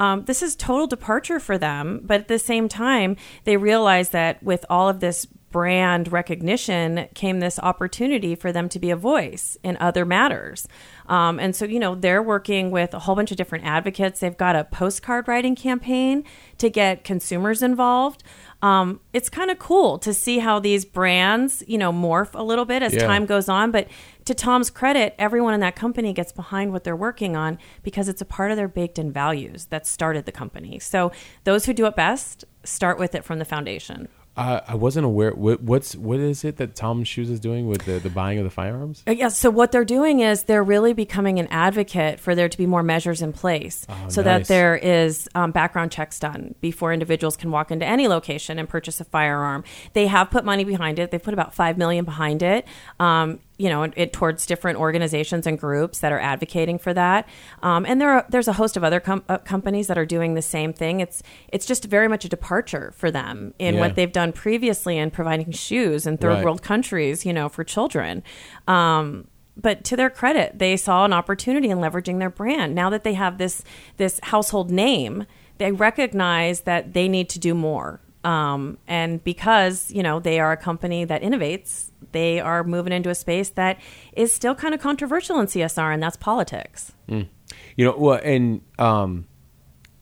Um, 0.00 0.24
this 0.24 0.42
is 0.42 0.56
total 0.56 0.86
departure 0.86 1.38
for 1.40 1.58
them, 1.58 2.00
but 2.04 2.20
at 2.20 2.28
the 2.28 2.38
same 2.38 2.66
time, 2.66 3.16
they 3.44 3.58
realize 3.58 4.08
that 4.10 4.42
with 4.42 4.64
all 4.70 4.88
of 4.88 5.00
this 5.00 5.26
brand 5.50 6.12
recognition 6.12 7.08
came 7.14 7.40
this 7.40 7.58
opportunity 7.58 8.34
for 8.34 8.52
them 8.52 8.68
to 8.68 8.78
be 8.78 8.90
a 8.90 8.96
voice 8.96 9.56
in 9.62 9.76
other 9.78 10.04
matters. 10.04 10.68
Um, 11.06 11.38
and 11.40 11.56
so, 11.56 11.64
you 11.64 11.78
know, 11.78 11.94
they're 11.94 12.22
working 12.22 12.70
with 12.70 12.92
a 12.92 12.98
whole 13.00 13.14
bunch 13.14 13.30
of 13.30 13.36
different 13.36 13.64
advocates. 13.64 14.20
They've 14.20 14.36
got 14.36 14.56
a 14.56 14.64
postcard 14.64 15.26
writing 15.26 15.56
campaign 15.56 16.24
to 16.58 16.68
get 16.68 17.02
consumers 17.04 17.62
involved. 17.62 18.22
Um, 18.60 19.00
it's 19.12 19.28
kind 19.30 19.50
of 19.50 19.58
cool 19.58 19.98
to 20.00 20.12
see 20.12 20.40
how 20.40 20.58
these 20.58 20.84
brands, 20.84 21.62
you 21.66 21.78
know, 21.78 21.92
morph 21.92 22.34
a 22.34 22.42
little 22.42 22.64
bit 22.64 22.82
as 22.82 22.92
Yeah. 22.92 23.06
time 23.06 23.24
goes 23.24 23.48
on. 23.48 23.70
But 23.70 23.86
to 24.26 24.34
Tom's 24.34 24.68
credit, 24.68 25.14
everyone 25.18 25.54
in 25.54 25.60
that 25.60 25.76
company 25.76 26.12
gets 26.12 26.32
behind 26.32 26.72
what 26.72 26.84
they're 26.84 26.96
working 26.96 27.36
on 27.36 27.58
because 27.82 28.08
it's 28.08 28.20
a 28.20 28.24
part 28.26 28.50
of 28.50 28.56
their 28.56 28.68
baked 28.68 28.98
in 28.98 29.12
values 29.12 29.66
that 29.66 29.86
started 29.86 30.26
the 30.26 30.32
company. 30.32 30.78
So 30.78 31.12
those 31.44 31.64
who 31.66 31.72
do 31.72 31.86
it 31.86 31.96
best 31.96 32.44
start 32.64 32.98
with 32.98 33.14
it 33.14 33.24
from 33.24 33.38
the 33.38 33.44
foundation. 33.44 34.08
Uh, 34.38 34.60
I 34.68 34.76
wasn't 34.76 35.04
aware. 35.04 35.32
What, 35.32 35.60
what's 35.62 35.96
what 35.96 36.20
is 36.20 36.44
it 36.44 36.58
that 36.58 36.76
Tom 36.76 37.02
Shoes 37.02 37.28
is 37.28 37.40
doing 37.40 37.66
with 37.66 37.84
the, 37.86 37.98
the 37.98 38.08
buying 38.08 38.38
of 38.38 38.44
the 38.44 38.50
firearms? 38.50 39.02
Uh, 39.06 39.10
Yes. 39.10 39.36
So 39.36 39.50
what 39.50 39.72
they're 39.72 39.84
doing 39.84 40.20
is 40.20 40.44
they're 40.44 40.62
really 40.62 40.92
becoming 40.92 41.40
an 41.40 41.48
advocate 41.50 42.20
for 42.20 42.36
there 42.36 42.48
to 42.48 42.56
be 42.56 42.64
more 42.64 42.84
measures 42.84 43.20
in 43.20 43.32
place, 43.32 43.84
so 44.08 44.22
that 44.22 44.44
there 44.46 44.76
is 44.76 45.28
um, 45.34 45.50
background 45.50 45.90
checks 45.90 46.20
done 46.20 46.54
before 46.60 46.92
individuals 46.92 47.36
can 47.36 47.50
walk 47.50 47.72
into 47.72 47.84
any 47.84 48.06
location 48.06 48.60
and 48.60 48.68
purchase 48.68 49.00
a 49.00 49.04
firearm. 49.04 49.64
They 49.92 50.06
have 50.06 50.30
put 50.30 50.44
money 50.44 50.62
behind 50.62 51.00
it. 51.00 51.10
They've 51.10 51.20
put 51.22 51.34
about 51.34 51.52
five 51.52 51.76
million 51.76 52.04
behind 52.04 52.44
it. 52.44 52.64
Um, 53.00 53.40
you 53.58 53.68
know, 53.68 53.82
it, 53.96 54.12
towards 54.12 54.46
different 54.46 54.78
organizations 54.78 55.46
and 55.46 55.58
groups 55.58 55.98
that 55.98 56.12
are 56.12 56.20
advocating 56.20 56.78
for 56.78 56.94
that. 56.94 57.28
Um, 57.62 57.84
and 57.84 58.00
there 58.00 58.10
are, 58.10 58.24
there's 58.28 58.46
a 58.48 58.52
host 58.52 58.76
of 58.76 58.84
other 58.84 59.00
com- 59.00 59.24
uh, 59.28 59.38
companies 59.38 59.88
that 59.88 59.98
are 59.98 60.06
doing 60.06 60.34
the 60.34 60.42
same 60.42 60.72
thing. 60.72 61.00
It's 61.00 61.22
it's 61.52 61.66
just 61.66 61.84
very 61.86 62.06
much 62.08 62.24
a 62.24 62.28
departure 62.28 62.92
for 62.96 63.10
them 63.10 63.54
in 63.58 63.74
Yeah. 63.74 63.80
what 63.80 63.96
they've 63.96 64.12
done 64.12 64.32
previously 64.32 64.96
in 64.96 65.10
providing 65.10 65.50
shoes 65.52 66.06
in 66.06 66.18
third 66.18 66.28
Right. 66.34 66.44
world 66.44 66.62
countries, 66.62 67.26
you 67.26 67.32
know, 67.32 67.48
for 67.48 67.64
children. 67.64 68.22
Um, 68.68 69.26
but 69.60 69.82
to 69.84 69.96
their 69.96 70.10
credit, 70.10 70.58
they 70.60 70.76
saw 70.76 71.04
an 71.04 71.12
opportunity 71.12 71.68
in 71.68 71.78
leveraging 71.78 72.20
their 72.20 72.30
brand. 72.30 72.76
Now 72.76 72.90
that 72.90 73.02
they 73.02 73.14
have 73.14 73.38
this 73.38 73.64
this 73.96 74.20
household 74.22 74.70
name, 74.70 75.26
they 75.58 75.72
recognize 75.72 76.60
that 76.60 76.92
they 76.92 77.08
need 77.08 77.28
to 77.30 77.40
do 77.40 77.54
more. 77.54 78.00
Um, 78.24 78.78
and 78.86 79.22
because 79.24 79.90
you 79.90 80.02
know 80.02 80.20
they 80.20 80.38
are 80.38 80.52
a 80.52 80.56
company 80.56 81.04
that 81.04 81.22
innovates, 81.22 81.90
they 82.12 82.40
are 82.40 82.64
moving 82.64 82.92
into 82.92 83.10
a 83.10 83.14
space 83.14 83.50
that 83.50 83.78
is 84.14 84.34
still 84.34 84.54
kind 84.54 84.74
of 84.74 84.80
controversial 84.80 85.38
in 85.40 85.46
CSR, 85.46 85.92
and 85.94 86.02
that's 86.02 86.16
politics. 86.16 86.92
You 87.08 87.84
know, 87.84 87.94
well, 87.96 88.20
and 88.22 88.60
um, 88.78 89.26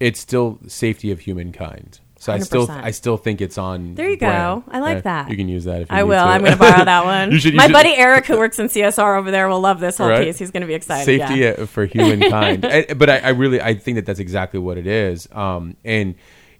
it's 0.00 0.18
still 0.20 0.58
safety 0.66 1.10
of 1.10 1.20
humankind. 1.20 2.00
So 2.18 2.32
I 2.32 2.38
still 2.38 2.66
100%. 2.66 2.82
I 2.82 2.90
still 2.92 3.18
think 3.18 3.40
it's 3.42 3.58
on. 3.58 3.94
There 3.94 4.08
you 4.08 4.16
brand. 4.16 4.64
go. 4.64 4.70
I 4.72 4.80
like 4.80 4.96
Yeah, 4.96 5.00
that. 5.02 5.30
You 5.30 5.36
can 5.36 5.48
use 5.48 5.64
that 5.64 5.82
if 5.82 5.90
you 5.90 5.96
I 5.96 6.02
will. 6.02 6.14
to. 6.24 6.30
I'm 6.30 6.40
going 6.40 6.52
to 6.54 6.58
borrow 6.58 6.84
that 6.84 7.04
one. 7.04 7.30
You 7.30 7.38
should- 7.38 7.52
you 7.52 7.58
My 7.58 7.66
should- 7.66 7.72
buddy 7.74 7.90
Eric, 7.94 8.24
who 8.26 8.38
works 8.38 8.58
in 8.58 8.66
CSR 8.68 9.18
over 9.18 9.30
there, 9.30 9.48
will 9.48 9.60
love 9.60 9.80
this 9.80 9.98
whole 9.98 10.08
Right? 10.08 10.24
piece. 10.26 10.38
He's 10.38 10.50
going 10.50 10.62
to 10.62 10.66
be 10.66 10.72
excited. 10.74 11.04
Safety 11.04 11.40
yeah. 11.40 11.50
uh, 11.50 11.66
for 11.66 11.84
humankind. 11.86 12.64
I- 12.64 12.94
but 12.94 13.10
I, 13.10 13.18
I 13.18 13.28
really 13.30 13.60
I 13.60 13.74
think 13.74 13.96
that 13.96 14.06
that's 14.06 14.18
exactly 14.18 14.58
what 14.58 14.78
it 14.78 14.86
is. 14.86 15.28
Um, 15.30 15.76
and 15.84 16.14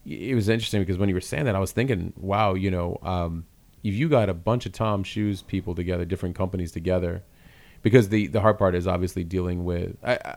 it 0.05 0.35
was 0.35 0.49
interesting 0.51 0.83
because 0.83 0.99
when 0.99 1.09
you 1.09 1.15
were 1.15 1.21
saying 1.23 1.47
that, 1.47 1.57
I 1.57 1.59
was 1.59 1.73
thinking, 1.73 2.13
wow, 2.17 2.53
you 2.55 2.71
know, 2.71 2.99
um, 3.03 3.47
if 3.89 3.95
you 3.95 4.09
got 4.09 4.29
a 4.29 4.35
bunch 4.35 4.67
of 4.67 4.73
Tom 4.73 5.05
Shoes 5.05 5.43
people 5.43 5.75
together, 5.75 6.05
different 6.05 6.35
companies 6.37 6.73
together. 6.73 7.23
because 7.83 8.09
the 8.09 8.27
the 8.27 8.41
hard 8.41 8.59
part 8.59 8.75
is 8.75 8.87
obviously 8.87 9.23
dealing 9.25 9.65
with. 9.65 9.97
I, 10.03 10.15
I, 10.15 10.37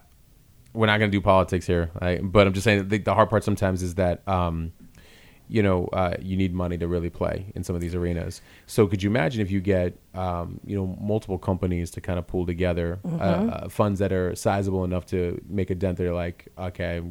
we're 0.74 0.86
not 0.86 1.00
going 1.00 1.10
to 1.10 1.18
do 1.18 1.22
politics 1.22 1.66
here, 1.66 1.90
I, 2.00 2.18
but 2.18 2.46
I'm 2.46 2.54
just 2.54 2.64
saying 2.64 2.90
the, 2.90 3.00
the 3.00 3.16
hard 3.16 3.30
part 3.30 3.44
sometimes 3.44 3.82
is 3.82 3.96
that. 3.96 4.28
Um, 4.28 4.72
you 5.52 5.64
know, 5.64 5.88
uh, 5.94 6.14
you 6.22 6.38
need 6.38 6.54
money 6.54 6.78
to 6.78 6.88
really 6.88 7.10
play 7.10 7.52
in 7.56 7.64
some 7.64 7.76
of 7.76 7.82
these 7.82 7.96
arenas. 7.96 8.44
So, 8.68 8.86
could 8.86 9.02
you 9.02 9.10
imagine 9.10 9.42
if 9.42 9.50
you 9.50 9.62
get, 9.62 9.98
um, 10.14 10.60
you 10.64 10.78
know, 10.78 10.96
multiple 11.02 11.40
companies 11.40 11.90
to 11.92 12.02
kind 12.02 12.20
of 12.20 12.28
pull 12.28 12.46
together 12.46 13.00
uh, 13.04 13.16
uh, 13.16 13.70
funds 13.70 13.98
that 13.98 14.14
are 14.14 14.36
sizable 14.36 14.84
enough 14.84 15.08
to 15.08 15.42
make 15.50 15.72
a 15.72 15.76
dent? 15.76 15.98
They're 15.98 16.14
like, 16.14 16.50
okay, 16.56 17.02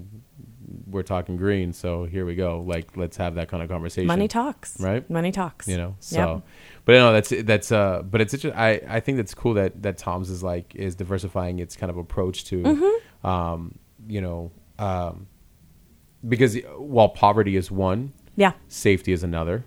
we're 0.87 1.03
talking 1.03 1.37
green, 1.37 1.73
so 1.73 2.05
here 2.05 2.25
we 2.27 2.35
go. 2.35 2.63
Like, 2.67 2.97
let's 2.97 3.17
have 3.17 3.35
that 3.37 3.49
kind 3.49 3.63
of 3.63 3.69
conversation. 3.69 4.07
Money 4.07 4.29
talks, 4.29 4.79
Right. 4.81 5.09
Money 5.11 5.33
talks. 5.33 5.67
you 5.69 5.77
know. 5.77 5.97
So, 6.01 6.17
Yep. 6.35 6.43
but 6.85 6.93
no, 6.93 7.13
that's 7.13 7.33
that's 7.45 7.73
uh, 7.73 8.03
but 8.03 8.21
it's 8.21 8.33
just 8.37 8.55
I 8.57 8.81
I 8.89 9.01
think 9.01 9.17
that's 9.17 9.35
cool 9.35 9.55
that 9.55 9.83
that 9.83 9.99
Tom's 9.99 10.31
is 10.31 10.43
like 10.43 10.75
is 10.75 10.95
diversifying 10.95 11.59
its 11.59 11.77
kind 11.77 11.91
of 11.91 11.97
approach 11.97 12.45
to, 12.47 12.63
Mm-hmm. 12.63 13.27
um, 13.27 13.79
you 14.09 14.21
know, 14.21 14.51
um, 14.79 15.27
because 16.27 16.57
while 16.77 17.09
poverty 17.09 17.57
is 17.57 17.71
one, 17.71 18.13
Yeah. 18.37 18.53
safety 18.69 19.13
is 19.13 19.23
another. 19.23 19.65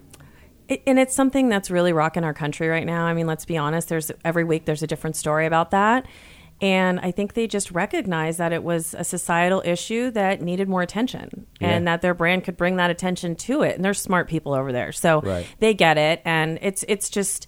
It, 0.68 0.84
and 0.88 0.98
it's 1.00 1.14
something 1.14 1.50
that's 1.50 1.70
really 1.70 1.92
rocking 1.94 2.24
our 2.24 2.34
country 2.34 2.68
right 2.68 2.86
now. 2.86 3.06
I 3.06 3.14
mean, 3.14 3.28
let's 3.28 3.46
be 3.46 3.58
honest. 3.58 3.90
There's 3.90 4.12
every 4.24 4.44
week 4.44 4.66
there's 4.66 4.84
a 4.84 4.88
different 4.88 5.16
story 5.16 5.46
about 5.46 5.72
that, 5.72 6.06
and 6.62 7.00
I 7.00 7.12
think 7.12 7.34
they 7.34 7.48
just 7.48 7.72
recognized 7.72 8.38
that 8.38 8.54
it 8.54 8.64
was 8.64 8.94
a 8.98 9.04
societal 9.04 9.62
issue 9.66 10.12
that 10.12 10.42
needed 10.42 10.70
more 10.70 10.82
attention, 10.84 11.48
and 11.60 11.88
that 11.88 12.02
their 12.02 12.14
brand 12.14 12.44
could 12.44 12.56
bring 12.56 12.76
that 12.78 12.90
attention 12.92 13.36
to 13.38 13.64
it. 13.64 13.76
And 13.76 13.84
there's 13.84 14.00
smart 14.00 14.30
people 14.30 14.54
over 14.54 14.72
there, 14.72 14.92
so 14.92 15.22
Right. 15.22 15.48
they 15.60 15.74
get 15.74 15.98
it. 15.98 16.22
And 16.24 16.60
it's 16.62 16.86
it's 16.88 17.10
just 17.10 17.48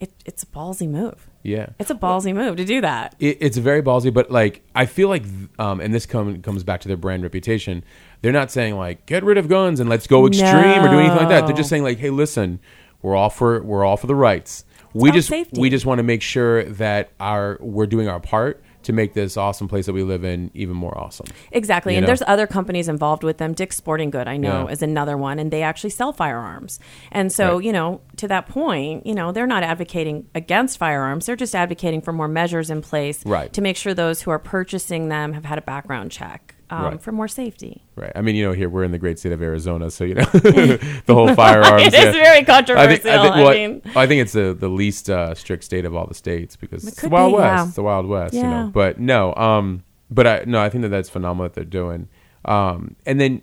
it, 0.00 0.12
it's 0.24 0.42
a 0.42 0.46
ballsy 0.46 0.88
move. 0.88 1.28
Yeah. 1.42 1.66
It's 1.78 1.90
a 1.90 1.94
ballsy 1.94 2.34
move 2.34 2.56
to 2.56 2.64
do 2.64 2.80
that. 2.80 3.14
it, 3.20 3.38
it's 3.40 3.56
very 3.58 3.82
ballsy, 3.82 4.12
but 4.12 4.30
like 4.30 4.62
I 4.74 4.86
feel 4.86 5.08
like, 5.08 5.24
um, 5.58 5.80
and 5.80 5.92
this 5.94 6.04
come, 6.06 6.40
comes 6.42 6.64
back 6.64 6.80
to 6.82 6.88
their 6.88 6.96
brand 6.96 7.22
reputation. 7.22 7.84
They're 8.22 8.32
not 8.32 8.50
saying 8.50 8.76
like 8.76 9.04
get 9.06 9.22
rid 9.24 9.36
of 9.38 9.48
guns 9.48 9.80
and 9.80 9.88
let's 9.90 10.06
go 10.06 10.26
extreme 10.26 10.48
or 10.84 10.88
do 10.88 10.98
anything 10.98 11.16
like 11.18 11.28
that. 11.28 11.46
They're 11.46 11.56
just 11.56 11.68
saying 11.68 11.82
like, 11.82 11.98
hey, 11.98 12.10
listen, 12.10 12.60
we're 13.02 13.14
all 13.14 13.30
for 13.30 13.62
we're 13.62 13.84
all 13.84 13.96
for 13.96 14.06
the 14.06 14.14
rights. 14.14 14.64
We 14.94 15.10
just 15.10 15.28
safety. 15.28 15.60
we 15.60 15.70
just 15.70 15.84
want 15.86 15.98
to 15.98 16.02
make 16.02 16.22
sure 16.22 16.64
that 16.64 17.10
our 17.20 17.58
we're 17.60 17.86
doing 17.86 18.08
our 18.08 18.20
part 18.20 18.62
to 18.84 18.92
make 18.92 19.14
this 19.14 19.38
awesome 19.38 19.66
place 19.66 19.86
that 19.86 19.94
we 19.94 20.02
live 20.02 20.24
in 20.24 20.50
even 20.52 20.76
more 20.76 20.96
awesome. 20.98 21.24
Exactly. 21.52 21.94
You 21.94 21.98
and 21.98 22.02
know? 22.04 22.08
there's 22.08 22.22
other 22.26 22.46
companies 22.46 22.86
involved 22.86 23.22
with 23.24 23.38
them. 23.38 23.54
Dick's 23.54 23.76
Sporting 23.76 24.10
Good, 24.10 24.28
I 24.28 24.36
know, 24.36 24.66
Yeah. 24.66 24.72
is 24.72 24.82
another 24.82 25.16
one, 25.16 25.38
and 25.38 25.50
they 25.50 25.62
actually 25.62 25.88
sell 25.88 26.12
firearms. 26.12 26.78
And 27.10 27.32
so, 27.32 27.54
Right. 27.54 27.64
you 27.64 27.72
know, 27.72 28.02
to 28.18 28.28
that 28.28 28.46
point, 28.46 29.06
you 29.06 29.14
know, 29.14 29.32
they're 29.32 29.46
not 29.46 29.62
advocating 29.62 30.26
against 30.34 30.76
firearms. 30.76 31.24
They're 31.24 31.34
just 31.34 31.54
advocating 31.54 32.02
for 32.02 32.12
more 32.12 32.28
measures 32.28 32.68
in 32.68 32.82
place 32.82 33.24
Right. 33.24 33.50
to 33.54 33.62
make 33.62 33.76
sure 33.78 33.94
those 33.94 34.20
who 34.20 34.30
are 34.30 34.38
purchasing 34.38 35.08
them 35.08 35.32
have 35.32 35.46
had 35.46 35.56
a 35.56 35.62
background 35.62 36.10
check 36.10 36.53
um, 36.70 36.84
Right. 36.84 37.02
for 37.02 37.12
more 37.12 37.28
safety. 37.28 37.82
Right. 37.96 38.12
I 38.14 38.20
mean, 38.22 38.36
you 38.36 38.44
know, 38.44 38.52
here 38.52 38.68
we're 38.68 38.84
in 38.84 38.90
the 38.92 38.98
great 38.98 39.18
state 39.18 39.32
of 39.32 39.42
Arizona, 39.42 39.90
so 39.90 40.04
you 40.04 40.14
know 40.14 40.24
the 40.32 41.02
whole 41.08 41.34
firearms. 41.34 41.82
It 41.86 41.94
is 41.94 42.14
very 42.14 42.44
controversial. 42.44 43.10
I 43.10 43.42
well, 43.42 43.50
mean- 43.54 43.82
I 43.96 44.06
think 44.06 44.22
it's 44.22 44.32
the 44.32 44.54
the 44.58 44.68
least 44.68 45.10
uh, 45.10 45.34
strict 45.34 45.64
state 45.64 45.84
of 45.84 45.94
all 45.94 46.06
the 46.06 46.14
states 46.14 46.56
because 46.56 46.86
it's 46.86 47.00
the 47.02 47.08
Wild 47.08 47.32
be, 47.32 47.36
West. 47.38 47.46
yeah. 47.60 47.66
It's 47.66 47.76
the 47.76 47.82
Wild 47.82 48.06
West, 48.06 48.34
you 48.34 48.42
know. 48.42 48.70
But 48.72 48.98
no, 48.98 49.34
um, 49.34 49.84
but 50.10 50.26
I 50.26 50.44
no, 50.46 50.60
I 50.60 50.68
think 50.70 50.82
that 50.82 50.88
that's 50.90 51.08
phenomenal 51.10 51.44
that 51.44 51.54
they're 51.54 51.64
doing. 51.64 52.08
Um, 52.44 52.96
and 53.06 53.20
then 53.20 53.42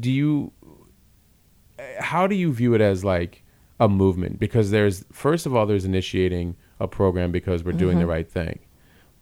do 0.00 0.10
you? 0.10 0.52
How 1.98 2.26
do 2.26 2.34
you 2.34 2.52
view 2.52 2.74
it 2.74 2.80
as 2.80 3.04
like 3.04 3.42
a 3.78 3.88
movement? 3.88 4.38
Because 4.38 4.70
there's 4.70 5.04
first 5.12 5.46
of 5.46 5.54
all, 5.54 5.66
there's 5.66 5.84
initiating 5.84 6.56
a 6.78 6.86
program 6.88 7.32
because 7.32 7.64
we're 7.64 7.72
doing 7.72 7.98
the 7.98 8.02
Mm-hmm. 8.04 8.10
right 8.10 8.30
thing, 8.30 8.58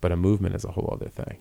but 0.00 0.12
a 0.12 0.16
movement 0.16 0.54
is 0.54 0.64
a 0.64 0.70
whole 0.72 0.88
other 0.92 1.08
thing. 1.08 1.38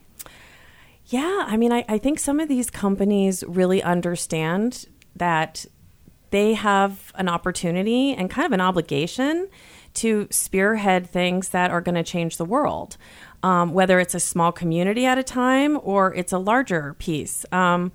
Yeah, 1.10 1.46
I 1.48 1.56
mean, 1.56 1.72
I, 1.72 1.86
I 1.88 1.98
think 1.98 2.20
some 2.20 2.40
of 2.42 2.50
these 2.50 2.70
companies 2.70 3.44
really 3.48 3.82
understand 3.82 4.86
that 5.16 5.66
they 6.32 6.54
have 6.54 7.14
an 7.16 7.30
opportunity 7.30 8.14
and 8.14 8.30
kind 8.30 8.46
of 8.46 8.52
an 8.52 8.60
obligation 8.60 9.48
to 9.94 10.28
spearhead 10.30 11.10
things 11.10 11.50
that 11.50 11.72
are 11.72 11.80
going 11.80 11.96
to 11.96 12.04
change 12.04 12.36
the 12.36 12.44
world, 12.44 12.98
um, 13.42 13.74
whether 13.74 14.02
it's 14.02 14.16
a 14.16 14.20
small 14.20 14.52
community 14.52 15.06
at 15.06 15.18
a 15.18 15.24
time 15.24 15.80
or 15.82 16.14
it's 16.14 16.34
a 16.34 16.38
larger 16.38 16.94
piece. 16.96 17.46
Um, 17.54 17.94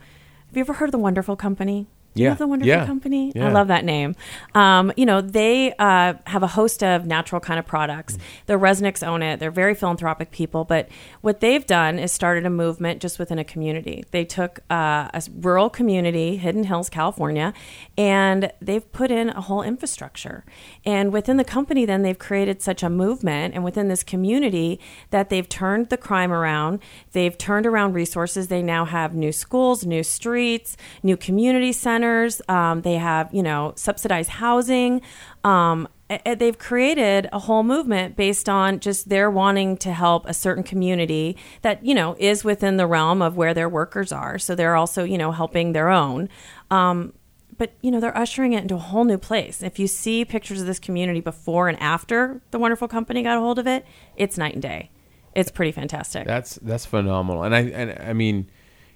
have 0.49 0.57
you 0.57 0.61
ever 0.63 0.73
heard 0.73 0.87
of 0.87 0.93
the 0.93 0.99
Wonderful 0.99 1.37
Company? 1.37 1.87
Do 2.15 2.21
you 2.21 2.25
Yeah, 2.25 2.31
have 2.31 2.39
the 2.39 2.47
Wonderful 2.47 2.69
yeah, 2.69 2.85
Company? 2.87 3.33
yeah. 3.35 3.49
I 3.49 3.53
love 3.53 3.69
that 3.69 3.85
name. 3.85 4.15
Um, 4.55 4.93
you 4.97 5.07
know, 5.07 5.21
they 5.23 5.73
uh, 5.79 6.15
have 6.27 6.43
a 6.43 6.47
host 6.49 6.83
of 6.83 7.07
natural 7.07 7.41
kind 7.41 7.59
of 7.59 7.65
products. 7.67 8.19
The 8.47 8.55
Resnicks 8.55 9.07
own 9.07 9.23
it. 9.23 9.41
They're 9.41 9.51
very 9.51 9.75
philanthropic 9.75 10.31
people, 10.31 10.65
but 10.65 10.89
what 11.23 11.41
they've 11.41 11.67
done 11.67 11.99
is 11.99 12.13
started 12.13 12.45
a 12.45 12.51
movement 12.51 13.01
just 13.01 13.19
within 13.19 13.39
a 13.39 13.45
community. 13.45 14.05
They 14.11 14.25
took 14.27 14.61
uh, 14.71 15.09
a 15.15 15.23
rural 15.41 15.71
community, 15.71 16.37
Hidden 16.37 16.65
Hills, 16.65 16.91
California, 16.91 17.55
and 17.97 18.53
they've 18.61 18.93
put 18.93 19.11
in 19.11 19.31
a 19.31 19.41
whole 19.41 19.63
infrastructure. 19.63 20.45
And 20.85 21.13
within 21.15 21.39
the 21.39 21.45
company, 21.45 21.87
then 21.87 22.03
they've 22.03 22.19
created 22.19 22.61
such 22.61 22.83
a 22.83 22.91
movement, 22.91 23.55
and 23.55 23.65
within 23.65 23.89
this 23.89 24.03
community, 24.03 24.81
that 25.11 25.31
they've 25.31 25.49
turned 25.49 25.89
the 25.89 25.97
crime 25.97 26.31
around. 26.33 26.81
They've 27.13 27.37
turned 27.39 27.65
around 27.65 27.95
resources. 27.95 28.49
They 28.49 28.63
now 28.63 28.85
have 28.85 29.15
new 29.15 29.33
schools, 29.33 29.87
new 29.87 30.03
streets, 30.03 30.77
new 31.03 31.17
community 31.17 31.73
centers. 31.73 32.02
Um, 32.49 32.83
they 32.83 32.95
have, 32.95 33.33
you 33.33 33.43
know, 33.43 33.73
subsidized 33.77 34.31
housing. 34.31 35.03
Um, 35.45 35.89
they've 36.37 36.59
created 36.59 37.29
a 37.33 37.39
whole 37.39 37.63
movement 37.63 38.17
based 38.17 38.49
on 38.49 38.81
just 38.81 39.09
their 39.09 39.31
wanting 39.31 39.77
to 39.79 39.93
help 39.93 40.27
a 40.27 40.35
certain 40.35 40.63
community 40.63 41.37
that 41.63 41.85
you 41.85 41.95
know 41.95 42.17
is 42.19 42.45
within 42.45 42.77
the 42.77 42.87
realm 42.87 43.23
of 43.23 43.37
where 43.37 43.55
their 43.55 43.69
workers 43.69 44.13
are. 44.13 44.39
So 44.39 44.55
they're 44.55 44.77
also, 44.77 45.05
you 45.05 45.19
know, 45.19 45.33
helping 45.33 45.73
their 45.73 45.89
own. 45.89 46.29
Um, 46.71 47.13
but 47.59 47.75
you 47.81 47.91
know 47.91 48.01
they're 48.01 48.17
ushering 48.17 48.55
it 48.55 48.63
into 48.63 48.75
a 48.75 48.79
whole 48.79 49.05
new 49.05 49.19
place. 49.19 49.63
If 49.63 49.79
you 49.79 49.87
see 49.87 50.25
pictures 50.25 50.61
of 50.61 50.67
this 50.67 50.79
community 50.79 51.21
before 51.21 51.69
and 51.69 51.79
after 51.81 52.41
the 52.51 52.59
wonderful 52.59 52.89
company 52.89 53.23
got 53.23 53.37
a 53.37 53.41
hold 53.41 53.59
of 53.59 53.67
it, 53.67 53.85
it's 54.17 54.37
night 54.37 54.55
and 54.55 54.63
day. 54.63 54.91
It's 55.35 55.51
pretty 55.51 55.73
fantastic. 55.73 56.27
That's 56.27 56.57
that's 56.57 56.87
phenomenal, 56.87 57.43
and 57.43 57.55
I 57.55 57.61
and 57.61 57.99
I 58.01 58.13
mean, 58.13 58.51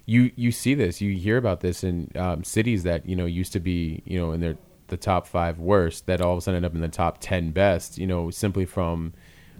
you 0.07 0.31
you 0.35 0.51
see 0.51 0.73
this, 0.73 1.01
you 1.01 1.13
hear 1.15 1.37
about 1.37 1.59
this 1.59 1.83
in 1.83 2.09
um, 2.15 2.43
cities 2.43 2.83
that 2.83 3.07
you 3.07 3.15
know 3.15 3.25
used 3.25 3.53
to 3.53 3.59
be 3.59 4.01
you 4.05 4.17
know 4.17 4.31
in 4.31 4.39
their 4.39 4.57
the 4.87 4.97
top 4.97 5.27
five 5.27 5.59
worst 5.59 6.05
that 6.05 6.21
all 6.21 6.31
of 6.31 6.37
a 6.37 6.41
sudden 6.41 6.55
end 6.55 6.65
up 6.65 6.73
in 6.73 6.79
the 6.81 6.87
top 6.87 7.17
ten 7.19 7.51
best. 7.51 7.97
You 7.97 8.07
know, 8.07 8.31
simply 8.31 8.65
from 8.65 9.13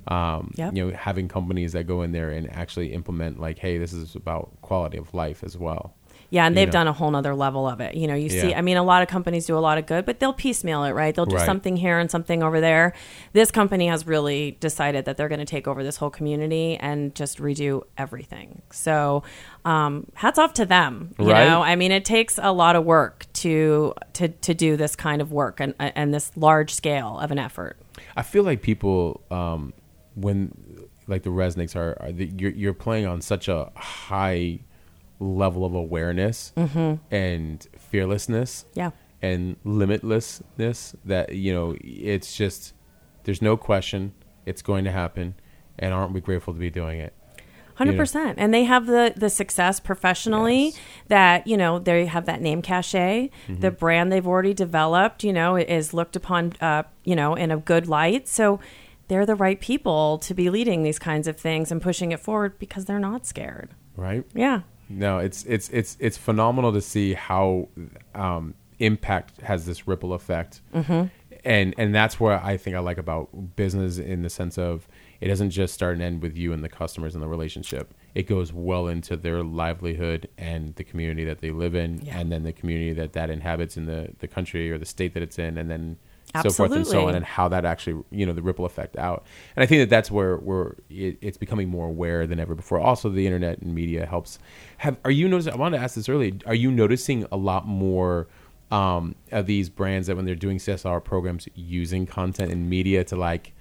um, 0.08 0.54
Yep. 0.56 0.74
you 0.74 0.86
know 0.88 0.96
having 0.96 1.28
companies 1.28 1.74
that 1.74 1.84
go 1.84 2.02
in 2.02 2.14
there 2.14 2.32
and 2.32 2.50
actually 2.50 2.94
implement 2.94 3.40
like, 3.42 3.60
hey, 3.60 3.78
this 3.78 3.92
is 3.92 4.16
about 4.16 4.50
quality 4.62 4.98
of 4.98 5.14
life 5.14 5.44
as 5.44 5.58
well. 5.58 5.94
Yeah, 6.30 6.46
and 6.46 6.58
they've 6.58 6.68
know. 6.68 6.72
done 6.74 6.88
a 6.88 6.94
whole 6.94 7.10
nother 7.10 7.34
level 7.34 7.68
of 7.68 7.80
it. 7.80 7.96
You 7.96 8.06
know, 8.06 8.14
you 8.16 8.28
see, 8.30 8.50
Yeah. 8.50 8.58
I 8.58 8.62
mean, 8.62 8.76
a 8.76 8.84
lot 8.84 9.02
of 9.02 9.08
companies 9.08 9.46
do 9.46 9.58
a 9.58 9.60
lot 9.60 9.78
of 9.78 9.86
good, 9.86 10.06
but 10.06 10.20
they'll 10.20 10.34
piecemeal 10.34 10.84
it, 10.84 10.92
right? 10.92 11.16
They'll 11.16 11.26
do 11.26 11.38
Right. 11.38 11.46
something 11.46 11.78
here 11.78 12.00
and 12.00 12.12
something 12.12 12.44
over 12.44 12.60
there. 12.60 12.92
This 13.32 13.50
company 13.50 13.88
has 13.88 14.06
really 14.06 14.58
decided 14.60 15.06
that 15.06 15.16
they're 15.16 15.30
going 15.30 15.40
to 15.40 15.46
take 15.46 15.70
over 15.70 15.84
this 15.86 15.98
whole 15.98 16.10
community 16.10 16.76
and 16.82 17.16
just 17.16 17.38
redo 17.40 17.84
everything. 17.98 18.62
So, 18.72 19.24
um, 19.64 20.08
hats 20.16 20.38
off 20.38 20.54
to 20.56 20.66
them. 20.66 21.14
You 21.18 21.32
Right. 21.32 21.48
know, 21.48 21.62
I 21.62 21.78
mean, 21.78 21.92
it 21.94 22.04
takes 22.04 22.38
a 22.42 22.52
lot 22.52 22.76
of 22.76 22.84
work 22.84 23.26
to 23.34 23.94
to 24.14 24.28
to 24.28 24.54
do 24.54 24.76
this 24.76 24.96
kind 24.98 25.22
of 25.22 25.32
work 25.32 25.60
and 25.62 25.74
and 25.80 26.14
this 26.14 26.32
large 26.36 26.74
scale 26.74 27.20
of 27.20 27.32
an 27.32 27.40
effort. 27.40 27.78
I 28.18 28.24
feel 28.24 28.44
like 28.44 28.62
people 28.62 29.22
um, 29.32 29.72
when 30.16 30.52
like 31.08 31.24
the 31.24 31.30
Resnicks 31.30 31.76
are, 31.76 31.96
are 32.02 32.12
the, 32.12 32.26
you're 32.38 32.52
you're 32.52 32.74
playing 32.74 33.06
on 33.06 33.22
such 33.22 33.48
a 33.48 33.72
high 33.76 34.60
level 35.20 35.66
of 35.66 35.74
awareness 35.74 36.54
and 37.12 37.68
fearlessness 37.78 38.66
Yeah. 38.76 38.92
and 39.22 39.56
limitlessness 39.66 40.96
that 41.06 41.34
you 41.36 41.54
know 41.54 41.76
it's 41.82 42.36
just 42.36 42.74
there's 43.24 43.42
no 43.42 43.58
question 43.58 44.14
it's 44.46 44.62
going 44.62 44.86
to 44.86 44.92
happen 44.92 45.36
and 45.80 45.94
aren't 45.94 46.14
we 46.14 46.22
grateful 46.22 46.54
to 46.54 46.60
be 46.60 46.70
doing 46.70 47.00
it 47.00 47.14
Hundred 47.76 47.92
know? 47.92 47.98
percent, 48.00 48.40
and 48.40 48.52
they 48.52 48.64
have 48.64 48.88
the 48.88 49.14
the 49.16 49.30
success 49.30 49.80
professionally 49.80 50.66
Yes. 50.70 50.80
that 51.10 51.46
you 51.46 51.56
know 51.58 51.78
they 51.78 52.08
have 52.08 52.26
that 52.26 52.42
name 52.42 52.64
cachet. 52.64 53.30
Mm-hmm. 53.48 53.62
The 53.62 53.70
brand 53.70 54.12
they've 54.12 54.26
already 54.26 54.56
developed, 54.56 55.24
you 55.24 55.32
know, 55.32 55.56
is 55.58 55.94
looked 55.94 56.16
upon, 56.16 56.54
uh, 56.60 56.84
you 57.04 57.16
know, 57.16 57.36
in 57.36 57.52
a 57.52 57.58
good 57.58 57.88
light. 57.88 58.28
So 58.28 58.60
they're 59.10 59.28
the 59.28 59.36
right 59.36 59.62
people 59.62 60.18
to 60.20 60.34
be 60.34 60.50
leading 60.50 60.82
these 60.82 60.98
kinds 60.98 61.28
of 61.28 61.38
things 61.38 61.72
and 61.72 61.80
pushing 61.80 62.12
it 62.12 62.20
forward 62.20 62.58
because 62.58 62.86
they're 62.86 62.98
not 62.98 63.28
scared. 63.28 63.70
right 63.96 64.24
Yeah, 64.34 64.62
No, 64.90 65.20
it's 65.20 65.44
it's 65.46 65.70
it's 65.70 65.98
it's 66.00 66.18
phenomenal 66.18 66.72
to 66.74 66.82
see 66.82 67.14
how 67.14 67.68
um, 68.16 68.54
impact 68.80 69.42
has 69.42 69.66
this 69.66 69.88
ripple 69.88 70.14
effect, 70.14 70.62
mm-hmm. 70.74 71.08
and 71.44 71.76
and 71.78 71.94
that's 71.94 72.20
what 72.20 72.44
I 72.44 72.58
think 72.58 72.76
I 72.76 72.80
like 72.80 72.98
about 72.98 73.56
business 73.56 73.98
in 73.98 74.22
the 74.22 74.30
sense 74.30 74.58
of 74.58 74.88
it 75.20 75.28
doesn't 75.28 75.50
just 75.50 75.74
start 75.74 75.94
and 75.94 76.02
end 76.04 76.22
with 76.22 76.38
you 76.38 76.54
and 76.54 76.64
the 76.64 76.70
customers 76.70 77.16
and 77.16 77.24
the 77.24 77.28
relationship. 77.28 77.94
It 78.16 78.28
goes 78.28 78.54
well 78.54 78.88
into 78.88 79.16
their 79.18 79.44
livelihood 79.44 80.30
and 80.38 80.76
the 80.76 80.84
community 80.84 81.24
that 81.26 81.40
they 81.42 81.52
live 81.52 81.76
in, 81.76 82.02
Yeah. 82.04 82.20
and 82.20 82.32
then 82.32 82.44
the 82.44 82.54
community 82.54 82.94
that 82.94 83.14
that 83.14 83.30
inhabits 83.30 83.78
in 83.78 83.86
the 83.86 84.14
the 84.20 84.28
country 84.28 84.72
or 84.72 84.78
the 84.78 84.86
state 84.86 85.14
that 85.16 85.24
it's 85.24 85.38
in, 85.40 85.58
and 85.58 85.70
then 85.70 85.98
so 86.36 86.50
forth 86.50 86.72
and 86.72 86.86
so 86.86 87.08
on, 87.08 87.16
and 87.16 87.26
how 87.26 87.48
that 87.48 87.66
actually, 87.66 88.04
you 88.12 88.26
know, 88.26 88.34
the 88.34 88.42
ripple 88.42 88.66
effect 88.66 88.98
out. 88.98 89.26
And 89.56 89.64
I 89.64 89.66
think 89.66 89.82
that 89.82 89.90
that's 89.90 90.12
where 90.12 90.38
where 90.38 90.76
it, 90.90 91.18
it's 91.22 91.38
becoming 91.38 91.70
more 91.70 91.88
aware 91.88 92.28
than 92.28 92.40
ever 92.40 92.56
before. 92.56 92.80
Also, 92.80 93.10
the 93.10 93.26
internet 93.26 93.60
and 93.60 93.74
media 93.74 94.06
helps. 94.06 94.40
Have 94.78 94.98
are 95.06 95.12
you 95.12 95.28
noticing? 95.28 95.54
I 95.54 95.56
wanted 95.58 95.78
to 95.78 95.84
ask 95.84 95.96
this 95.96 96.10
earlier. 96.10 96.34
Are 96.46 96.56
you 96.56 96.72
noticing 96.72 97.26
a 97.32 97.38
lot 97.38 97.68
more? 97.68 98.28
Um, 98.70 99.16
of 99.32 99.46
these 99.46 99.70
brands 99.70 100.08
that 100.08 100.18
when 100.18 100.26
they're 100.26 100.36
doing 100.36 100.58
CSR 100.58 101.02
programs 101.02 101.48
using 101.56 102.06
content 102.06 102.52
and 102.52 102.70
media 102.70 103.06
to 103.06 103.16
like 103.16 103.54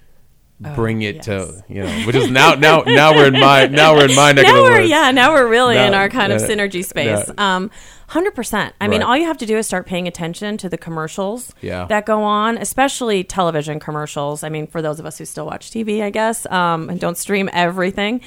bring 0.74 1.02
it 1.02 1.16
yes. 1.16 1.24
to 1.26 1.64
you 1.68 1.82
know 1.82 2.06
which 2.06 2.16
is 2.16 2.30
now 2.32 2.54
now 2.54 2.82
now 2.86 3.14
we're 3.14 3.26
in 3.26 3.38
my 3.38 3.66
now 3.66 3.94
we're 3.94 4.08
in 4.08 4.16
my 4.16 4.32
neck 4.32 4.46
of 4.46 4.54
now 4.54 4.64
the 4.64 4.70
we're 4.70 4.80
yeah 4.80 5.10
now 5.10 5.32
we're 5.32 5.46
really 5.46 5.76
in 5.76 5.94
our 5.94 6.08
kind 6.08 6.32
of 6.32 6.40
uh, 6.40 6.48
synergy 6.48 6.84
space 6.84 7.28
no. 7.28 7.44
um 7.44 7.70
100% 8.08 8.72
i 8.80 8.86
mean 8.88 9.02
all 9.02 9.16
you 9.16 9.24
have 9.26 9.36
to 9.38 9.46
do 9.46 9.56
is 9.56 9.66
start 9.66 9.86
paying 9.86 10.06
attention 10.06 10.56
to 10.56 10.68
the 10.68 10.78
commercials 10.78 11.52
Yeah. 11.60 11.86
that 11.86 12.06
go 12.06 12.22
on 12.22 12.56
especially 12.58 13.24
television 13.24 13.80
commercials. 13.80 14.44
I 14.44 14.48
mean 14.48 14.66
for 14.66 14.80
those 14.80 15.00
of 15.00 15.06
us 15.06 15.18
who 15.18 15.24
still 15.24 15.46
watch 15.46 15.70
tv 15.70 16.02
i 16.02 16.10
guess 16.10 16.46
um, 16.46 16.88
and 16.90 17.00
don't 17.00 17.16
stream 17.18 17.48
everything. 17.52 18.20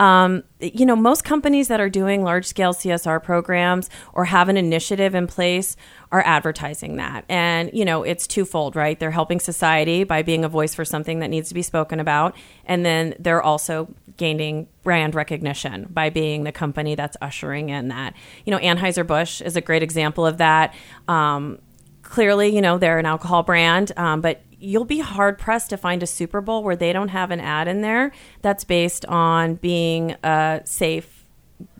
Um, 0.00 0.42
you 0.60 0.86
know 0.86 0.96
most 0.96 1.22
companies 1.24 1.68
that 1.68 1.80
are 1.80 1.90
doing 1.90 2.22
large 2.22 2.46
scale 2.46 2.72
csr 2.74 3.22
programs 3.22 3.90
or 4.14 4.24
have 4.26 4.48
an 4.48 4.56
initiative 4.56 5.14
in 5.14 5.26
place 5.26 5.76
are 6.12 6.22
advertising 6.24 6.96
that. 6.96 7.24
And 7.28 7.70
you 7.74 7.84
know 7.84 8.02
it's 8.04 8.26
twofold 8.26 8.74
right? 8.76 8.98
They're 8.98 9.10
helping 9.10 9.40
society 9.40 10.04
by 10.04 10.22
being 10.22 10.44
a 10.44 10.48
voice 10.48 10.74
for 10.74 10.84
something 10.84 11.18
that 11.20 11.28
needs 11.28 11.48
to 11.48 11.54
be 11.54 11.62
spoken 11.62 12.00
about 12.00 12.34
and 12.64 12.86
then 12.86 13.14
they're 13.18 13.42
also 13.42 13.88
gaining 14.16 14.66
brand 14.86 15.16
recognition 15.16 15.88
by 15.90 16.10
being 16.10 16.44
the 16.44 16.52
company 16.52 16.94
that's 16.94 17.16
ushering 17.20 17.70
in 17.70 17.88
that 17.88 18.14
you 18.44 18.52
know 18.52 18.58
anheuser-busch 18.58 19.42
is 19.42 19.56
a 19.56 19.60
great 19.60 19.82
example 19.82 20.24
of 20.24 20.38
that 20.38 20.72
um, 21.08 21.58
clearly 22.02 22.54
you 22.54 22.62
know 22.62 22.78
they're 22.78 23.00
an 23.00 23.04
alcohol 23.04 23.42
brand 23.42 23.90
um, 23.96 24.20
but 24.20 24.42
you'll 24.60 24.84
be 24.84 25.00
hard 25.00 25.38
pressed 25.38 25.70
to 25.70 25.76
find 25.76 26.04
a 26.04 26.06
super 26.06 26.40
bowl 26.40 26.62
where 26.62 26.76
they 26.76 26.92
don't 26.92 27.08
have 27.08 27.32
an 27.32 27.40
ad 27.40 27.66
in 27.66 27.80
there 27.80 28.12
that's 28.42 28.62
based 28.62 29.04
on 29.06 29.56
being 29.56 30.12
uh, 30.22 30.60
safe 30.64 31.24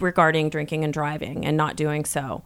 regarding 0.00 0.50
drinking 0.50 0.82
and 0.82 0.92
driving 0.92 1.46
and 1.46 1.56
not 1.56 1.76
doing 1.76 2.04
so. 2.04 2.42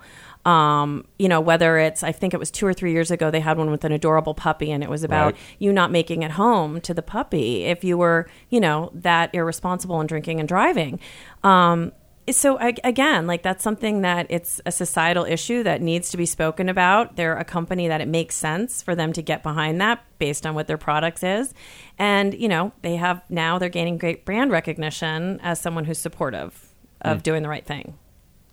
Um, 0.47 1.05
you 1.19 1.29
know, 1.29 1.41
whether 1.41 1.77
it's, 1.77 2.03
I 2.03 2.13
think 2.13 2.33
it 2.33 2.41
was 2.41 2.51
two 2.51 2.67
or 2.67 2.73
three 2.73 2.93
years 2.93 3.11
ago, 3.11 3.31
they 3.31 3.41
had 3.41 3.59
one 3.59 3.71
with 3.71 3.85
an 3.85 3.93
adorable 3.93 4.33
puppy, 4.35 4.71
and 4.71 4.83
it 4.83 4.89
was 4.89 5.05
about 5.05 5.35
Right. 5.35 5.37
you 5.59 5.73
not 5.73 5.91
making 5.91 6.23
it 6.23 6.33
home 6.33 6.81
to 6.81 6.95
the 6.95 7.03
puppy 7.03 7.65
if 7.65 7.85
you 7.85 7.99
were, 7.99 8.27
you 8.49 8.59
know, 8.59 8.91
that 8.95 9.35
irresponsible 9.35 10.01
in 10.01 10.07
drinking 10.07 10.41
and 10.41 10.49
driving. 10.49 10.99
Um, 11.45 11.93
so 12.31 12.59
again, 12.59 13.27
like 13.27 13.43
that's 13.43 13.63
something 13.63 14.03
that 14.03 14.27
it's 14.31 14.61
a 14.65 14.71
societal 14.71 15.25
issue 15.25 15.63
that 15.65 15.83
needs 15.83 16.11
to 16.11 16.17
be 16.17 16.27
spoken 16.27 16.69
about. 16.69 17.17
They're 17.17 17.37
a 17.37 17.45
company 17.45 17.89
that 17.89 18.01
it 18.01 18.09
makes 18.09 18.37
sense 18.37 18.83
for 18.83 18.95
them 18.95 19.13
to 19.15 19.23
get 19.23 19.43
behind 19.43 19.81
that 19.81 20.05
based 20.19 20.47
on 20.47 20.55
what 20.55 20.69
their 20.69 20.79
products 20.79 21.23
is, 21.25 21.53
and 21.99 22.33
you 22.35 22.47
know 22.49 22.73
they 22.83 22.97
have 22.97 23.23
now 23.29 23.59
they're 23.59 23.69
gaining 23.69 23.99
great 23.99 24.25
brand 24.25 24.53
recognition 24.53 25.41
as 25.43 25.61
someone 25.61 25.85
who's 25.87 25.99
supportive 25.99 26.73
of 27.01 27.23
doing 27.23 27.43
the 27.43 27.49
right 27.49 27.67
thing. 27.67 27.99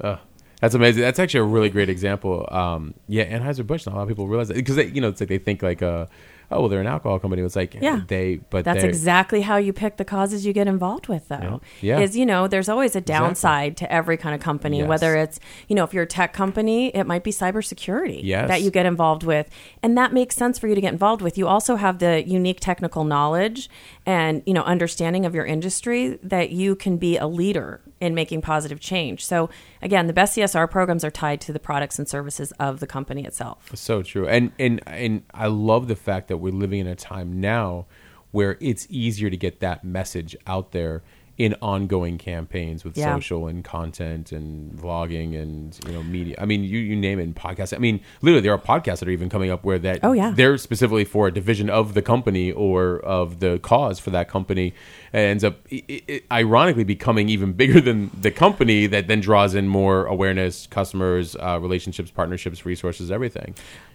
Oh, 0.03 0.17
that's 0.61 0.73
amazing. 0.75 1.01
That's 1.03 1.19
actually 1.19 1.41
a 1.41 1.43
really 1.43 1.69
great 1.69 1.89
example. 1.89 2.47
Um, 2.51 2.93
yeah, 3.07 3.25
Anheuser 3.37 3.65
Busch. 3.65 3.85
Not 3.85 3.93
a 3.93 3.95
lot 3.97 4.01
of 4.03 4.07
people 4.09 4.27
realize 4.27 4.47
that 4.49 4.55
because 4.55 4.77
you 4.77 5.01
know 5.01 5.09
it's 5.09 5.19
like 5.21 5.29
they 5.29 5.37
think 5.37 5.61
like, 5.61 5.81
uh, 5.81 6.05
oh, 6.49 6.61
well, 6.61 6.69
they're 6.69 6.79
an 6.79 6.87
alcohol 6.87 7.19
company. 7.19 7.41
It's 7.41 7.57
like 7.57 7.73
Yeah. 7.73 8.01
they, 8.07 8.37
but 8.49 8.63
That's 8.63 8.81
exactly 8.83 9.41
how 9.41 9.57
you 9.57 9.73
pick 9.73 9.97
the 9.97 10.05
causes 10.05 10.45
you 10.45 10.53
get 10.53 10.65
involved 10.65 11.09
with, 11.09 11.27
though. 11.27 11.59
Yeah. 11.81 11.97
Yeah. 11.97 11.99
Is, 11.99 12.15
you 12.15 12.25
know, 12.25 12.47
there's 12.47 12.69
always 12.69 12.95
a 12.95 13.01
downside 13.01 13.75
to 13.77 13.91
every 13.91 14.15
kind 14.15 14.33
of 14.33 14.39
company, 14.39 14.77
Yes. 14.79 14.87
whether 14.87 15.17
it's, 15.17 15.41
you 15.67 15.75
know, 15.75 15.83
if 15.83 15.93
you're 15.93 16.03
a 16.03 16.07
tech 16.07 16.31
company, 16.31 16.87
it 16.95 17.03
might 17.05 17.25
be 17.25 17.31
cybersecurity 17.31 18.21
Yes. 18.23 18.47
that 18.47 18.61
you 18.61 18.71
get 18.71 18.85
involved 18.85 19.23
with. 19.23 19.49
And 19.83 19.97
that 19.97 20.13
makes 20.13 20.35
sense 20.37 20.57
for 20.57 20.69
you 20.69 20.75
to 20.75 20.79
get 20.79 20.93
involved 20.93 21.21
with. 21.21 21.37
You 21.37 21.47
also 21.49 21.75
have 21.75 21.99
the 21.99 22.25
unique 22.25 22.61
technical 22.61 23.03
knowledge 23.03 23.69
and, 24.07 24.41
you 24.45 24.53
know, 24.53 24.63
understanding 24.63 25.25
of 25.25 25.35
your 25.35 25.45
industry 25.45 26.17
that 26.23 26.49
you 26.49 26.77
can 26.77 26.95
be 26.95 27.17
a 27.17 27.27
leader 27.27 27.81
in 27.99 28.15
making 28.15 28.41
positive 28.41 28.79
change. 28.79 29.25
So, 29.25 29.49
again, 29.81 30.07
the 30.07 30.13
best 30.13 30.37
CSR 30.37 30.71
programs 30.71 31.03
are 31.03 31.11
tied 31.11 31.41
to 31.41 31.51
the 31.51 31.59
products 31.59 31.99
and 31.99 32.07
services 32.07 32.53
of 32.53 32.79
the 32.79 32.87
company 32.87 33.25
itself. 33.25 33.69
So 33.75 34.01
true, 34.01 34.25
and 34.25 34.53
and 34.57 34.81
and 34.87 35.23
I 35.33 35.47
love 35.47 35.89
the 35.89 35.95
fact 35.97 36.29
that 36.29 36.37
we're 36.37 36.53
living 36.53 36.79
in 36.79 36.87
a 36.87 36.95
time 36.95 37.41
now 37.41 37.85
where 38.31 38.57
it's 38.61 38.87
easier 38.89 39.29
to 39.29 39.37
get 39.37 39.59
that 39.59 39.83
message 39.83 40.37
out 40.47 40.71
there 40.71 41.03
in 41.37 41.53
ongoing 41.61 42.17
campaigns 42.17 42.83
with 42.83 42.97
Yeah. 42.97 43.13
social 43.13 43.47
and 43.47 43.63
content 43.63 44.31
and 44.31 44.71
vlogging 44.73 45.39
and 45.39 45.77
you 45.85 45.93
know 45.93 46.01
media. 46.01 46.35
I 46.39 46.45
mean, 46.45 46.63
you 46.63 46.79
you 46.79 46.95
name 46.95 47.19
it 47.19 47.23
in 47.23 47.33
podcasts. 47.35 47.75
I 47.75 47.79
mean, 47.79 47.99
literally, 48.21 48.41
there 48.41 48.53
are 48.53 48.57
podcasts 48.57 48.99
that 48.99 49.07
are 49.07 49.11
even 49.11 49.29
coming 49.29 49.51
up 49.51 49.63
where 49.63 49.77
that 49.79 49.99
Oh, 50.03 50.13
yeah. 50.13 50.33
they're 50.35 50.57
specifically 50.57 51.05
for 51.05 51.27
a 51.27 51.31
division 51.33 51.69
of 51.69 51.93
the 51.93 52.01
company 52.01 52.51
or 52.51 52.99
of 53.01 53.39
the 53.39 53.59
cause 53.59 53.99
for 53.99 54.09
that 54.09 54.27
company. 54.29 54.73
It 55.13 55.17
ends 55.17 55.43
up 55.43 55.59
i 55.71 56.01
i 56.07 56.21
ironically 56.39 56.83
becoming 56.83 57.29
even 57.29 57.53
bigger 57.53 57.79
than 57.81 58.09
the 58.19 58.31
company 58.31 58.87
that 58.87 59.07
then 59.07 59.19
draws 59.21 59.53
in 59.53 59.67
more 59.67 60.05
awareness, 60.05 60.65
customers, 60.67 61.35
uh, 61.35 61.59
relationships, 61.61 62.09
partnerships, 62.09 62.65
resources, 62.65 63.11
everything. 63.11 63.53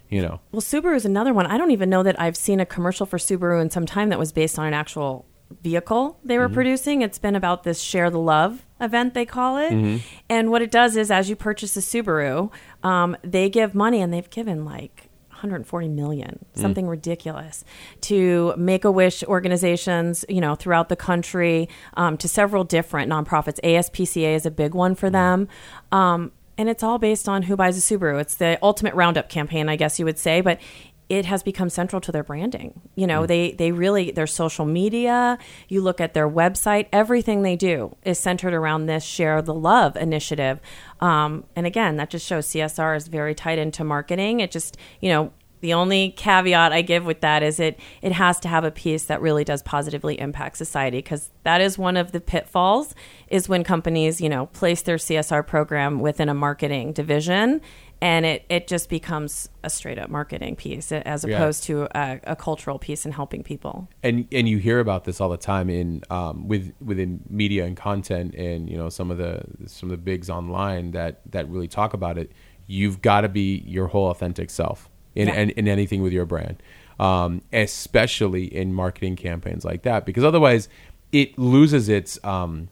You 0.09 0.21
know. 0.23 0.41
Well, 0.53 0.61
Subaru 0.61 0.95
is 0.95 1.05
another 1.07 1.33
one. 1.33 1.47
I 1.47 1.57
don't 1.57 1.71
even 1.71 1.89
know 1.89 2.03
that 2.03 2.21
I've 2.21 2.37
seen 2.37 2.61
a 2.61 2.67
commercial 2.67 3.07
for 3.07 3.17
Subaru 3.19 3.61
in 3.63 3.71
some 3.71 3.87
time 3.87 4.11
that 4.11 4.19
was 4.19 4.31
based 4.31 4.59
on 4.59 4.67
an 4.67 4.75
actual 4.75 5.25
vehicle 5.63 6.19
they 6.25 6.39
were 6.39 6.49
producing. 6.49 7.03
It's 7.03 7.19
been 7.19 7.37
about 7.37 7.65
this 7.65 7.81
share 7.81 8.11
the 8.11 8.19
love 8.19 8.65
event 8.81 9.15
they 9.15 9.27
call 9.27 9.59
it. 9.59 9.73
And 10.29 10.51
what 10.51 10.63
it 10.63 10.71
does 10.71 10.97
is 10.97 11.11
as 11.11 11.29
you 11.29 11.37
purchase 11.37 11.77
a 11.77 11.81
Subaru, 11.81 12.51
um, 12.83 13.17
they 13.23 13.49
give 13.49 13.75
money 13.75 14.01
and 14.01 14.13
they've 14.13 14.29
given 14.31 14.65
like 14.65 15.09
140 15.31 15.89
million, 15.89 16.45
something 16.55 16.87
ridiculous, 16.87 17.65
to 18.03 18.55
Make 18.57 18.85
a 18.85 18.93
Wish 18.93 19.25
organizations, 19.25 20.25
you 20.29 20.41
know, 20.41 20.55
throughout 20.55 20.89
the 20.89 20.95
country, 20.97 21.69
um, 21.95 22.17
to 22.19 22.29
several 22.29 22.63
different 22.63 23.11
nonprofits. 23.11 23.59
ASPCA 23.65 24.37
is 24.37 24.47
a 24.47 24.53
big 24.53 24.73
one 24.75 24.95
for 24.95 25.11
them. 25.11 25.49
Um, 25.91 26.31
and 26.59 26.69
it's 26.69 26.83
all 26.83 26.99
based 26.99 27.29
on 27.29 27.43
who 27.43 27.57
buys 27.57 27.77
a 27.77 27.81
Subaru. 27.81 28.21
It's 28.21 28.37
the 28.37 28.59
ultimate 28.63 28.95
roundup 28.95 29.29
campaign, 29.29 29.69
I 29.69 29.77
guess 29.77 29.99
you 29.99 30.05
would 30.05 30.19
say, 30.19 30.43
but 30.43 30.61
it 31.13 31.27
has 31.27 31.43
become 31.43 31.69
central 31.69 32.01
to 32.01 32.11
their 32.11 32.23
branding. 32.23 32.81
You 32.95 33.07
know, 33.07 33.27
they 33.27 33.53
they 33.53 33.71
really 33.71 34.13
their 34.13 34.27
social 34.27 34.65
media, 34.65 35.37
you 35.69 35.83
look 35.83 36.01
at 36.01 36.15
their 36.15 36.27
website, 36.27 36.87
everything 36.91 37.43
they 37.43 37.55
do 37.55 37.95
is 38.03 38.19
centered 38.19 38.55
around 38.55 38.87
this 38.87 39.05
share 39.05 39.43
the 39.43 39.53
love 39.53 39.95
initiative. 39.95 40.59
Um, 41.01 41.45
and 41.55 41.67
again, 41.67 41.97
that 41.97 42.09
just 42.09 42.27
shows 42.27 42.47
CSR 42.47 42.97
is 42.97 43.09
very 43.09 43.35
tied 43.35 43.59
into 43.59 43.85
marketing. 43.85 44.41
It 44.41 44.51
just, 44.51 44.79
you 45.01 45.11
know, 45.11 45.33
the 45.61 45.75
only 45.75 46.13
caveat 46.13 46.73
I 46.73 46.81
give 46.81 47.05
with 47.05 47.21
that 47.21 47.43
is 47.43 47.61
it 47.61 47.79
it 48.01 48.13
has 48.13 48.41
to 48.41 48.49
have 48.49 48.65
a 48.65 48.71
piece 48.71 49.05
that 49.05 49.21
really 49.21 49.45
does 49.45 49.63
positively 49.63 50.19
impact 50.19 50.57
society 50.57 50.97
because 50.97 51.31
that 51.45 51.61
is 51.61 51.77
one 51.77 51.99
of 51.99 52.13
the 52.13 52.21
pitfalls 52.21 52.95
is 53.29 53.51
when 53.51 53.65
companies 53.65 54.19
you 54.21 54.31
know 54.31 54.47
place 54.47 54.81
their 54.81 54.97
CSR 54.97 55.47
program 55.47 56.01
within 56.01 56.31
a 56.31 56.35
marketing 56.35 56.93
division 56.95 57.61
and 58.03 58.27
it 58.27 58.45
it 58.51 58.67
just 58.67 58.91
becomes 58.91 59.49
a 59.63 59.71
straight 59.71 59.97
up 59.99 60.11
marketing 60.11 60.57
piece 60.57 60.91
as 60.93 61.25
Yeah. 61.25 61.37
opposed 61.37 61.63
to 61.65 61.85
a, 61.97 62.21
a 62.25 62.37
cultural 62.37 62.79
piece 62.79 63.07
in 63.07 63.13
helping 63.13 63.43
people. 63.45 63.89
and 64.03 64.27
and 64.33 64.49
you 64.49 64.59
hear 64.59 64.81
about 64.81 65.05
this 65.05 65.21
all 65.21 65.29
the 65.31 65.37
time 65.37 65.71
in 65.71 66.03
um, 66.11 66.49
with 66.49 66.73
within 66.85 67.21
media 67.31 67.65
and 67.65 67.77
content 67.77 68.35
and 68.35 68.69
you 68.69 68.77
know 68.77 68.89
some 68.91 69.11
of 69.11 69.19
the 69.19 69.43
some 69.67 69.89
of 69.91 69.93
the 69.97 70.03
bigs 70.03 70.29
online 70.29 70.91
that 70.91 71.21
that 71.31 71.49
really 71.49 71.69
talk 71.69 71.95
about 71.95 72.19
it 72.19 72.33
you've 72.67 73.01
got 73.01 73.21
to 73.23 73.29
be 73.29 73.63
your 73.67 73.87
whole 73.87 74.11
authentic 74.11 74.51
self 74.51 74.89
in 75.15 75.29
Yeah. 75.29 75.35
in, 75.41 75.51
in 75.51 75.69
anything 75.69 76.03
with 76.03 76.13
your 76.13 76.27
brand 76.27 76.57
um, 76.99 77.41
especially 77.53 78.45
in 78.45 78.73
marketing 78.75 79.17
campaigns 79.17 79.65
like 79.65 79.83
that 79.83 80.05
because 80.05 80.25
otherwise 80.25 80.69
it 81.13 81.39
loses 81.39 81.89
its 81.89 82.19
um, 82.25 82.69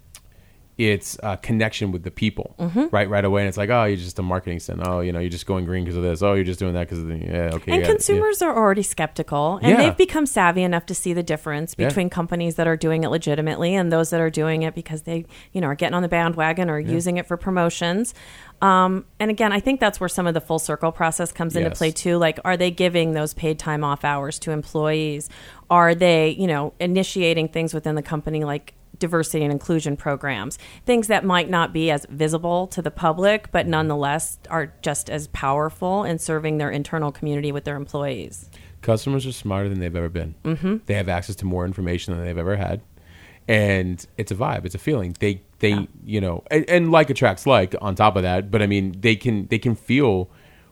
its 0.81 1.19
uh, 1.23 1.37
connection 1.37 1.93
with 1.93 2.03
the 2.05 2.11
people 2.11 2.55
Mm-hmm. 2.59 2.87
right 2.91 3.09
right 3.09 3.25
away 3.25 3.43
and 3.43 3.49
it's 3.49 3.57
like 3.59 3.69
oh 3.71 3.85
you're 3.85 3.97
just 3.97 4.19
a 4.19 4.23
marketing 4.23 4.61
stunt 4.61 4.81
oh 4.87 5.01
you 5.01 5.13
know 5.13 5.19
you're 5.19 5.29
just 5.39 5.47
going 5.47 5.65
green 5.67 5.85
because 5.85 5.97
of 5.97 6.03
this 6.03 6.23
oh 6.23 6.33
you're 6.35 6.45
just 6.53 6.59
doing 6.59 6.73
that 6.75 6.87
because 6.89 7.01
of 7.01 7.09
the 7.09 7.17
yeah 7.19 7.51
okay 7.57 7.73
And 7.73 7.83
yeah, 7.83 7.87
consumers 7.87 8.41
are 8.43 8.55
already 8.57 8.83
skeptical, 8.83 9.59
and 9.63 9.71
Yeah. 9.71 9.77
they've 9.77 9.97
become 9.97 10.27
savvy 10.27 10.63
enough 10.63 10.87
to 10.87 10.95
see 10.95 11.13
the 11.13 11.23
difference 11.23 11.75
Yeah. 11.77 11.89
between 11.89 12.09
companies 12.11 12.55
that 12.57 12.67
are 12.67 12.77
doing 12.77 13.05
it 13.05 13.09
legitimately 13.09 13.75
and 13.75 13.93
those 13.93 14.11
that 14.11 14.21
are 14.21 14.31
doing 14.31 14.63
it 14.63 14.75
because 14.75 15.03
they, 15.03 15.27
you 15.53 15.61
know, 15.61 15.67
are 15.69 15.75
getting 15.75 15.95
on 15.95 16.03
the 16.03 16.09
bandwagon 16.09 16.71
or 16.71 16.79
using 16.79 17.17
it 17.19 17.27
for 17.27 17.37
promotions. 17.37 18.15
Um, 18.63 19.05
and 19.19 19.31
again, 19.31 19.53
I 19.53 19.61
think 19.61 19.81
that's 19.81 20.01
where 20.01 20.09
some 20.09 20.27
of 20.27 20.35
the 20.35 20.41
full 20.41 20.59
circle 20.59 20.93
process 20.93 21.33
comes 21.33 21.57
into 21.57 21.71
Yes. 21.71 21.79
play 21.79 21.91
too. 21.91 22.17
Like, 22.19 22.39
are 22.45 22.57
they 22.57 22.71
giving 22.71 23.13
those 23.13 23.33
paid 23.35 23.59
time 23.59 23.83
off 23.85 24.05
hours 24.05 24.39
to 24.41 24.51
employees? 24.51 25.29
Are 25.71 25.95
they, 25.95 26.31
you 26.31 26.47
know, 26.47 26.73
initiating 26.81 27.49
things 27.49 27.73
within 27.75 27.95
the 27.95 28.03
company 28.03 28.45
like 28.45 28.75
diversity 29.01 29.43
and 29.43 29.53
inclusion 29.53 29.97
programs, 29.97 30.59
things 30.87 31.09
that 31.09 31.25
might 31.25 31.51
not 31.51 31.73
be 31.73 31.91
as 31.91 32.07
visible 32.09 32.69
to 32.69 32.81
the 32.81 32.91
public, 32.91 33.51
but 33.51 33.67
nonetheless 33.67 34.39
are 34.49 34.73
just 34.83 35.11
as 35.11 35.27
powerful 35.29 36.05
in 36.05 36.19
serving 36.19 36.59
their 36.59 36.71
internal 36.71 37.11
community 37.11 37.51
with 37.51 37.65
their 37.65 37.77
employees. 37.77 38.49
Customers 38.83 39.27
are 39.27 39.33
smarter 39.33 39.69
than 39.69 39.81
they've 39.81 39.97
ever 39.97 40.09
been. 40.09 40.35
Mm-hmm. 40.45 40.77
They 40.87 40.95
have 40.95 41.09
access 41.09 41.37
to 41.37 41.45
more 41.45 41.65
information 41.65 42.15
than 42.15 42.25
they've 42.25 42.39
ever 42.39 42.57
had, 42.57 42.81
and 43.49 44.07
it's 44.17 44.31
a 44.31 44.37
vibe. 44.37 44.65
It's 44.65 44.75
a 44.75 44.79
feeling. 44.79 45.17
They 45.19 45.43
they 45.59 45.89
you 46.05 46.21
know, 46.21 46.45
and, 46.51 46.69
and 46.71 46.93
like 46.93 47.11
attracts 47.11 47.47
like 47.47 47.75
on 47.83 47.95
top 47.95 48.17
of 48.17 48.23
that. 48.23 48.51
But 48.51 48.63
I 48.63 48.67
mean, 48.67 48.95
they 49.01 49.17
can 49.17 49.49
they 49.49 49.59
can 49.59 49.75
feel 49.75 50.31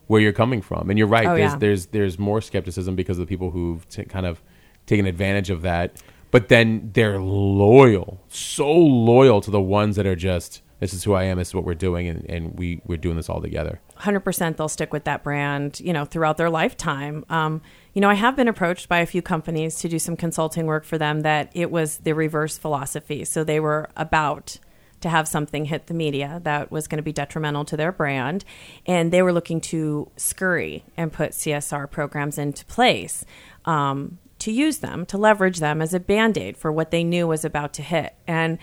where 0.09 0.21
you're 0.21 0.33
coming 0.33 0.61
from. 0.61 0.91
And 0.91 0.99
you're 0.99 1.09
right. 1.09 1.27
Oh, 1.27 1.37
there's, 1.37 1.53
yeah. 1.53 1.59
there's 1.59 1.87
there's 1.87 2.19
more 2.19 2.41
skepticism 2.41 2.97
because 2.97 3.19
of 3.19 3.27
the 3.27 3.29
people 3.29 3.51
who've 3.51 3.89
t- 3.89 4.05
kind 4.05 4.27
of 4.27 4.43
taken 4.87 5.07
advantage 5.07 5.51
of 5.51 5.63
that. 5.63 6.03
But 6.31 6.49
then 6.49 6.91
they're 6.93 7.21
loyal, 7.21 8.21
so 8.29 8.71
loyal 8.71 9.41
to 9.41 9.51
the 9.51 9.61
ones 9.61 9.97
that 9.97 10.07
are 10.07 10.17
just 10.17 10.63
this 10.81 10.95
is 10.95 11.03
who 11.03 11.15
I 11.15 11.25
am, 11.25 11.39
this 11.39 11.49
is 11.49 11.55
what 11.55 11.65
we're 11.65 11.75
doing, 11.75 12.07
and, 12.07 12.25
and 12.29 12.59
we 12.59 12.81
we're 12.87 12.99
doing 12.99 13.17
this 13.17 13.29
all 13.29 13.41
together. 13.41 13.81
100% 13.99 14.57
they'll 14.57 14.69
stick 14.69 14.93
with 14.93 15.05
that 15.05 15.25
brand 15.25 15.81
you 15.81 15.93
know 15.93 16.05
throughout 16.05 16.37
their 16.37 16.51
lifetime. 16.51 17.25
Um, 17.29 17.63
you 17.95 18.01
know 18.01 18.09
i 18.09 18.15
have 18.15 18.37
been 18.37 18.49
approached 18.49 18.89
by 18.89 19.01
a 19.01 19.07
few 19.07 19.23
companies 19.23 19.77
to 19.81 19.89
do 19.89 19.99
some 19.99 20.17
consulting 20.17 20.67
work 20.67 20.85
for 20.85 20.99
them 20.99 21.23
that 21.23 21.51
it 21.53 21.71
was 21.71 21.99
the 21.99 22.13
reverse 22.13 22.59
philosophy. 22.59 23.25
So 23.25 23.43
they 23.43 23.61
were 23.61 23.89
about 23.97 24.59
to 25.01 25.09
have 25.09 25.29
something 25.29 25.65
hit 25.67 25.87
the 25.87 25.95
media 25.95 26.41
that 26.45 26.71
was 26.71 26.89
going 26.89 26.97
to 26.97 27.03
be 27.03 27.13
detrimental 27.13 27.65
to 27.65 27.77
their 27.77 27.93
brand 27.93 28.45
and 28.85 29.13
they 29.13 29.23
were 29.23 29.33
looking 29.33 29.61
to 29.61 30.11
scurry 30.17 30.85
and 30.97 31.13
put 31.13 31.31
csr 31.31 31.89
programs 31.89 32.37
into 32.37 32.65
place. 32.67 33.25
Um, 33.65 34.19
to 34.39 34.53
use 34.53 34.79
them 34.79 35.05
to 35.07 35.19
leverage 35.19 35.59
them 35.59 35.81
as 35.83 35.95
a 35.95 36.01
band-aid 36.01 36.57
for 36.57 36.71
what 36.73 36.91
they 36.91 37.05
knew 37.05 37.27
was 37.27 37.45
about 37.45 37.73
to 37.73 37.83
hit 37.83 38.15
and 38.27 38.59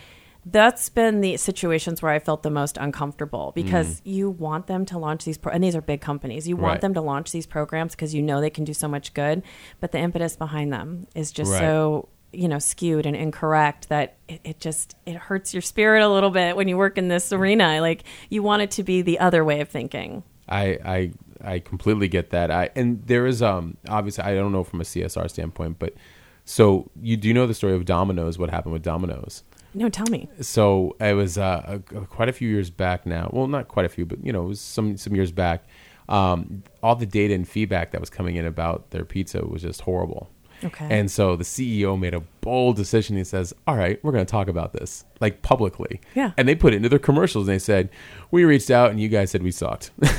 that's 0.46 0.90
been 0.90 1.22
the 1.22 1.38
situations 1.38 2.02
where 2.02 2.12
I 2.12 2.20
felt 2.20 2.44
the 2.44 2.52
most 2.52 2.78
uncomfortable 2.78 3.52
because 3.56 4.02
mm. 4.02 4.02
you 4.04 4.30
want 4.30 4.68
them 4.68 4.86
to 4.86 4.98
launch 5.00 5.26
these, 5.26 5.40
pro- 5.40 5.52
and 5.52 5.64
these 5.64 5.76
are 5.76 5.82
big 5.82 6.02
companies. 6.02 6.48
You 6.48 6.56
want 6.56 6.74
Right. 6.74 6.82
them 6.82 6.94
to 6.94 7.02
launch 7.02 7.32
these 7.32 7.48
programs 7.48 7.96
because 7.96 8.14
you 8.14 8.22
know 8.22 8.40
they 8.40 8.52
can 8.52 8.64
do 8.64 8.74
so 8.74 8.88
much 8.88 9.16
good, 9.16 9.42
but 9.80 9.92
the 9.92 9.98
impetus 9.98 10.36
behind 10.36 10.72
them 10.72 11.08
is 11.16 11.32
just 11.32 11.52
Right. 11.52 11.60
so 11.60 12.10
you 12.32 12.48
know 12.50 12.60
skewed 12.60 13.06
and 13.06 13.16
incorrect 13.16 13.88
that 13.90 14.18
it, 14.28 14.42
it 14.44 14.60
just 14.60 14.96
it 15.06 15.16
hurts 15.16 15.54
your 15.54 15.62
spirit 15.62 16.04
a 16.04 16.10
little 16.10 16.30
bit 16.32 16.56
when 16.56 16.68
you 16.68 16.78
work 16.78 16.98
in 16.98 17.08
this 17.08 17.32
arena. 17.32 17.80
Like 17.82 18.04
you 18.30 18.44
want 18.44 18.62
it 18.62 18.72
to 18.72 18.84
be 18.84 19.02
the 19.02 19.20
other 19.20 19.44
way 19.44 19.62
of 19.62 19.70
thinking. 19.70 20.22
I 20.48 20.78
I 20.86 21.12
I 21.44 21.60
completely 21.60 22.08
get 22.08 22.30
that. 22.32 22.52
I 22.52 22.70
and 22.76 23.06
there 23.06 23.26
is 23.26 23.42
um 23.42 23.78
obviously 23.88 24.24
I 24.24 24.34
don't 24.36 24.52
know 24.52 24.64
from 24.64 24.82
a 24.82 24.84
CSR 24.84 25.30
standpoint, 25.30 25.80
but 25.80 25.94
so 26.46 26.90
you 27.02 27.18
do 27.18 27.34
know 27.34 27.48
the 27.48 27.54
story 27.54 27.74
of 27.76 27.86
Domino's? 27.86 28.38
What 28.38 28.50
happened 28.50 28.74
with 28.74 28.84
Domino's? 28.84 29.44
No, 29.74 29.90
tell 29.90 30.06
me. 30.10 30.30
So 30.40 30.96
it 31.02 31.14
was 31.14 31.38
uh, 31.38 31.80
a, 31.94 32.00
quite 32.06 32.30
a 32.30 32.34
few 32.34 32.48
years 32.48 32.70
back 32.70 33.06
now. 33.06 33.30
Well, 33.34 33.48
not 33.48 33.68
quite 33.68 33.86
a 33.86 33.90
few, 33.90 34.06
but 34.06 34.24
you 34.26 34.32
know, 34.32 34.44
it 34.44 34.48
was 34.48 34.62
some 34.62 34.96
some 34.96 35.16
years 35.16 35.32
back. 35.32 35.66
Um, 36.08 36.64
all 36.84 36.96
the 36.96 37.06
data 37.06 37.34
and 37.34 37.48
feedback 37.48 37.92
that 37.92 38.00
was 38.00 38.10
coming 38.10 38.36
in 38.36 38.46
about 38.46 38.92
their 38.92 39.04
pizza 39.04 39.44
was 39.46 39.64
just 39.64 39.82
horrible. 39.82 40.30
Okay. 40.64 40.88
And 40.90 41.12
so 41.12 41.36
the 41.36 41.44
CEO 41.44 42.00
made 42.00 42.14
a 42.14 42.22
bold 42.42 42.76
decision. 42.76 43.18
He 43.18 43.24
says, 43.24 43.54
"All 43.68 43.76
right, 43.76 44.02
we're 44.04 44.12
going 44.12 44.26
to 44.26 44.32
talk 44.32 44.48
about 44.48 44.74
this 44.74 45.06
like 45.20 45.42
publicly." 45.42 46.00
Yeah. 46.16 46.32
And 46.38 46.48
they 46.48 46.56
put 46.56 46.74
it 46.74 46.78
into 46.78 46.90
their 46.90 47.00
commercials. 47.00 47.48
and 47.48 47.56
They 47.56 47.60
said, 47.60 47.90
"We 48.32 48.46
reached 48.46 48.72
out, 48.72 48.90
and 48.92 49.00
you 49.00 49.08
guys 49.10 49.32
said 49.32 49.44
we 49.44 49.52
sucked." 49.52 49.92
People 50.02 50.14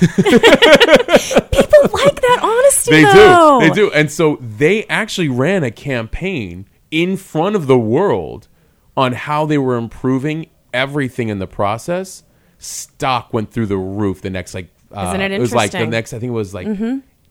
like 1.92 2.20
that 2.20 2.40
honesty. 2.42 2.90
They 2.92 3.02
though. 3.04 3.60
do. 3.60 3.68
They 3.68 3.74
do. 3.74 3.90
And 3.92 4.10
so 4.10 4.36
they 4.40 4.84
actually 4.86 5.28
ran 5.28 5.64
a 5.64 5.70
campaign 5.70 6.66
in 6.90 7.16
front 7.16 7.56
of 7.56 7.66
the 7.66 7.78
world 7.78 8.48
on 8.96 9.12
how 9.12 9.46
they 9.46 9.58
were 9.58 9.76
improving 9.76 10.46
everything 10.72 11.28
in 11.28 11.38
the 11.38 11.46
process. 11.46 12.22
Stock 12.58 13.32
went 13.32 13.50
through 13.50 13.66
the 13.66 13.76
roof 13.76 14.22
the 14.22 14.30
next 14.30 14.54
like 14.54 14.68
uh, 14.92 15.08
Isn't 15.08 15.20
it 15.20 15.32
interesting? 15.32 15.36
it 15.36 15.40
was 15.40 15.52
like 15.52 15.70
the? 15.72 15.78
Mm-hmm. 15.78 15.90
next 15.90 16.12
I 16.14 16.18
think 16.18 16.30
it 16.30 16.34
was 16.34 16.54
like 16.54 16.66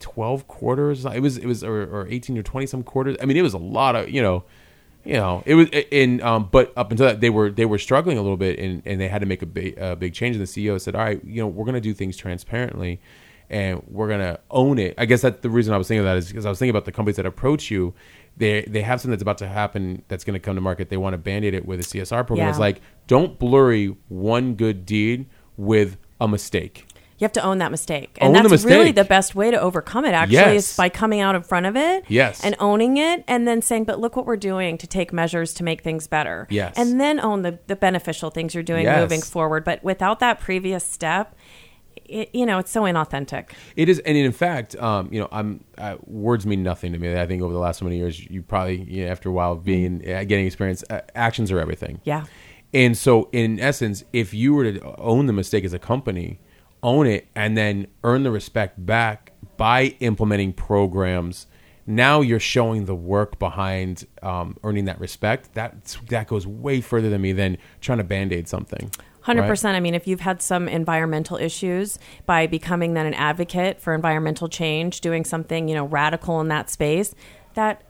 12 0.00 0.48
quarters. 0.48 1.04
It 1.04 1.20
was 1.20 1.38
it 1.38 1.46
was 1.46 1.64
or, 1.64 1.82
or 1.82 2.06
18 2.08 2.38
or 2.38 2.42
20 2.42 2.66
some 2.66 2.82
quarters. 2.82 3.16
I 3.20 3.24
mean 3.26 3.36
it 3.36 3.42
was 3.42 3.54
a 3.54 3.58
lot 3.58 3.96
of, 3.96 4.10
you 4.10 4.22
know, 4.22 4.44
you 5.04 5.14
know, 5.14 5.42
it 5.46 5.54
was 5.54 5.68
in 5.90 6.20
um 6.22 6.48
but 6.50 6.72
up 6.76 6.90
until 6.90 7.06
that 7.06 7.20
they 7.20 7.30
were 7.30 7.50
they 7.50 7.66
were 7.66 7.78
struggling 7.78 8.18
a 8.18 8.22
little 8.22 8.36
bit 8.36 8.58
and 8.58 8.82
and 8.84 9.00
they 9.00 9.08
had 9.08 9.20
to 9.20 9.26
make 9.26 9.42
a 9.42 9.46
big 9.46 9.78
a 9.78 9.96
big 9.96 10.14
change 10.14 10.36
and 10.36 10.46
the 10.46 10.50
CEO 10.50 10.80
said, 10.80 10.94
"All 10.94 11.02
right, 11.02 11.22
you 11.24 11.40
know, 11.40 11.46
we're 11.46 11.64
going 11.64 11.74
to 11.74 11.80
do 11.80 11.94
things 11.94 12.16
transparently." 12.16 13.00
and 13.48 13.82
we're 13.88 14.08
gonna 14.08 14.38
own 14.50 14.78
it. 14.78 14.94
I 14.98 15.06
guess 15.06 15.22
that's 15.22 15.40
the 15.40 15.50
reason 15.50 15.72
I 15.72 15.78
was 15.78 15.88
thinking 15.88 16.00
of 16.00 16.06
that 16.06 16.16
is 16.16 16.28
because 16.28 16.46
I 16.46 16.48
was 16.48 16.58
thinking 16.58 16.70
about 16.70 16.84
the 16.84 16.92
companies 16.92 17.16
that 17.16 17.26
approach 17.26 17.70
you. 17.70 17.94
They 18.36 18.62
they 18.62 18.82
have 18.82 19.00
something 19.00 19.12
that's 19.12 19.22
about 19.22 19.38
to 19.38 19.48
happen 19.48 20.02
that's 20.08 20.24
going 20.24 20.34
to 20.34 20.40
come 20.40 20.56
to 20.56 20.60
market. 20.60 20.88
They 20.88 20.96
want 20.96 21.14
to 21.14 21.18
band 21.18 21.44
aid 21.44 21.54
it 21.54 21.64
with 21.64 21.80
a 21.80 21.84
CSR 21.84 22.26
program. 22.26 22.46
Yeah. 22.46 22.50
It's 22.50 22.58
like 22.58 22.80
don't 23.06 23.38
blurry 23.38 23.96
one 24.08 24.54
good 24.54 24.84
deed 24.84 25.26
with 25.56 25.96
a 26.20 26.28
mistake. 26.28 26.86
You 27.18 27.24
have 27.24 27.32
to 27.32 27.42
own 27.42 27.58
that 27.58 27.70
mistake. 27.70 28.18
Own 28.20 28.36
And 28.36 28.44
the 28.44 28.48
that's 28.50 28.64
really 28.64 28.92
the 28.92 29.04
best 29.04 29.34
way 29.34 29.50
to 29.50 29.58
overcome 29.60 30.04
it, 30.04 30.12
actually, 30.12 30.34
Yes. 30.34 30.70
is 30.72 30.76
by 30.76 30.88
coming 30.90 31.20
out 31.20 31.34
in 31.34 31.42
front 31.42 31.64
of 31.66 31.74
it 31.76 32.04
Yes. 32.08 32.44
and 32.44 32.54
owning 32.58 32.98
it 32.98 33.24
and 33.26 33.48
then 33.48 33.62
saying, 33.62 33.84
but 33.84 33.98
look 33.98 34.16
what 34.16 34.26
we're 34.26 34.36
doing 34.36 34.76
to 34.78 34.86
take 34.86 35.12
measures 35.12 35.54
to 35.54 35.64
make 35.64 35.82
things 35.82 36.06
better. 36.06 36.46
Yes. 36.50 36.74
And 36.76 37.00
then 37.00 37.18
own 37.18 37.42
the, 37.42 37.58
the 37.68 37.76
beneficial 37.76 38.28
things 38.30 38.52
you're 38.54 38.62
doing 38.62 38.84
Yes. 38.84 39.00
moving 39.00 39.22
forward. 39.22 39.64
But 39.64 39.82
without 39.82 40.20
that 40.20 40.40
previous 40.40 40.84
step, 40.84 41.34
it, 42.04 42.30
you 42.34 42.44
know, 42.46 42.58
it's 42.58 42.70
so 42.70 42.82
inauthentic. 42.82 43.50
It 43.76 43.88
is, 43.88 43.98
and 44.00 44.16
in 44.16 44.30
fact, 44.30 44.76
um, 44.76 45.08
you 45.10 45.18
know, 45.18 45.28
I'm 45.32 45.64
uh, 45.78 45.96
words 46.04 46.46
mean 46.46 46.62
nothing 46.62 46.92
to 46.92 46.98
me. 46.98 47.18
I 47.18 47.26
think 47.26 47.42
over 47.42 47.52
the 47.52 47.58
last 47.58 47.78
so 47.78 47.84
many 47.84 47.96
years, 47.96 48.24
you 48.30 48.42
probably 48.42 48.82
you 48.82 49.04
know, 49.04 49.10
after 49.10 49.28
a 49.28 49.32
while 49.32 49.56
being 49.56 50.02
uh, 50.08 50.22
getting 50.24 50.46
experience, 50.46 50.84
uh, 50.90 51.00
actions 51.16 51.50
are 51.50 51.58
everything. 51.58 52.00
Yeah. 52.04 52.26
And 52.72 52.96
so, 52.96 53.28
in 53.32 53.58
essence, 53.58 54.04
if 54.12 54.34
you 54.34 54.54
were 54.54 54.70
to 54.72 54.96
own 55.00 55.26
the 55.26 55.32
mistake 55.32 55.64
as 55.64 55.72
a 55.72 55.78
company, 55.78 56.38
own 56.82 57.06
it, 57.06 57.28
and 57.34 57.56
then 57.56 57.86
earn 58.04 58.22
the 58.22 58.30
respect 58.30 58.84
back 58.84 59.32
by 59.56 59.96
implementing 60.00 60.52
programs, 60.52 61.46
now 61.86 62.20
you're 62.20 62.40
showing 62.40 62.86
the 62.86 62.94
work 62.94 63.38
behind 63.38 64.06
um, 64.22 64.56
earning 64.64 64.86
that 64.86 65.00
respect. 65.00 65.54
That 65.54 65.96
that 66.08 66.26
goes 66.26 66.46
way 66.46 66.80
further 66.80 67.08
than 67.08 67.20
me 67.20 67.32
than 67.32 67.58
trying 67.80 67.98
to 67.98 68.04
band 68.04 68.32
aid 68.32 68.48
something. 68.48 68.90
Hundred 69.22 69.42
right? 69.42 69.48
percent. 69.48 69.76
I 69.76 69.80
mean, 69.80 69.94
if 69.94 70.06
you've 70.06 70.20
had 70.20 70.42
some 70.42 70.68
environmental 70.68 71.36
issues, 71.36 71.98
by 72.26 72.46
becoming 72.46 72.94
then 72.94 73.06
an 73.06 73.14
advocate 73.14 73.80
for 73.80 73.94
environmental 73.94 74.48
change, 74.48 75.00
doing 75.00 75.24
something 75.24 75.68
you 75.68 75.74
know 75.74 75.86
radical 75.86 76.40
in 76.40 76.48
that 76.48 76.70
space, 76.70 77.14
that 77.54 77.82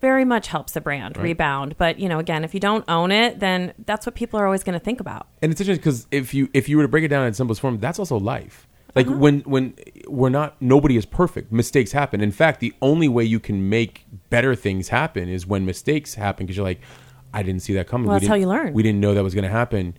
very 0.00 0.24
much 0.24 0.48
helps 0.48 0.72
the 0.72 0.80
brand 0.80 1.16
rebound. 1.16 1.76
But 1.78 1.98
you 1.98 2.08
know, 2.08 2.18
again, 2.18 2.44
if 2.44 2.54
you 2.54 2.60
don't 2.60 2.84
own 2.88 3.10
it, 3.12 3.40
then 3.40 3.72
that's 3.86 4.06
what 4.06 4.14
people 4.14 4.40
are 4.40 4.46
always 4.46 4.64
going 4.64 4.78
to 4.78 4.84
think 4.84 5.00
about. 5.00 5.26
And 5.42 5.52
it's 5.52 5.60
interesting 5.60 5.80
because 5.80 6.06
if 6.10 6.32
you 6.34 6.48
if 6.54 6.68
you 6.68 6.76
were 6.76 6.82
to 6.84 6.88
break 6.88 7.04
it 7.04 7.08
down 7.08 7.26
in 7.26 7.34
simplest 7.34 7.60
form, 7.60 7.78
that's 7.78 7.98
also 7.98 8.18
life. 8.18 8.66
Like 8.94 9.06
Uh-huh. 9.06 9.18
when 9.18 9.40
when 9.40 9.74
we're 10.08 10.30
not 10.30 10.60
nobody 10.60 10.96
is 10.96 11.06
perfect. 11.06 11.52
Mistakes 11.52 11.92
happen. 11.92 12.20
In 12.20 12.32
fact, 12.32 12.60
the 12.60 12.72
only 12.82 13.08
way 13.08 13.24
you 13.24 13.38
can 13.38 13.68
make 13.68 14.04
better 14.30 14.54
things 14.54 14.88
happen 14.88 15.28
is 15.28 15.46
when 15.46 15.64
mistakes 15.64 16.14
happen 16.14 16.46
because 16.46 16.56
you're 16.56 16.66
like, 16.66 16.80
I 17.32 17.42
didn't 17.44 17.62
see 17.62 17.74
that 17.74 17.86
coming. 17.86 18.08
Well, 18.08 18.16
We 18.16 18.20
that's 18.20 18.28
how 18.28 18.34
you 18.34 18.48
learn. 18.48 18.72
We 18.72 18.82
didn't 18.82 19.00
know 19.00 19.14
that 19.14 19.22
was 19.22 19.34
going 19.34 19.44
to 19.44 19.50
happen. 19.50 19.94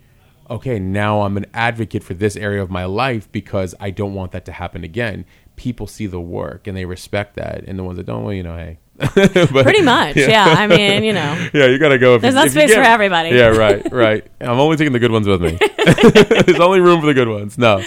Okay, 0.50 0.80
now 0.80 1.22
I'm 1.22 1.38
an 1.38 1.46
advocate 1.54 2.04
for 2.04 2.14
this 2.14 2.36
area 2.36 2.62
of 2.62 2.70
my 2.70 2.84
life 2.84 3.32
because 3.32 3.74
I 3.80 3.90
don't 3.92 4.14
want 4.14 4.34
that 4.34 4.44
to 4.46 4.52
happen 4.52 4.84
again. 4.84 5.24
People 5.56 5.88
see 5.88 6.08
the 6.08 6.20
work 6.20 6.68
and 6.68 6.76
they 6.76 6.84
respect 6.84 7.38
that, 7.38 7.64
and 7.66 7.80
the 7.80 7.86
ones 7.86 7.96
that 7.96 8.06
don't, 8.06 8.24
well, 8.26 8.34
you 8.34 8.44
know, 8.44 8.58
hey. 8.58 8.80
But- 9.52 9.64
Pretty 9.64 9.82
much, 9.82 10.16
yeah. 10.16 10.46
I 10.58 10.68
mean, 10.68 11.04
you 11.04 11.14
know, 11.14 11.50
yeah, 11.54 11.66
you 11.66 11.78
gotta 11.80 11.98
go. 11.98 12.16
If 12.16 12.22
There's 12.22 12.36
not 12.36 12.46
if 12.48 12.52
space 12.52 12.74
for 12.74 12.82
everybody. 12.82 13.30
Yeah, 13.30 13.48
right, 13.48 13.82
right. 13.92 14.26
I'm 14.40 14.60
only 14.60 14.78
taking 14.78 14.94
the 14.94 15.00
good 15.00 15.12
ones 15.12 15.28
with 15.28 15.42
me. 15.42 15.58
There's 16.46 16.60
only 16.60 16.80
room 16.82 17.00
for 17.02 17.08
the 17.08 17.14
good 17.14 17.28
ones. 17.28 17.58
No, 17.58 17.84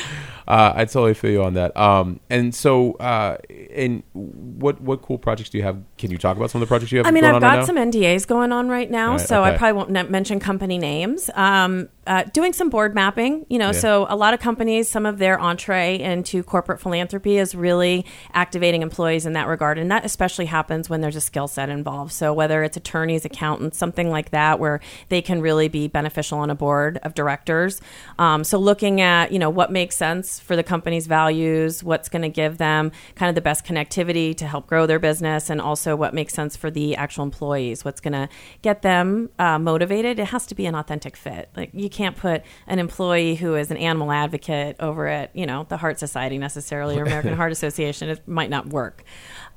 uh, 0.47 0.73
I 0.75 0.85
totally 0.85 1.15
feel 1.15 1.31
you 1.31 1.43
on 1.43 1.55
that. 1.55 1.77
Um, 1.77 2.21
and 2.29 2.55
so, 2.55 2.93
uh, 2.95 3.39
and 3.75 4.03
what 4.13 4.81
what 4.81 5.03
cool 5.03 5.19
projects 5.19 5.51
do 5.51 5.59
you 5.59 5.65
have? 5.65 5.83
Can 5.99 6.11
you 6.11 6.19
talk 6.19 6.37
about 6.37 6.51
some 6.51 6.61
of 6.61 6.69
the 6.69 6.71
projects 6.71 6.93
you 6.93 6.99
have? 6.99 7.07
I 7.07 7.11
mean, 7.11 7.25
I've 7.25 7.35
right 7.35 7.41
got 7.41 7.59
now? 7.61 7.65
some 7.65 7.77
NDAs 7.77 8.27
going 8.27 8.53
on 8.53 8.69
right 8.69 8.91
now, 8.91 9.13
Right, 9.13 9.21
so 9.21 9.43
I 9.43 9.57
probably 9.57 9.73
won't 9.73 10.11
mention 10.11 10.41
company 10.41 10.79
names. 10.79 11.31
Um, 11.35 11.89
uh, 12.07 12.25
doing 12.35 12.53
some 12.53 12.69
board 12.69 12.95
mapping, 12.95 13.47
you 13.49 13.59
know, 13.59 13.69
Yeah. 13.69 13.73
so 13.73 14.07
a 14.11 14.17
lot 14.17 14.35
of 14.35 14.41
companies, 14.41 14.89
some 14.91 15.07
of 15.07 15.19
their 15.19 15.39
entree 15.41 15.99
into 15.99 16.43
corporate 16.43 16.79
philanthropy 16.79 17.39
is 17.39 17.55
really 17.55 18.05
activating 18.35 18.83
employees 18.83 19.25
in 19.25 19.33
that 19.33 19.49
regard, 19.49 19.79
and 19.79 19.91
that 19.91 20.05
especially 20.05 20.45
happens 20.45 20.91
when 20.91 21.01
there's 21.01 21.17
a 21.17 21.21
skill 21.21 21.49
set 21.49 21.71
involved. 21.71 22.13
So 22.13 22.35
whether 22.35 22.63
it's 22.63 22.77
attorneys, 22.77 23.25
accountants, 23.25 23.79
something 23.79 24.11
like 24.11 24.31
that, 24.33 24.59
where 24.59 24.81
they 25.09 25.23
can 25.23 25.41
really 25.41 25.69
be 25.69 25.89
beneficial 25.89 26.39
on 26.39 26.51
a 26.51 26.55
board 26.55 26.99
of 27.03 27.15
directors. 27.15 27.81
Um, 28.19 28.45
so 28.45 28.59
looking 28.59 29.01
at 29.01 29.33
you 29.33 29.39
know 29.39 29.51
what 29.51 29.73
makes 29.73 29.97
sense 29.97 30.34
for 30.41 30.57
the 30.57 30.63
company's 30.63 31.07
values, 31.07 31.83
what's 31.83 32.09
going 32.09 32.23
to 32.23 32.29
give 32.29 32.59
them 32.59 32.93
kind 33.15 33.29
of 33.29 33.35
the 33.35 33.41
best 33.41 33.65
connectivity 33.65 34.37
to 34.37 34.47
help 34.47 34.67
grow 34.67 34.87
their 34.87 34.99
business, 34.99 35.51
and 35.51 35.61
also 35.61 35.97
what 35.97 36.15
makes 36.15 36.35
sense 36.35 36.57
for 36.57 36.71
the 36.71 36.97
actual 36.97 37.25
employees, 37.25 37.85
what's 37.85 38.01
going 38.01 38.13
to 38.13 38.29
get 38.63 38.83
them 38.83 39.31
uh, 39.39 39.59
motivated. 39.59 40.19
It 40.19 40.27
has 40.27 40.47
to 40.47 40.55
be 40.55 40.67
an 40.67 40.75
authentic 40.75 41.17
fit. 41.17 41.51
Like 41.57 41.71
you 41.73 41.89
can't 41.89 42.17
put 42.17 42.43
an 42.67 42.79
employee 42.79 43.37
who 43.37 43.55
is 43.55 43.71
an 43.71 43.77
animal 43.77 44.13
advocate 44.13 44.77
over 44.81 45.07
at 45.07 45.35
you 45.35 45.47
know 45.47 45.67
the 45.69 45.77
Heart 45.77 45.99
Society 45.99 46.39
necessarily 46.39 46.99
or 46.99 47.05
American 47.05 47.35
Heart 47.37 47.53
Association. 47.53 48.09
It 48.09 48.27
might 48.27 48.51
not 48.51 48.69
work. 48.69 49.05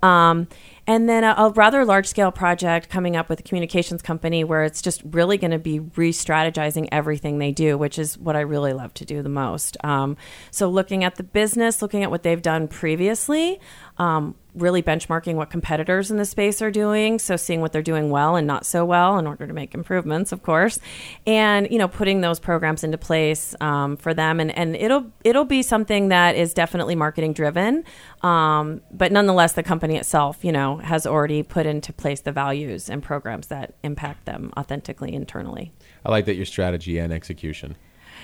Um, 0.04 0.48
and 0.88 1.10
then 1.10 1.26
a, 1.26 1.36
a 1.38 1.50
rather 1.52 1.84
large 1.84 2.08
scale 2.08 2.32
project 2.32 2.90
coming 2.90 3.18
up 3.18 3.28
with 3.28 3.42
a 3.42 3.44
communications 3.44 4.02
company 4.02 4.46
where 4.46 4.64
it's 4.64 4.82
just 4.82 5.02
really 5.04 5.38
going 5.38 5.52
to 5.52 5.60
be 5.60 5.80
re 5.80 6.12
strategizing 6.12 6.88
everything 6.92 7.38
they 7.38 7.52
do, 7.52 7.78
which 7.78 8.00
is 8.00 8.18
what 8.18 8.38
I 8.38 8.42
really 8.42 8.72
love 8.72 8.94
to 8.96 9.06
do 9.06 9.22
the 9.22 9.30
most. 9.30 9.76
Um, 9.84 10.16
so, 10.50 10.70
looking 10.70 11.04
at 11.04 11.16
the 11.16 11.24
business, 11.24 11.82
looking 11.82 12.04
at 12.04 12.10
what 12.10 12.24
they've 12.24 12.42
done 12.42 12.70
previously, 12.70 13.60
um, 13.98 14.36
really 14.58 14.82
benchmarking 14.82 15.36
what 15.36 15.50
competitors 15.50 16.10
in 16.12 16.18
the 16.18 16.26
space 16.26 16.62
are 16.62 16.72
doing. 16.72 17.20
So 17.20 17.36
seeing 17.36 17.62
what 17.62 17.72
they're 17.72 17.82
doing 17.82 18.10
well 18.10 18.36
and 18.36 18.48
not 18.48 18.66
so 18.66 18.86
well 18.86 19.18
in 19.20 19.28
order 19.28 19.48
to 19.48 19.54
make 19.54 19.74
improvements, 19.74 20.32
of 20.32 20.44
course, 20.44 20.80
and 21.26 21.68
you 21.72 21.78
know 21.78 21.88
putting 21.88 22.22
those 22.22 22.40
programs 22.40 22.84
into 22.84 22.98
place 22.98 23.56
um, 23.62 23.98
for 23.98 24.14
them. 24.14 24.40
And, 24.40 24.56
and 24.58 24.76
it'll 24.76 25.12
it'll 25.24 25.46
be 25.46 25.62
something 25.62 26.10
that 26.10 26.36
is 26.36 26.54
definitely 26.54 26.96
marketing 26.96 27.34
driven, 27.34 27.84
um, 28.22 28.82
but 28.92 29.12
nonetheless, 29.12 29.54
the 29.54 29.64
company 29.64 29.96
itself, 29.96 30.44
you 30.44 30.52
know, 30.52 30.77
has 30.80 31.06
already 31.08 31.44
put 31.44 31.66
into 31.66 31.92
place 31.94 32.22
the 32.22 32.32
values 32.32 32.90
and 32.90 33.02
programs 33.04 33.48
that 33.48 33.76
impact 33.84 34.26
them 34.26 34.52
authentically 34.58 35.14
internally. 35.14 35.72
I 36.06 36.12
like 36.12 36.26
that 36.26 36.36
your 36.36 36.46
strategy 36.46 36.98
and 36.98 37.12
execution. 37.14 37.76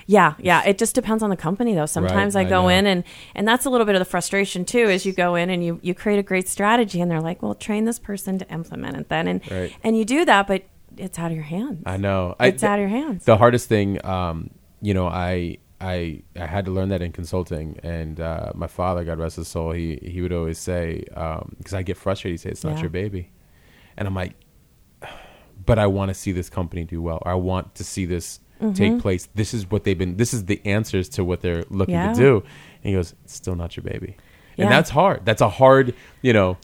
Yeah, 0.08 0.34
yeah. 0.40 0.64
It 0.66 0.78
just 0.78 0.96
depends 0.96 1.22
on 1.24 1.30
the 1.30 1.38
company, 1.38 1.76
though. 1.76 1.86
Sometimes 1.86 2.36
Right, 2.36 2.46
I 2.46 2.48
I 2.48 2.50
go 2.50 2.62
know. 2.64 2.70
in 2.70 2.88
and 2.88 3.04
and 3.36 3.48
that's 3.48 3.66
a 3.66 3.70
little 3.70 3.86
bit 3.86 3.96
of 3.96 4.00
the 4.00 4.06
frustration 4.06 4.66
too. 4.66 4.90
Is 4.90 5.06
you 5.06 5.14
go 5.14 5.36
in 5.36 5.50
and 5.50 5.64
you 5.64 5.80
you 5.84 5.94
create 5.94 6.18
a 6.20 6.24
great 6.24 6.48
strategy, 6.50 7.00
and 7.00 7.10
they're 7.12 7.22
like, 7.22 7.42
"Well, 7.44 7.54
train 7.56 7.86
this 7.86 8.00
person 8.00 8.40
to 8.40 8.50
implement 8.52 8.98
it 8.98 9.10
then," 9.10 9.28
and 9.28 9.52
Right. 9.52 9.74
and 9.84 9.96
you 9.98 10.04
do 10.04 10.26
that, 10.26 10.48
but 10.48 10.64
it's 10.98 11.18
out 11.20 11.30
of 11.32 11.36
your 11.36 11.46
hands. 11.46 11.84
I 11.86 11.98
know. 11.98 12.36
It's 12.40 12.64
I, 12.64 12.68
out 12.68 12.80
of 12.80 12.82
your 12.82 12.90
hands. 12.90 13.26
The 13.26 13.38
hardest 13.38 13.70
thing, 13.70 14.04
um, 14.06 14.50
you 14.82 14.94
know, 14.94 15.08
I 15.08 15.58
I 15.92 16.22
I 16.36 16.46
had 16.46 16.66
to 16.66 16.72
learn 16.72 16.90
that 16.90 17.02
in 17.02 17.12
consulting, 17.12 17.80
and 17.84 18.20
uh, 18.20 18.52
my 18.56 18.68
father, 18.68 19.04
God 19.04 19.20
rest 19.20 19.36
his 19.38 19.48
soul, 19.48 19.72
he 19.72 20.00
he 20.02 20.22
would 20.22 20.34
always 20.34 20.58
say, 20.58 21.04
because 21.58 21.74
I 21.74 21.82
get 21.84 21.98
frustrated, 21.98 22.40
he'd 22.40 22.44
say, 22.44 22.50
"It's 22.52 22.64
not 22.64 22.76
Yeah. 22.76 22.82
your 22.84 22.90
baby," 22.90 23.24
and 23.98 24.08
I'm 24.08 24.16
like, 24.16 24.34
but 25.66 25.78
I 25.80 25.88
want 25.88 26.10
to 26.10 26.14
see 26.14 26.32
this 26.32 26.50
company 26.50 26.84
do 26.84 27.02
well. 27.02 27.20
Or 27.26 27.32
I 27.32 27.36
want 27.36 27.76
to 27.76 27.84
see 27.84 28.06
this 28.06 28.40
Mm-hmm. 28.62 28.74
take 28.74 29.00
place. 29.02 29.28
This 29.36 29.54
is 29.54 29.70
what 29.70 29.84
they've 29.84 29.98
been. 29.98 30.16
This 30.16 30.34
is 30.34 30.46
the 30.46 30.62
answers 30.64 31.10
to 31.10 31.26
what 31.26 31.42
they're 31.42 31.66
looking 31.70 31.96
Yeah. 31.96 32.14
to 32.14 32.20
do. 32.20 32.36
And 32.38 32.84
he 32.90 32.94
goes, 32.94 33.14
"It's 33.26 33.34
still 33.36 33.56
not 33.56 33.76
your 33.76 33.84
baby," 33.84 34.16
Yeah. 34.56 34.66
and 34.66 34.72
that's 34.72 34.90
hard. 34.92 35.26
That's 35.26 35.42
a 35.42 35.50
hard, 35.50 35.94
you 36.22 36.32
know, 36.32 36.58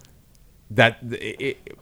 that 0.72 0.99
it, 1.11 1.41
it, 1.41 1.78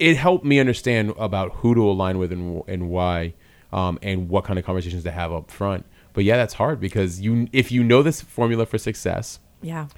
it 0.00 0.16
helped 0.16 0.44
me 0.44 0.58
understand 0.58 1.12
about 1.18 1.52
who 1.56 1.74
to 1.74 1.88
align 1.88 2.18
with 2.18 2.32
and 2.32 2.62
and 2.66 2.88
why, 2.90 3.34
um, 3.72 3.98
and 4.02 4.28
what 4.28 4.42
kind 4.44 4.58
of 4.58 4.64
conversations 4.64 5.04
to 5.04 5.12
have 5.12 5.30
up 5.32 5.50
front. 5.52 5.84
But 6.12 6.24
yeah, 6.24 6.36
that's 6.36 6.54
hard 6.54 6.80
because 6.80 7.20
you 7.20 7.48
if 7.52 7.70
you 7.70 7.84
know 7.84 8.02
this 8.02 8.20
formula 8.20 8.66
for 8.66 8.78
success 8.78 9.38
yeah, 9.62 9.88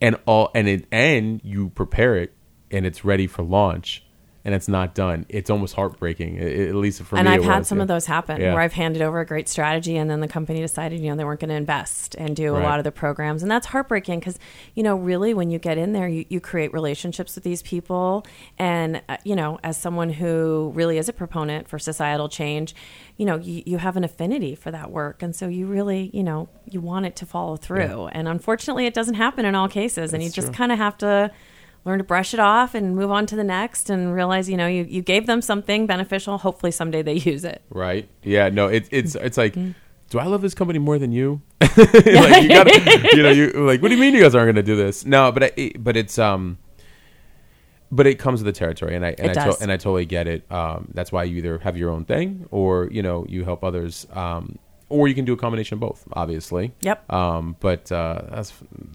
and 0.00 0.16
all 0.26 0.50
and 0.54 0.68
it 0.68 0.86
and 0.92 1.40
you 1.44 1.70
prepare 1.70 2.16
it 2.16 2.32
and 2.70 2.86
it's 2.86 3.04
ready 3.04 3.26
for 3.26 3.42
launch 3.42 4.03
and 4.44 4.54
it's 4.54 4.68
not 4.68 4.94
done, 4.94 5.24
it's 5.28 5.48
almost 5.48 5.74
heartbreaking. 5.74 6.38
a- 6.38 6.68
at 6.68 6.74
least 6.74 7.02
for 7.02 7.16
and 7.16 7.26
me, 7.26 7.34
and 7.34 7.42
I've 7.42 7.48
had 7.50 7.58
was, 7.60 7.68
some 7.68 7.78
yeah. 7.78 7.82
of 7.82 7.88
those 7.88 8.06
happen 8.06 8.40
Yeah. 8.40 8.52
where 8.52 8.62
I've 8.62 8.74
handed 8.74 9.00
over 9.02 9.20
a 9.20 9.26
great 9.26 9.48
strategy, 9.48 9.96
and 9.96 10.10
then 10.10 10.20
the 10.20 10.28
company 10.28 10.60
decided, 10.60 11.00
you 11.00 11.08
know, 11.10 11.16
they 11.16 11.24
weren't 11.24 11.40
going 11.40 11.48
to 11.48 11.54
invest 11.54 12.14
and 12.18 12.36
do 12.36 12.48
a 12.54 12.58
Right. 12.58 12.62
lot 12.64 12.78
of 12.78 12.84
the 12.84 12.92
programs, 12.92 13.42
and 13.42 13.50
that's 13.50 13.66
heartbreaking 13.68 14.18
because, 14.20 14.38
you 14.74 14.82
know, 14.82 14.96
really 14.96 15.32
when 15.34 15.50
you 15.50 15.58
get 15.58 15.78
in 15.78 15.92
there, 15.94 16.08
you, 16.08 16.24
you 16.28 16.40
create 16.40 16.72
relationships 16.74 17.34
with 17.34 17.44
these 17.44 17.62
people, 17.62 18.24
and 18.58 19.00
uh, 19.08 19.16
you 19.24 19.34
know, 19.36 19.58
as 19.64 19.76
someone 19.76 20.10
who 20.10 20.72
really 20.74 20.98
is 20.98 21.08
a 21.08 21.12
proponent 21.12 21.68
for 21.68 21.78
societal 21.78 22.28
change, 22.28 22.74
you 23.16 23.24
know, 23.24 23.36
you, 23.36 23.62
you 23.64 23.78
have 23.78 23.96
an 23.96 24.04
affinity 24.04 24.54
for 24.54 24.70
that 24.70 24.90
work, 24.90 25.22
and 25.22 25.34
so 25.34 25.48
you 25.48 25.66
really, 25.66 26.10
you 26.12 26.22
know, 26.22 26.48
you 26.68 26.80
want 26.80 27.06
it 27.06 27.16
to 27.16 27.24
follow 27.26 27.56
through, 27.56 28.08
and 28.08 28.28
unfortunately, 28.28 28.86
it 28.86 28.92
doesn't 28.94 29.14
happen 29.14 29.44
in 29.44 29.54
all 29.54 29.68
cases, 29.68 30.12
and 30.12 30.22
you 30.22 30.28
That's 30.28 30.36
just 30.36 30.52
kind 30.52 30.70
of 30.72 30.78
have 30.78 30.98
to 30.98 31.30
learn 31.84 31.98
to 31.98 32.04
brush 32.04 32.32
it 32.32 32.40
off 32.40 32.74
and 32.74 32.96
move 32.96 33.10
on 33.10 33.26
to 33.26 33.36
the 33.36 33.44
next 33.44 33.90
and 33.90 34.14
realize 34.14 34.48
you 34.48 34.56
know 34.56 34.66
you, 34.66 34.84
you 34.84 35.02
gave 35.02 35.26
them 35.26 35.42
something 35.42 35.86
beneficial 35.86 36.38
hopefully 36.38 36.72
someday 36.72 37.02
they 37.02 37.12
use 37.32 37.44
it 37.44 37.62
Right? 37.70 38.08
Yeah. 38.22 38.48
No. 38.48 38.68
It, 38.68 38.88
it's 38.90 39.14
it's 39.14 39.36
like, 39.36 39.54
Mm-hmm. 39.54 39.72
do 40.10 40.18
I 40.18 40.24
love 40.26 40.42
this 40.42 40.54
company 40.54 40.78
more 40.78 40.98
than 40.98 41.12
you? 41.12 41.42
like 41.60 42.42
you 42.42 42.48
gotta 42.48 43.08
you 43.14 43.22
know 43.22 43.30
you 43.30 43.50
like 43.66 43.82
what 43.82 43.88
do 43.88 43.94
you 43.94 44.00
mean 44.00 44.14
you 44.14 44.22
guys 44.22 44.34
aren't 44.34 44.46
going 44.46 44.56
to 44.56 44.62
do 44.62 44.76
this? 44.76 45.04
No, 45.04 45.32
but 45.32 45.42
I, 45.44 45.50
it, 45.56 45.82
but 45.84 45.96
it's 45.96 46.18
um. 46.18 46.58
But 47.90 48.06
it 48.08 48.18
comes 48.18 48.42
with 48.42 48.52
the 48.52 48.58
territory, 48.58 48.96
and 48.96 49.04
I 49.06 49.14
and 49.18 49.36
I 49.36 49.50
to, 49.50 49.56
and 49.60 49.70
I 49.70 49.76
totally 49.76 50.04
get 50.04 50.26
it. 50.26 50.50
Um, 50.50 50.88
that's 50.94 51.12
why 51.12 51.24
you 51.24 51.36
either 51.36 51.58
have 51.58 51.76
your 51.76 51.90
own 51.90 52.04
thing, 52.04 52.46
or 52.50 52.88
you 52.90 53.02
know 53.02 53.24
you 53.28 53.44
help 53.44 53.62
others, 53.62 54.06
um, 54.12 54.58
or 54.88 55.08
you 55.08 55.14
can 55.14 55.24
do 55.24 55.32
a 55.32 55.36
combination 55.36 55.76
of 55.76 55.80
both. 55.80 56.06
Obviously, 56.12 56.72
Yep. 56.80 57.12
Um, 57.12 57.56
but 57.60 57.90
uh, 57.90 58.22
that's 58.30 58.52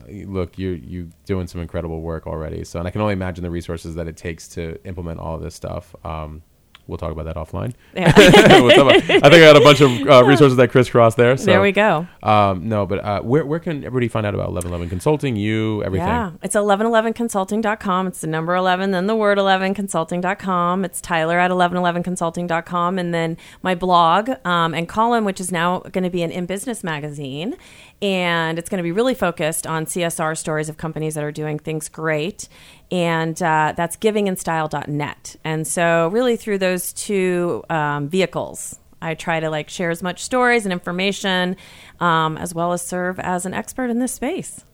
look, 0.07 0.57
you 0.57 0.71
you 0.71 1.09
doing 1.25 1.47
some 1.47 1.61
incredible 1.61 2.01
work 2.01 2.27
already. 2.27 2.63
So, 2.63 2.79
and 2.79 2.87
I 2.87 2.91
can 2.91 3.01
only 3.01 3.13
imagine 3.13 3.43
the 3.43 3.51
resources 3.51 3.95
that 3.95 4.07
it 4.07 4.17
takes 4.17 4.47
to 4.49 4.77
implement 4.85 5.19
all 5.19 5.35
of 5.35 5.41
this 5.41 5.55
stuff. 5.55 5.95
Um, 6.05 6.43
we'll 6.89 6.97
talk 6.97 7.11
about 7.11 7.25
that 7.25 7.35
offline. 7.35 7.73
Yeah. 7.93 8.11
I 8.15 9.01
think 9.01 9.23
I 9.23 9.39
got 9.39 9.57
a 9.57 9.61
bunch 9.61 9.81
of 9.81 9.91
uh, 10.07 10.23
resources 10.25 10.57
that 10.57 10.69
crisscross 10.69 11.15
there. 11.15 11.37
So. 11.37 11.45
there 11.45 11.61
we 11.61 11.71
go 11.71 12.07
Um, 12.23 12.67
no, 12.67 12.85
but 12.85 13.03
uh, 13.03 13.21
where 13.21 13.45
where 13.45 13.59
can 13.59 13.83
everybody 13.83 14.07
find 14.07 14.25
out 14.25 14.33
about 14.33 14.49
Eleven 14.49 14.71
Eleven 14.71 14.89
Consulting? 14.89 15.35
You 15.35 15.83
everything. 15.83 16.07
Yeah, 16.07 16.31
it's 16.41 16.55
1111consulting.com. 16.55 18.07
It's 18.07 18.21
the 18.21 18.27
number 18.27 18.55
11, 18.55 18.91
then 18.91 19.07
the 19.07 19.15
word 19.15 19.37
11 19.37 19.73
consulting.com. 19.73 20.85
It's 20.85 21.01
Tyler 21.01 21.39
at 21.39 21.51
1111consulting.com. 21.51 22.99
And 22.99 23.13
then 23.13 23.37
my 23.61 23.75
blog 23.75 24.31
um, 24.45 24.73
and 24.73 24.87
column, 24.87 25.25
which 25.25 25.39
is 25.39 25.51
now 25.51 25.79
going 25.79 26.03
to 26.03 26.09
be 26.09 26.23
an 26.23 26.31
In 26.31 26.45
Business 26.45 26.83
magazine. 26.83 27.55
And 28.01 28.57
it's 28.57 28.69
going 28.69 28.77
to 28.77 28.83
be 28.83 28.91
really 28.91 29.13
focused 29.13 29.67
on 29.67 29.85
CSR 29.85 30.37
stories 30.37 30.69
of 30.69 30.77
companies 30.77 31.15
that 31.15 31.23
are 31.23 31.31
doing 31.31 31.59
things 31.59 31.89
great. 31.89 32.47
And 32.91 33.41
uh, 33.41 33.73
that's 33.77 33.97
givinginstyle.net. 33.97 35.35
And 35.43 35.67
so, 35.67 36.09
really, 36.11 36.35
through 36.35 36.57
those 36.57 36.91
two 36.93 37.63
um, 37.69 38.09
vehicles, 38.09 38.79
I 39.01 39.13
try 39.13 39.39
to 39.39 39.49
like 39.49 39.69
share 39.69 39.91
as 39.91 40.01
much 40.01 40.23
stories 40.23 40.65
and 40.65 40.73
information, 40.73 41.55
um, 41.99 42.37
as 42.37 42.53
well 42.53 42.73
as 42.73 42.81
serve 42.81 43.19
as 43.19 43.45
an 43.45 43.53
expert 43.53 43.89
in 43.89 43.99
this 43.99 44.13
space. 44.13 44.65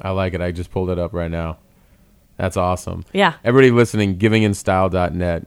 I 0.00 0.10
like 0.10 0.34
it. 0.34 0.40
I 0.40 0.52
just 0.52 0.70
pulled 0.70 0.90
it 0.90 0.98
up 0.98 1.12
right 1.12 1.30
now. 1.30 1.58
That's 2.36 2.56
awesome. 2.56 3.04
Yeah. 3.12 3.34
Everybody 3.44 3.70
listening, 3.70 4.18
givinginstyle.net. 4.18 5.46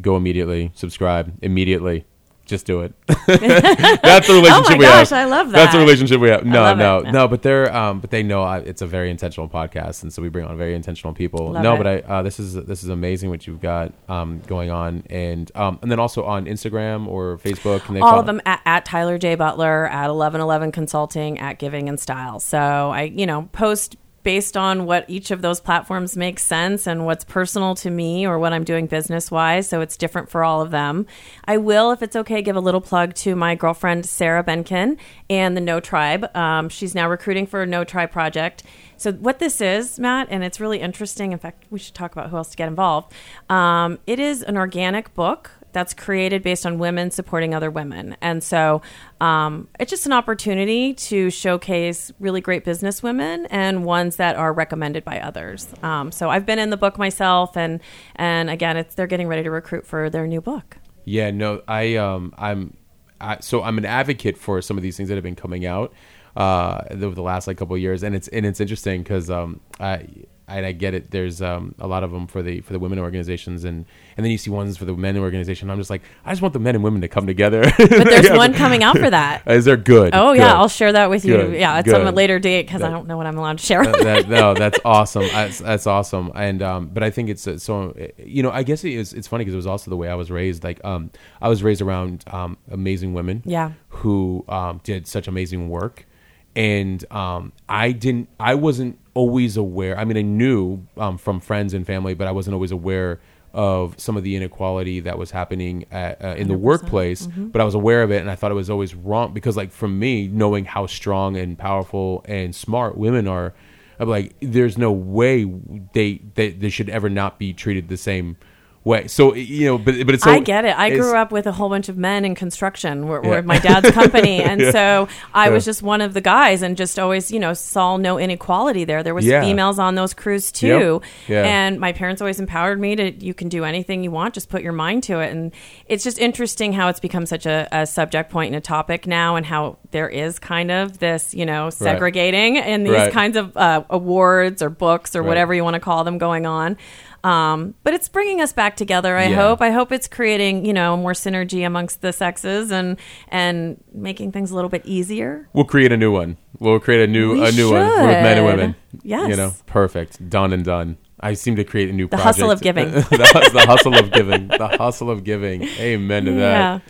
Go 0.00 0.16
immediately. 0.16 0.70
Subscribe 0.74 1.32
immediately. 1.42 2.04
Just 2.50 2.66
do 2.66 2.80
it. 2.80 2.92
That's 3.06 4.26
the 4.26 4.34
relationship 4.34 4.66
Oh 4.66 4.70
my 4.70 4.76
we 4.76 4.84
gosh, 4.84 5.10
have. 5.10 5.12
I 5.12 5.24
love 5.24 5.52
that. 5.52 5.56
That's 5.56 5.72
the 5.72 5.78
relationship 5.78 6.20
we 6.20 6.30
have. 6.30 6.44
No, 6.44 6.72
it. 6.72 6.74
no, 6.74 6.98
no. 6.98 7.28
But 7.28 7.42
they're, 7.42 7.72
um, 7.72 8.00
but 8.00 8.10
they 8.10 8.24
know 8.24 8.42
I, 8.42 8.58
it's 8.58 8.82
a 8.82 8.88
very 8.88 9.08
intentional 9.08 9.48
podcast, 9.48 10.02
and 10.02 10.12
so 10.12 10.20
we 10.20 10.30
bring 10.30 10.46
on 10.46 10.58
very 10.58 10.74
intentional 10.74 11.14
people. 11.14 11.52
Love 11.52 11.62
no, 11.62 11.74
it. 11.74 11.78
but 11.78 11.86
I, 11.86 11.98
uh, 12.00 12.22
this 12.22 12.40
is 12.40 12.54
this 12.54 12.82
is 12.82 12.88
amazing 12.88 13.30
what 13.30 13.46
you've 13.46 13.60
got 13.60 13.92
um, 14.08 14.40
going 14.48 14.68
on, 14.68 15.04
and 15.08 15.48
um, 15.54 15.78
and 15.80 15.92
then 15.92 16.00
also 16.00 16.24
on 16.24 16.46
Instagram 16.46 17.06
or 17.06 17.38
Facebook. 17.38 17.82
Can 17.82 17.94
they 17.94 18.00
all 18.00 18.10
follow- 18.10 18.20
of 18.20 18.26
them 18.26 18.40
at, 18.44 18.60
at 18.66 18.84
Tyler 18.84 19.16
J 19.16 19.36
Butler 19.36 19.86
at 19.86 20.10
eleven 20.10 20.40
eleven 20.40 20.72
Consulting 20.72 21.38
at 21.38 21.60
Giving 21.60 21.86
in 21.86 21.98
Style. 21.98 22.40
So 22.40 22.58
I 22.58 23.02
you 23.02 23.26
know 23.26 23.48
post 23.52 23.94
based 24.22 24.56
on 24.56 24.86
what 24.86 25.04
each 25.08 25.30
of 25.30 25.42
those 25.42 25.60
platforms 25.60 26.16
makes 26.16 26.42
sense 26.42 26.86
and 26.86 27.06
what's 27.06 27.24
personal 27.24 27.74
to 27.76 27.90
me 27.90 28.26
or 28.26 28.38
what 28.38 28.52
I'm 28.52 28.64
doing 28.64 28.86
business 28.86 29.30
wise. 29.30 29.68
So 29.68 29.80
it's 29.80 29.96
different 29.96 30.28
for 30.28 30.44
all 30.44 30.60
of 30.60 30.70
them. 30.70 31.06
I 31.44 31.56
will, 31.56 31.90
if 31.90 32.02
it's 32.02 32.16
okay, 32.16 32.42
give 32.42 32.56
a 32.56 32.60
little 32.60 32.80
plug 32.80 33.14
to 33.16 33.34
my 33.34 33.54
girlfriend 33.54 34.06
Sarah 34.06 34.44
Benkin 34.44 34.98
and 35.28 35.56
the 35.56 35.60
No 35.60 35.80
Tribe. 35.80 36.34
Um, 36.36 36.68
she's 36.68 36.94
now 36.94 37.08
recruiting 37.08 37.46
for 37.46 37.62
a 37.62 37.66
No 37.66 37.84
Tribe 37.84 38.10
project. 38.10 38.62
So 38.96 39.12
what 39.12 39.38
this 39.38 39.62
is, 39.62 39.98
Matt, 39.98 40.28
and 40.30 40.44
it's 40.44 40.60
really 40.60 40.80
interesting. 40.80 41.32
In 41.32 41.38
fact, 41.38 41.64
we 41.70 41.78
should 41.78 41.94
talk 41.94 42.12
about 42.12 42.28
who 42.28 42.36
else 42.36 42.50
to 42.50 42.56
get 42.56 42.68
involved. 42.68 43.14
Um, 43.48 43.98
it 44.06 44.18
is 44.18 44.42
an 44.42 44.58
organic 44.58 45.14
book 45.14 45.52
that's 45.72 45.94
created 45.94 46.42
based 46.42 46.66
on 46.66 46.78
women 46.78 47.10
supporting 47.10 47.54
other 47.54 47.70
women. 47.70 48.16
And 48.20 48.42
so 48.42 48.82
um, 49.20 49.68
it's 49.78 49.90
just 49.90 50.06
an 50.06 50.12
opportunity 50.12 50.94
to 50.94 51.30
showcase 51.30 52.12
really 52.18 52.40
great 52.40 52.64
business 52.64 53.02
women 53.02 53.46
and 53.46 53.84
ones 53.84 54.16
that 54.16 54.36
are 54.36 54.52
recommended 54.52 55.04
by 55.04 55.20
others. 55.20 55.68
Um, 55.82 56.12
so 56.12 56.30
I've 56.30 56.46
been 56.46 56.58
in 56.58 56.70
the 56.70 56.76
book 56.76 56.98
myself, 56.98 57.56
and 57.56 57.80
and 58.16 58.50
again, 58.50 58.76
it's 58.76 58.94
they're 58.94 59.06
getting 59.06 59.28
ready 59.28 59.42
to 59.42 59.50
recruit 59.50 59.86
for 59.86 60.10
their 60.10 60.26
new 60.26 60.40
book. 60.40 60.78
Yeah, 61.04 61.30
no, 61.30 61.62
I 61.66 61.96
um 61.96 62.34
I'm 62.36 62.76
I, 63.20 63.38
so 63.40 63.62
I'm 63.62 63.78
an 63.78 63.84
advocate 63.84 64.38
for 64.38 64.62
some 64.62 64.76
of 64.76 64.82
these 64.82 64.96
things 64.96 65.08
that 65.08 65.16
have 65.16 65.24
been 65.24 65.36
coming 65.36 65.66
out 65.66 65.92
uh 66.36 66.84
over 66.90 67.14
the 67.14 67.22
last 67.22 67.48
like 67.48 67.56
couple 67.56 67.74
of 67.74 67.82
years 67.82 68.04
and 68.04 68.14
it's 68.14 68.28
and 68.28 68.46
it's 68.46 68.60
interesting 68.60 69.02
cuz 69.02 69.28
um 69.28 69.60
I 69.80 70.06
and 70.50 70.66
I 70.66 70.72
get 70.72 70.94
it. 70.94 71.10
There's 71.10 71.40
um, 71.40 71.74
a 71.78 71.86
lot 71.86 72.04
of 72.04 72.10
them 72.10 72.26
for 72.26 72.42
the 72.42 72.60
for 72.60 72.72
the 72.72 72.78
women 72.78 72.98
organizations, 72.98 73.64
and 73.64 73.84
and 74.16 74.24
then 74.24 74.30
you 74.30 74.38
see 74.38 74.50
ones 74.50 74.76
for 74.76 74.84
the 74.84 74.94
men 74.94 75.16
organization. 75.16 75.70
I'm 75.70 75.78
just 75.78 75.90
like, 75.90 76.02
I 76.24 76.30
just 76.30 76.42
want 76.42 76.54
the 76.54 76.60
men 76.60 76.74
and 76.74 76.84
women 76.84 77.00
to 77.02 77.08
come 77.08 77.26
together. 77.26 77.62
But 77.76 77.88
there's 77.88 78.30
one 78.30 78.54
coming 78.54 78.82
out 78.82 78.98
for 78.98 79.10
that. 79.10 79.42
Is 79.46 79.64
there 79.64 79.76
good? 79.76 80.14
Oh 80.14 80.32
yeah, 80.32 80.48
Good. 80.48 80.56
I'll 80.56 80.68
share 80.68 80.92
that 80.92 81.10
with 81.10 81.24
you. 81.24 81.36
Good, 81.36 81.60
Yeah, 81.60 81.78
it's 81.78 81.92
on 81.92 82.06
a 82.06 82.12
later 82.12 82.38
date 82.38 82.66
because 82.66 82.82
I 82.82 82.90
don't 82.90 83.06
know 83.06 83.16
what 83.16 83.26
I'm 83.26 83.38
allowed 83.38 83.58
to 83.58 83.66
share. 83.66 83.82
Uh, 83.82 83.92
that, 84.04 84.28
no, 84.28 84.54
that's 84.54 84.78
awesome. 84.84 85.22
That's, 85.22 85.58
that's 85.58 85.86
awesome. 85.86 86.30
And 86.34 86.62
um, 86.62 86.88
but 86.88 87.02
I 87.02 87.10
think 87.10 87.28
it's 87.28 87.46
uh, 87.46 87.58
so 87.58 87.96
you 88.18 88.42
know 88.42 88.50
I 88.50 88.62
guess 88.62 88.84
it 88.84 88.92
is, 88.92 89.12
it's 89.12 89.28
funny 89.28 89.44
because 89.44 89.54
it 89.54 89.58
was 89.58 89.66
also 89.66 89.90
the 89.90 89.96
way 89.96 90.08
I 90.08 90.14
was 90.14 90.30
raised. 90.30 90.64
Like 90.64 90.84
um, 90.84 91.10
I 91.40 91.48
was 91.48 91.62
raised 91.62 91.82
around 91.82 92.24
um, 92.28 92.56
amazing 92.70 93.14
women. 93.14 93.42
Yeah. 93.44 93.72
Who 93.88 94.44
um, 94.48 94.80
did 94.84 95.06
such 95.06 95.28
amazing 95.28 95.68
work, 95.68 96.06
and 96.54 97.04
um, 97.12 97.52
I 97.68 97.92
didn't. 97.92 98.28
I 98.38 98.54
wasn't 98.54 98.98
always 99.14 99.56
aware. 99.56 99.98
I 99.98 100.04
mean, 100.04 100.16
I 100.16 100.22
knew 100.22 100.86
um, 100.96 101.18
from 101.18 101.40
friends 101.40 101.74
and 101.74 101.86
family, 101.86 102.14
but 102.14 102.26
I 102.26 102.32
wasn't 102.32 102.54
always 102.54 102.70
aware 102.70 103.20
of 103.52 103.98
some 103.98 104.16
of 104.16 104.22
the 104.22 104.36
inequality 104.36 105.00
that 105.00 105.18
was 105.18 105.32
happening 105.32 105.84
at, 105.90 106.24
uh, 106.24 106.28
in 106.36 106.46
the 106.46 106.54
workplace. 106.56 107.26
But 107.50 107.60
I 107.60 107.64
was 107.64 107.74
aware 107.74 108.02
of 108.02 108.12
it, 108.12 108.20
and 108.20 108.30
I 108.30 108.36
thought 108.36 108.52
it 108.52 108.54
was 108.54 108.70
always 108.70 108.94
wrong 108.94 109.34
because, 109.34 109.56
like, 109.56 109.72
for 109.72 109.88
me, 109.88 110.28
knowing 110.28 110.64
how 110.64 110.86
strong 110.86 111.36
and 111.36 111.58
powerful 111.58 112.24
and 112.28 112.54
smart 112.54 112.96
women 112.96 113.26
are. 113.26 113.52
I'm 113.98 114.08
like, 114.08 114.34
there's 114.40 114.78
no 114.78 114.92
way 114.92 115.44
they 115.92 116.22
they, 116.34 116.52
they 116.52 116.70
should 116.70 116.88
ever 116.88 117.10
not 117.10 117.38
be 117.38 117.52
treated 117.52 117.88
the 117.88 117.96
same 117.98 118.36
way. 118.84 119.06
So 119.08 119.34
you 119.34 119.66
know, 119.66 119.78
but 119.78 119.94
but 120.06 120.14
it's 120.14 120.24
so, 120.24 120.30
I 120.30 120.40
get 120.40 120.64
it. 120.64 120.76
I 120.78 120.90
grew 120.90 121.14
up 121.14 121.30
with 121.32 121.46
a 121.46 121.52
whole 121.52 121.68
bunch 121.68 121.88
of 121.90 121.98
men 121.98 122.24
in 122.24 122.34
construction. 122.34 123.06
We're, 123.08 123.22
Yeah. 123.24 123.40
my 123.42 123.58
dad's 123.58 123.90
company, 124.00 124.42
and 124.42 124.60
Yeah. 124.60 124.70
so 124.70 125.08
I 125.34 125.50
was 125.50 125.64
just 125.66 125.82
one 125.82 126.00
of 126.00 126.14
the 126.14 126.20
guys, 126.22 126.62
and 126.62 126.76
just 126.76 126.98
always, 126.98 127.30
you 127.30 127.38
know, 127.38 127.52
saw 127.52 127.96
no 127.98 128.18
inequality 128.18 128.84
there. 128.84 129.02
There 129.02 129.14
was 129.14 129.26
Yeah. 129.26 129.42
females 129.42 129.78
on 129.78 129.96
those 129.96 130.14
crews 130.14 130.50
too, 130.50 131.02
Yeah. 131.28 131.42
and 131.44 131.78
my 131.78 131.92
parents 131.92 132.22
always 132.22 132.40
empowered 132.40 132.80
me 132.80 132.96
to. 132.96 133.10
You 133.24 133.34
can 133.34 133.48
do 133.50 133.64
anything 133.64 134.02
you 134.02 134.10
want, 134.10 134.32
just 134.34 134.48
put 134.48 134.62
your 134.62 134.72
mind 134.72 135.02
to 135.04 135.20
it. 135.20 135.30
And 135.30 135.52
it's 135.86 136.02
just 136.04 136.18
interesting 136.18 136.72
how 136.72 136.88
it's 136.88 137.00
become 137.00 137.26
such 137.26 137.44
a, 137.46 137.68
a 137.72 137.86
subject 137.86 138.30
point 138.30 138.48
and 138.48 138.56
a 138.56 138.60
topic 138.62 139.06
now, 139.06 139.36
and 139.36 139.44
how 139.44 139.76
there 139.90 140.08
is 140.08 140.38
kind 140.38 140.70
of 140.70 140.98
this, 141.00 141.34
you 141.34 141.44
know, 141.44 141.68
segregating 141.68 142.56
in 142.56 142.84
these 142.84 142.92
Right. 142.94 143.12
kinds 143.12 143.36
of 143.36 143.54
uh, 143.56 143.82
awards 143.90 144.62
or 144.62 144.70
books 144.70 145.14
or 145.14 145.20
Right. 145.20 145.28
whatever 145.28 145.52
you 145.52 145.64
want 145.64 145.74
to 145.74 145.80
call 145.80 146.02
them 146.04 146.16
going 146.16 146.46
on. 146.46 146.76
Um, 147.22 147.74
but 147.84 147.92
it's 147.92 148.08
bringing 148.08 148.40
us 148.40 148.52
back 148.52 148.76
together. 148.76 149.16
I 149.16 149.26
Yeah. 149.28 149.36
hope. 149.36 149.60
I 149.60 149.70
hope 149.70 149.92
it's 149.92 150.08
creating, 150.08 150.64
you 150.64 150.72
know, 150.72 150.96
more 150.96 151.12
synergy 151.12 151.66
amongst 151.66 152.00
the 152.00 152.12
sexes 152.12 152.70
and 152.72 152.96
and 153.28 153.76
making 153.92 154.32
things 154.32 154.50
a 154.50 154.54
little 154.54 154.70
bit 154.70 154.82
easier. 154.86 155.48
We'll 155.52 155.64
create 155.64 155.92
a 155.92 155.96
new 155.96 156.10
one. 156.12 156.38
We'll 156.58 156.80
create 156.80 157.02
a 157.02 157.06
new 157.06 157.32
We 157.34 157.46
a 157.46 157.52
new 157.52 157.70
one 157.72 157.86
with 157.86 158.22
men 158.22 158.38
and 158.38 158.46
women. 158.46 158.74
Yes. 159.02 159.28
you 159.28 159.36
know, 159.36 159.52
perfect, 159.66 160.28
done 160.30 160.52
and 160.52 160.64
done. 160.64 160.96
I 161.20 161.34
seem 161.34 161.56
to 161.56 161.64
create 161.64 161.90
a 161.90 161.92
new 161.92 162.04
The 162.06 162.16
project. 162.16 162.24
hustle 162.24 162.50
of 162.50 162.60
giving. 162.62 162.90
the, 162.92 163.50
the 163.52 163.64
hustle 163.66 163.94
of 163.98 164.10
giving. 164.10 164.48
The 164.48 164.68
hustle 164.78 165.10
of 165.10 165.22
giving. 165.22 165.64
Amen 165.78 166.24
to 166.24 166.30
Yeah. 166.32 166.38
that. 166.38 166.82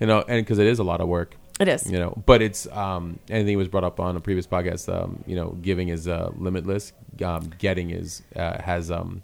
You 0.00 0.06
know, 0.06 0.22
and 0.28 0.44
because 0.44 0.58
it 0.58 0.66
is 0.66 0.78
a 0.78 0.84
lot 0.84 1.00
of 1.00 1.08
work. 1.08 1.36
It 1.58 1.66
is. 1.68 1.90
You 1.90 1.98
know, 1.98 2.22
but 2.26 2.40
it's 2.42 2.66
um, 2.68 3.18
anything 3.30 3.56
was 3.56 3.66
brought 3.68 3.84
up 3.84 3.98
on 3.98 4.14
a 4.16 4.20
previous 4.20 4.46
podcast. 4.46 4.88
Um, 4.94 5.24
you 5.26 5.34
know, 5.34 5.56
giving 5.62 5.88
is 5.88 6.06
uh, 6.06 6.30
limitless. 6.36 6.92
Um, 7.24 7.50
getting 7.58 7.90
is 7.90 8.22
uh, 8.36 8.62
has 8.62 8.90
um, 8.92 9.22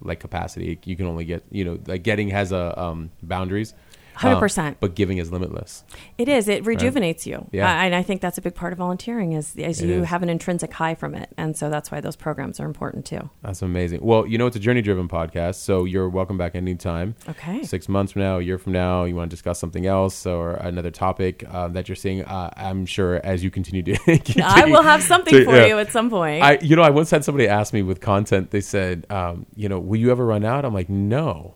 like 0.00 0.20
capacity. 0.20 0.78
You 0.84 0.96
can 0.96 1.06
only 1.06 1.24
get. 1.24 1.44
You 1.50 1.64
know, 1.64 1.78
like 1.86 2.02
getting 2.02 2.28
has 2.30 2.52
a 2.52 2.78
um, 2.80 3.10
boundaries. 3.22 3.74
Um, 4.22 4.40
100%. 4.40 4.76
but 4.80 4.94
giving 4.94 5.18
is 5.18 5.30
limitless. 5.30 5.84
It 6.18 6.28
is. 6.28 6.48
It 6.48 6.64
rejuvenates 6.64 7.26
you. 7.26 7.46
Yeah. 7.52 7.66
Uh, 7.70 7.74
and 7.84 7.94
I 7.94 8.02
think 8.02 8.20
that's 8.20 8.38
a 8.38 8.40
big 8.40 8.54
part 8.54 8.72
of 8.72 8.78
volunteering 8.78 9.32
is, 9.32 9.54
It 9.56 9.80
you 9.82 10.02
is. 10.02 10.08
have 10.08 10.22
an 10.22 10.28
intrinsic 10.28 10.72
high 10.72 10.94
from 10.94 11.14
it. 11.14 11.28
And 11.36 11.56
so 11.56 11.68
that's 11.70 11.90
why 11.90 12.00
those 12.00 12.16
programs 12.16 12.58
are 12.60 12.64
important 12.66 13.04
too. 13.06 13.28
That's 13.42 13.62
amazing. 13.62 14.00
Well, 14.02 14.26
you 14.26 14.38
know, 14.38 14.46
it's 14.46 14.56
a 14.56 14.60
journey 14.60 14.82
driven 14.82 15.08
podcast, 15.08 15.56
so 15.56 15.84
you're 15.84 16.08
welcome 16.08 16.38
back 16.38 16.54
anytime. 16.54 17.14
Okay. 17.28 17.62
Six 17.64 17.88
months 17.88 18.12
from 18.12 18.22
now, 18.22 18.38
a 18.38 18.42
year 18.42 18.58
from 18.58 18.72
now, 18.72 19.04
you 19.04 19.14
want 19.16 19.30
to 19.30 19.34
discuss 19.36 19.58
something 19.58 19.86
else 19.86 20.26
or 20.26 20.54
another 20.54 20.90
topic 20.90 21.44
uh, 21.50 21.68
that 21.68 21.88
you're 21.88 21.96
seeing. 21.96 22.24
Uh, 22.24 22.50
I'm 22.56 22.86
sure 22.86 23.20
as 23.24 23.44
you 23.44 23.50
continue 23.50 23.82
to. 23.82 23.96
continue 24.04 24.42
I 24.44 24.64
will 24.64 24.82
have 24.82 25.02
something 25.02 25.34
to- 25.34 25.44
for 25.44 25.56
you 25.66 25.78
at 25.78 25.92
some 25.92 26.10
point. 26.10 26.42
I, 26.42 26.58
you 26.62 26.76
know, 26.76 26.82
I 26.82 26.90
once 26.90 27.10
had 27.10 27.24
somebody 27.24 27.48
ask 27.48 27.72
me 27.72 27.82
with 27.82 28.00
content. 28.00 28.50
They 28.50 28.60
said, 28.60 29.06
um, 29.10 29.46
you 29.56 29.68
know, 29.68 29.78
will 29.78 29.98
you 29.98 30.10
ever 30.10 30.24
run 30.24 30.44
out? 30.44 30.64
I'm 30.64 30.72
like, 30.74 30.88
no, 30.88 31.54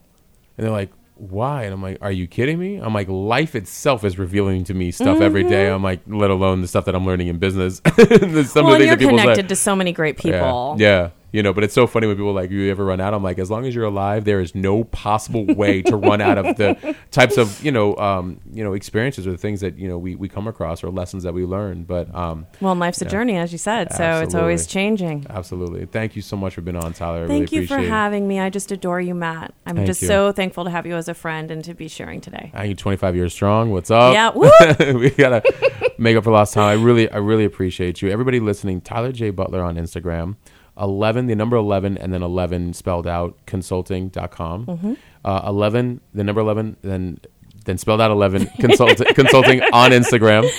and 0.59 0.67
they're 0.67 0.73
like, 0.73 0.91
why? 1.21 1.65
And 1.65 1.75
I'm 1.75 1.83
like, 1.83 1.99
are 2.01 2.11
you 2.11 2.27
kidding 2.27 2.59
me? 2.59 2.77
I'm 2.77 2.95
like, 2.95 3.09
life 3.09 3.55
itself 3.55 4.05
is 4.05 4.19
revealing 4.19 4.65
to 4.65 4.75
me 4.75 4.91
stuff 4.91 5.21
every 5.21 5.43
day. 5.43 5.67
Mm-hmm. 5.67 5.75
I'm 5.75 5.83
like, 5.83 6.01
let 6.07 6.31
alone 6.31 6.63
the 6.63 6.69
stuff 6.69 6.87
that 6.87 6.95
I'm 6.95 7.05
learning 7.05 7.29
in 7.29 7.39
business. 7.39 7.83
Some 7.87 8.65
well, 8.65 8.73
of 8.73 8.79
the 8.79 8.87
you're 8.87 8.97
that 8.97 8.99
connected 8.99 9.49
to 9.51 9.57
so 9.57 9.77
many 9.77 9.93
great 9.93 10.17
people. 10.17 10.77
Yeah. 10.79 10.87
yeah. 10.87 11.11
You 11.33 11.43
know, 11.43 11.53
but 11.53 11.63
it's 11.65 11.75
so 11.75 11.87
funny 11.87 12.07
when 12.09 12.17
people 12.17 12.31
are 12.31 12.35
like, 12.35 12.51
you 12.51 12.71
ever 12.71 12.85
run 12.85 13.01
out? 13.01 13.15
I'm 13.15 13.23
like, 13.23 13.39
as 13.39 13.51
long 13.51 13.65
as 13.67 13.75
you're 13.75 13.85
alive, 13.85 14.25
there 14.25 14.41
is 14.41 14.55
no 14.55 14.83
possible 14.85 15.45
way 15.47 15.81
to 15.83 15.97
run 15.97 16.21
out 16.21 16.39
of 16.39 16.57
the 16.57 16.97
types 17.13 17.37
of, 17.39 17.63
you 17.65 17.71
know, 17.71 17.97
um, 17.97 18.41
you 18.53 18.65
know, 18.65 18.73
experiences 18.73 19.27
or 19.27 19.31
the 19.33 19.39
things 19.39 19.61
that, 19.61 19.79
you 19.79 19.87
know, 19.89 19.97
we, 19.97 20.17
we 20.17 20.29
come 20.29 20.49
across 20.49 20.83
or 20.83 20.91
lessons 20.91 21.23
that 21.23 21.33
we 21.33 21.45
learn. 21.45 21.85
But 21.85 22.13
um, 22.15 22.47
Well, 22.61 22.73
and 22.73 22.81
life's 22.81 23.01
a 23.01 23.05
journey, 23.05 23.37
as 23.37 23.53
you 23.53 23.59
said. 23.59 23.93
So 23.93 24.21
it's 24.23 24.35
always 24.35 24.67
changing. 24.67 25.27
absolutely. 25.31 25.87
Thank 25.87 26.17
you 26.17 26.23
so 26.23 26.37
much 26.37 26.55
for 26.55 26.63
being 26.63 26.77
on, 26.77 26.93
Tyler. 26.95 27.25
I 27.25 27.29
Thank 27.29 27.51
really 27.53 27.63
you 27.63 27.69
for 27.69 27.79
it. 27.79 27.89
having 27.89 28.27
me. 28.27 28.41
I 28.41 28.51
just 28.51 28.73
adore 28.73 29.01
you, 29.01 29.15
Matt. 29.15 29.55
I'm 29.67 29.77
Thank 29.77 29.87
just 29.87 30.03
you. 30.03 30.09
so 30.09 30.33
thankful 30.33 30.65
to 30.65 30.71
have 30.71 30.87
you 30.87 30.97
as 30.97 31.09
a 31.09 31.15
friend 31.15 31.51
and 31.51 31.63
to 31.65 31.75
be 31.75 31.87
sharing 31.89 32.21
today. 32.21 32.51
I 32.55 32.65
you 32.65 32.75
25 32.75 33.15
years 33.15 33.33
strong. 33.33 33.71
What's 33.71 33.91
up? 33.91 34.15
Yeah, 34.15 34.31
we 34.95 35.11
gotta 35.11 35.43
make 35.99 36.17
up 36.17 36.25
for 36.25 36.33
lost 36.33 36.55
time. 36.55 36.65
I 36.67 36.83
really, 36.83 37.11
I 37.11 37.19
really 37.19 37.45
appreciate 37.45 38.03
you. 38.03 38.11
Everybody 38.11 38.41
listening, 38.41 38.81
Tyler 38.81 39.13
J 39.13 39.31
Butler 39.31 39.63
on 39.63 39.77
Instagram, 39.77 40.37
11, 40.79 41.27
the 41.27 41.37
number 41.37 41.57
11, 41.57 41.99
and 41.99 42.13
then 42.13 42.23
11 42.23 42.75
spelled 42.75 43.07
out, 43.07 43.37
consulting.com. 43.47 44.67
Mm-hmm. 44.67 44.93
Uh, 45.25 45.43
11, 45.47 46.01
the 46.15 46.25
number 46.25 46.41
11, 46.41 46.77
then 46.83 47.21
then 47.67 47.77
spelled 47.77 48.01
out 48.01 48.11
11, 48.11 48.47
consult, 48.59 48.97
consulting 49.15 49.61
on 49.73 49.91
Instagram. 49.91 50.51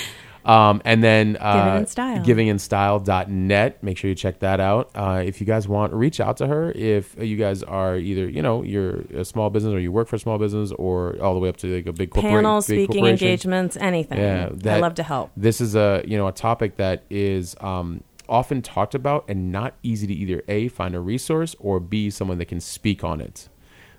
Um, 0.46 0.82
and 0.86 1.04
then 1.04 1.38
uh, 1.38 1.78
in 1.82 1.88
Style. 1.88 2.24
givinginstyle.net. 2.24 3.84
Make 3.84 3.98
sure 3.98 4.10
you 4.10 4.16
check 4.16 4.40
that 4.40 4.60
out. 4.60 4.90
Uh, 4.96 5.22
if 5.24 5.40
you 5.40 5.46
guys 5.46 5.68
want, 5.68 5.94
reach 5.94 6.20
out 6.20 6.38
to 6.38 6.48
her. 6.48 6.72
If 6.72 7.16
you 7.20 7.38
guys 7.38 7.62
are 7.64 7.96
either, 7.98 8.28
you 8.28 8.42
know, 8.42 8.64
you're 8.64 9.02
a 9.16 9.26
small 9.26 9.50
business 9.50 9.74
or 9.74 9.80
you 9.80 9.92
work 9.92 10.08
for 10.08 10.16
a 10.16 10.20
small 10.20 10.38
business 10.38 10.72
or 10.72 11.16
all 11.22 11.34
the 11.34 11.40
way 11.40 11.50
up 11.50 11.58
to 11.58 11.76
like 11.76 11.86
a 11.86 11.94
big 11.94 12.10
corporate 12.10 12.34
Panels, 12.34 12.68
big 12.68 12.88
speaking 12.88 13.06
engagements, 13.06 13.78
anything. 13.78 14.18
Yeah, 14.18 14.50
I 14.52 14.56
that- 14.56 14.82
love 14.82 14.96
to 14.96 15.04
help. 15.04 15.32
This 15.38 15.62
is 15.62 15.76
a 15.76 16.04
you 16.06 16.18
know 16.18 16.28
a 16.28 16.32
topic 16.32 16.78
that 16.78 17.04
is 17.10 17.56
um, 17.62 18.04
often 18.32 18.62
talked 18.62 18.96
about 18.96 19.26
and 19.28 19.52
not 19.52 19.76
easy 19.84 20.08
to 20.08 20.14
either 20.14 20.42
a 20.48 20.70
find 20.70 20.96
a 20.96 21.00
resource 21.00 21.56
or 21.60 21.80
b 21.80 22.10
someone 22.10 22.38
that 22.40 22.46
can 22.46 22.60
speak 22.60 23.04
on 23.04 23.22
it. 23.22 23.50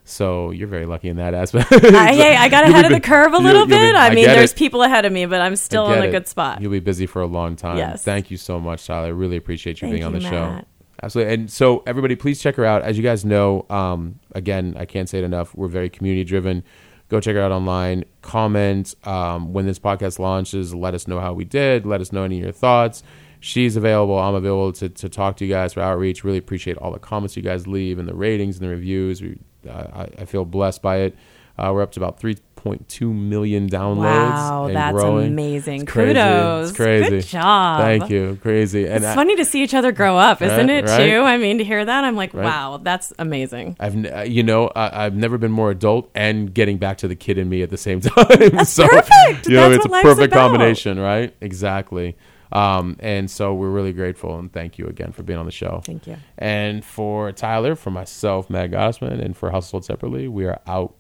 So 0.05 0.51
you're 0.51 0.67
very 0.67 0.87
lucky 0.87 1.09
in 1.09 1.17
that 1.19 1.33
aspect. 1.33 1.71
I, 1.73 2.13
hey, 2.15 2.35
I 2.35 2.49
got 2.49 2.65
ahead 2.69 2.87
of 2.87 2.91
the 2.91 3.01
curve 3.01 3.33
a 3.35 3.39
little 3.39 3.67
be- 3.67 3.71
bit. 3.71 3.95
I, 3.95 4.09
I 4.09 4.15
mean, 4.15 4.27
there's 4.27 4.53
it. 4.53 4.59
people 4.59 4.83
ahead 4.83 5.05
of 5.05 5.13
me, 5.13 5.27
but 5.27 5.41
I'm 5.41 5.55
still 5.55 5.93
in 5.93 6.03
a 6.03 6.11
good 6.11 6.27
spot. 6.27 6.61
You'll 6.61 6.73
be 6.73 6.81
busy 6.81 7.07
for 7.07 7.23
a 7.23 7.27
long 7.27 7.55
time. 7.55 7.77
Yes. 7.77 8.03
Thank 8.03 8.31
you 8.31 8.37
so 8.37 8.59
much, 8.59 8.85
Tyler. 8.87 9.07
I 9.07 9.11
really 9.11 9.37
appreciate 9.37 9.81
you 9.81 9.87
Thank 9.87 9.95
being 9.95 10.05
on 10.05 10.15
you, 10.15 10.21
the 10.21 10.31
Matt. 10.31 10.63
show. 10.63 10.67
Absolutely. 11.05 11.35
And 11.35 11.51
so 11.51 11.83
everybody, 11.87 12.17
please 12.17 12.41
check 12.41 12.57
her 12.57 12.65
out. 12.65 12.83
As 12.83 12.97
you 12.97 13.03
guys 13.03 13.25
know, 13.25 13.67
um, 13.71 14.19
again, 14.35 14.77
I 14.79 14.87
can't 14.87 15.09
say 15.09 15.19
it 15.19 15.25
enough. 15.25 15.55
We're 15.55 15.69
very 15.69 15.89
community 15.89 16.25
driven. 16.25 16.65
Go 17.09 17.21
check 17.21 17.35
her 17.35 17.43
out 17.43 17.53
online. 17.53 18.05
Comment 18.23 18.93
um, 19.07 19.53
when 19.53 19.67
this 19.67 19.79
podcast 19.79 20.19
launches. 20.19 20.75
Let 20.75 20.95
us 20.95 21.07
know 21.07 21.21
how 21.21 21.33
we 21.33 21.45
did. 21.45 21.85
Let 21.87 22.01
us 22.01 22.13
know 22.13 22.25
any 22.25 22.39
of 22.39 22.43
your 22.45 22.53
thoughts. 22.53 23.03
She's 23.45 23.75
available. 23.77 24.17
I'm 24.19 24.35
available 24.37 24.73
to, 24.75 24.89
to 24.89 25.09
talk 25.09 25.37
to 25.39 25.45
you 25.45 25.53
guys 25.53 25.73
for 25.75 25.81
outreach. 25.81 26.23
Really 26.23 26.39
appreciate 26.39 26.79
all 26.79 26.93
the 26.93 27.01
comments 27.01 27.37
you 27.37 27.43
guys 27.43 27.67
leave 27.67 27.99
and 27.99 28.09
the 28.09 28.15
ratings 28.15 28.57
and 28.59 28.65
the 28.65 28.71
reviews. 28.71 29.21
We, 29.21 29.37
uh, 29.69 29.73
I, 29.93 30.03
I 30.21 30.25
feel 30.27 30.45
blessed 30.45 30.81
by 30.81 30.99
it. 30.99 31.17
Uh, 31.59 31.71
we're 31.75 31.83
up 31.83 31.91
to 31.93 32.01
about 32.01 32.19
3.2 32.19 33.13
million 33.15 33.69
downloads. 33.69 33.99
Wow, 34.31 34.67
and 34.67 34.77
that's 34.77 34.95
growing. 34.95 35.27
amazing. 35.27 35.83
It's. 35.83 35.93
Kudos. 35.93 36.69
It's 36.71 36.77
crazy. 36.77 37.09
Good 37.11 37.25
job. 37.27 37.81
Thank 37.83 38.11
you. 38.11 38.39
Crazy. 38.41 38.87
And 38.87 38.97
It's 38.97 39.07
I, 39.07 39.15
funny 39.15 39.37
to 39.37 39.45
see 39.45 39.63
each 39.63 39.75
other 39.75 39.93
grow 39.93 40.17
up, 40.17 40.41
isn't 40.41 40.57
Right, 40.69 40.71
it? 40.71 40.87
right. 40.87 41.11
Too. 41.11 41.21
I 41.21 41.37
mean, 41.37 41.59
to 41.59 41.65
hear 41.65 41.85
that, 41.85 42.05
I'm 42.05 42.17
like, 42.17 42.33
Right. 42.33 42.45
wow, 42.45 42.79
that's 42.83 43.13
amazing. 43.19 43.77
I've 43.81 44.07
uh, 44.07 44.21
you 44.23 44.43
know 44.45 44.69
I, 44.75 45.05
I've 45.05 45.15
never 45.15 45.37
been 45.37 45.53
more 45.53 45.71
adult 45.71 46.11
and 46.15 46.55
getting 46.55 46.79
back 46.79 46.99
to 46.99 47.09
the 47.09 47.17
kid 47.17 47.37
in 47.39 47.49
me 47.51 47.61
at 47.63 47.69
the 47.71 47.77
same 47.77 48.01
time. 48.01 48.65
so, 48.65 48.89
perfect. 48.89 49.49
You 49.49 49.57
know, 49.57 49.69
That's 49.69 49.85
it's 49.85 49.95
a 49.95 50.01
perfect 50.03 50.33
about. 50.33 50.51
combination, 50.53 50.99
right? 50.99 51.35
Exactly. 51.41 52.17
Um, 52.53 52.97
and 53.01 53.31
so 53.31 53.55
we're 53.55 53.71
really 53.71 53.93
grateful 53.93 54.39
and 54.39 54.53
thank 54.53 54.79
you 54.79 54.87
again 54.87 55.13
for 55.13 55.23
being 55.23 55.39
on 55.39 55.47
the 55.47 55.53
show. 55.53 55.81
Thank 55.85 56.07
you. 56.07 56.19
And 56.39 56.85
for 56.85 57.33
Tyler, 57.33 57.75
for 57.75 57.91
myself, 57.91 58.51
Matt 58.51 58.71
Gossman, 58.71 59.25
and 59.25 59.37
for 59.37 59.51
Household 59.51 59.85
Separately, 59.85 60.29
we 60.29 60.45
are 60.45 60.61
out. 60.67 60.95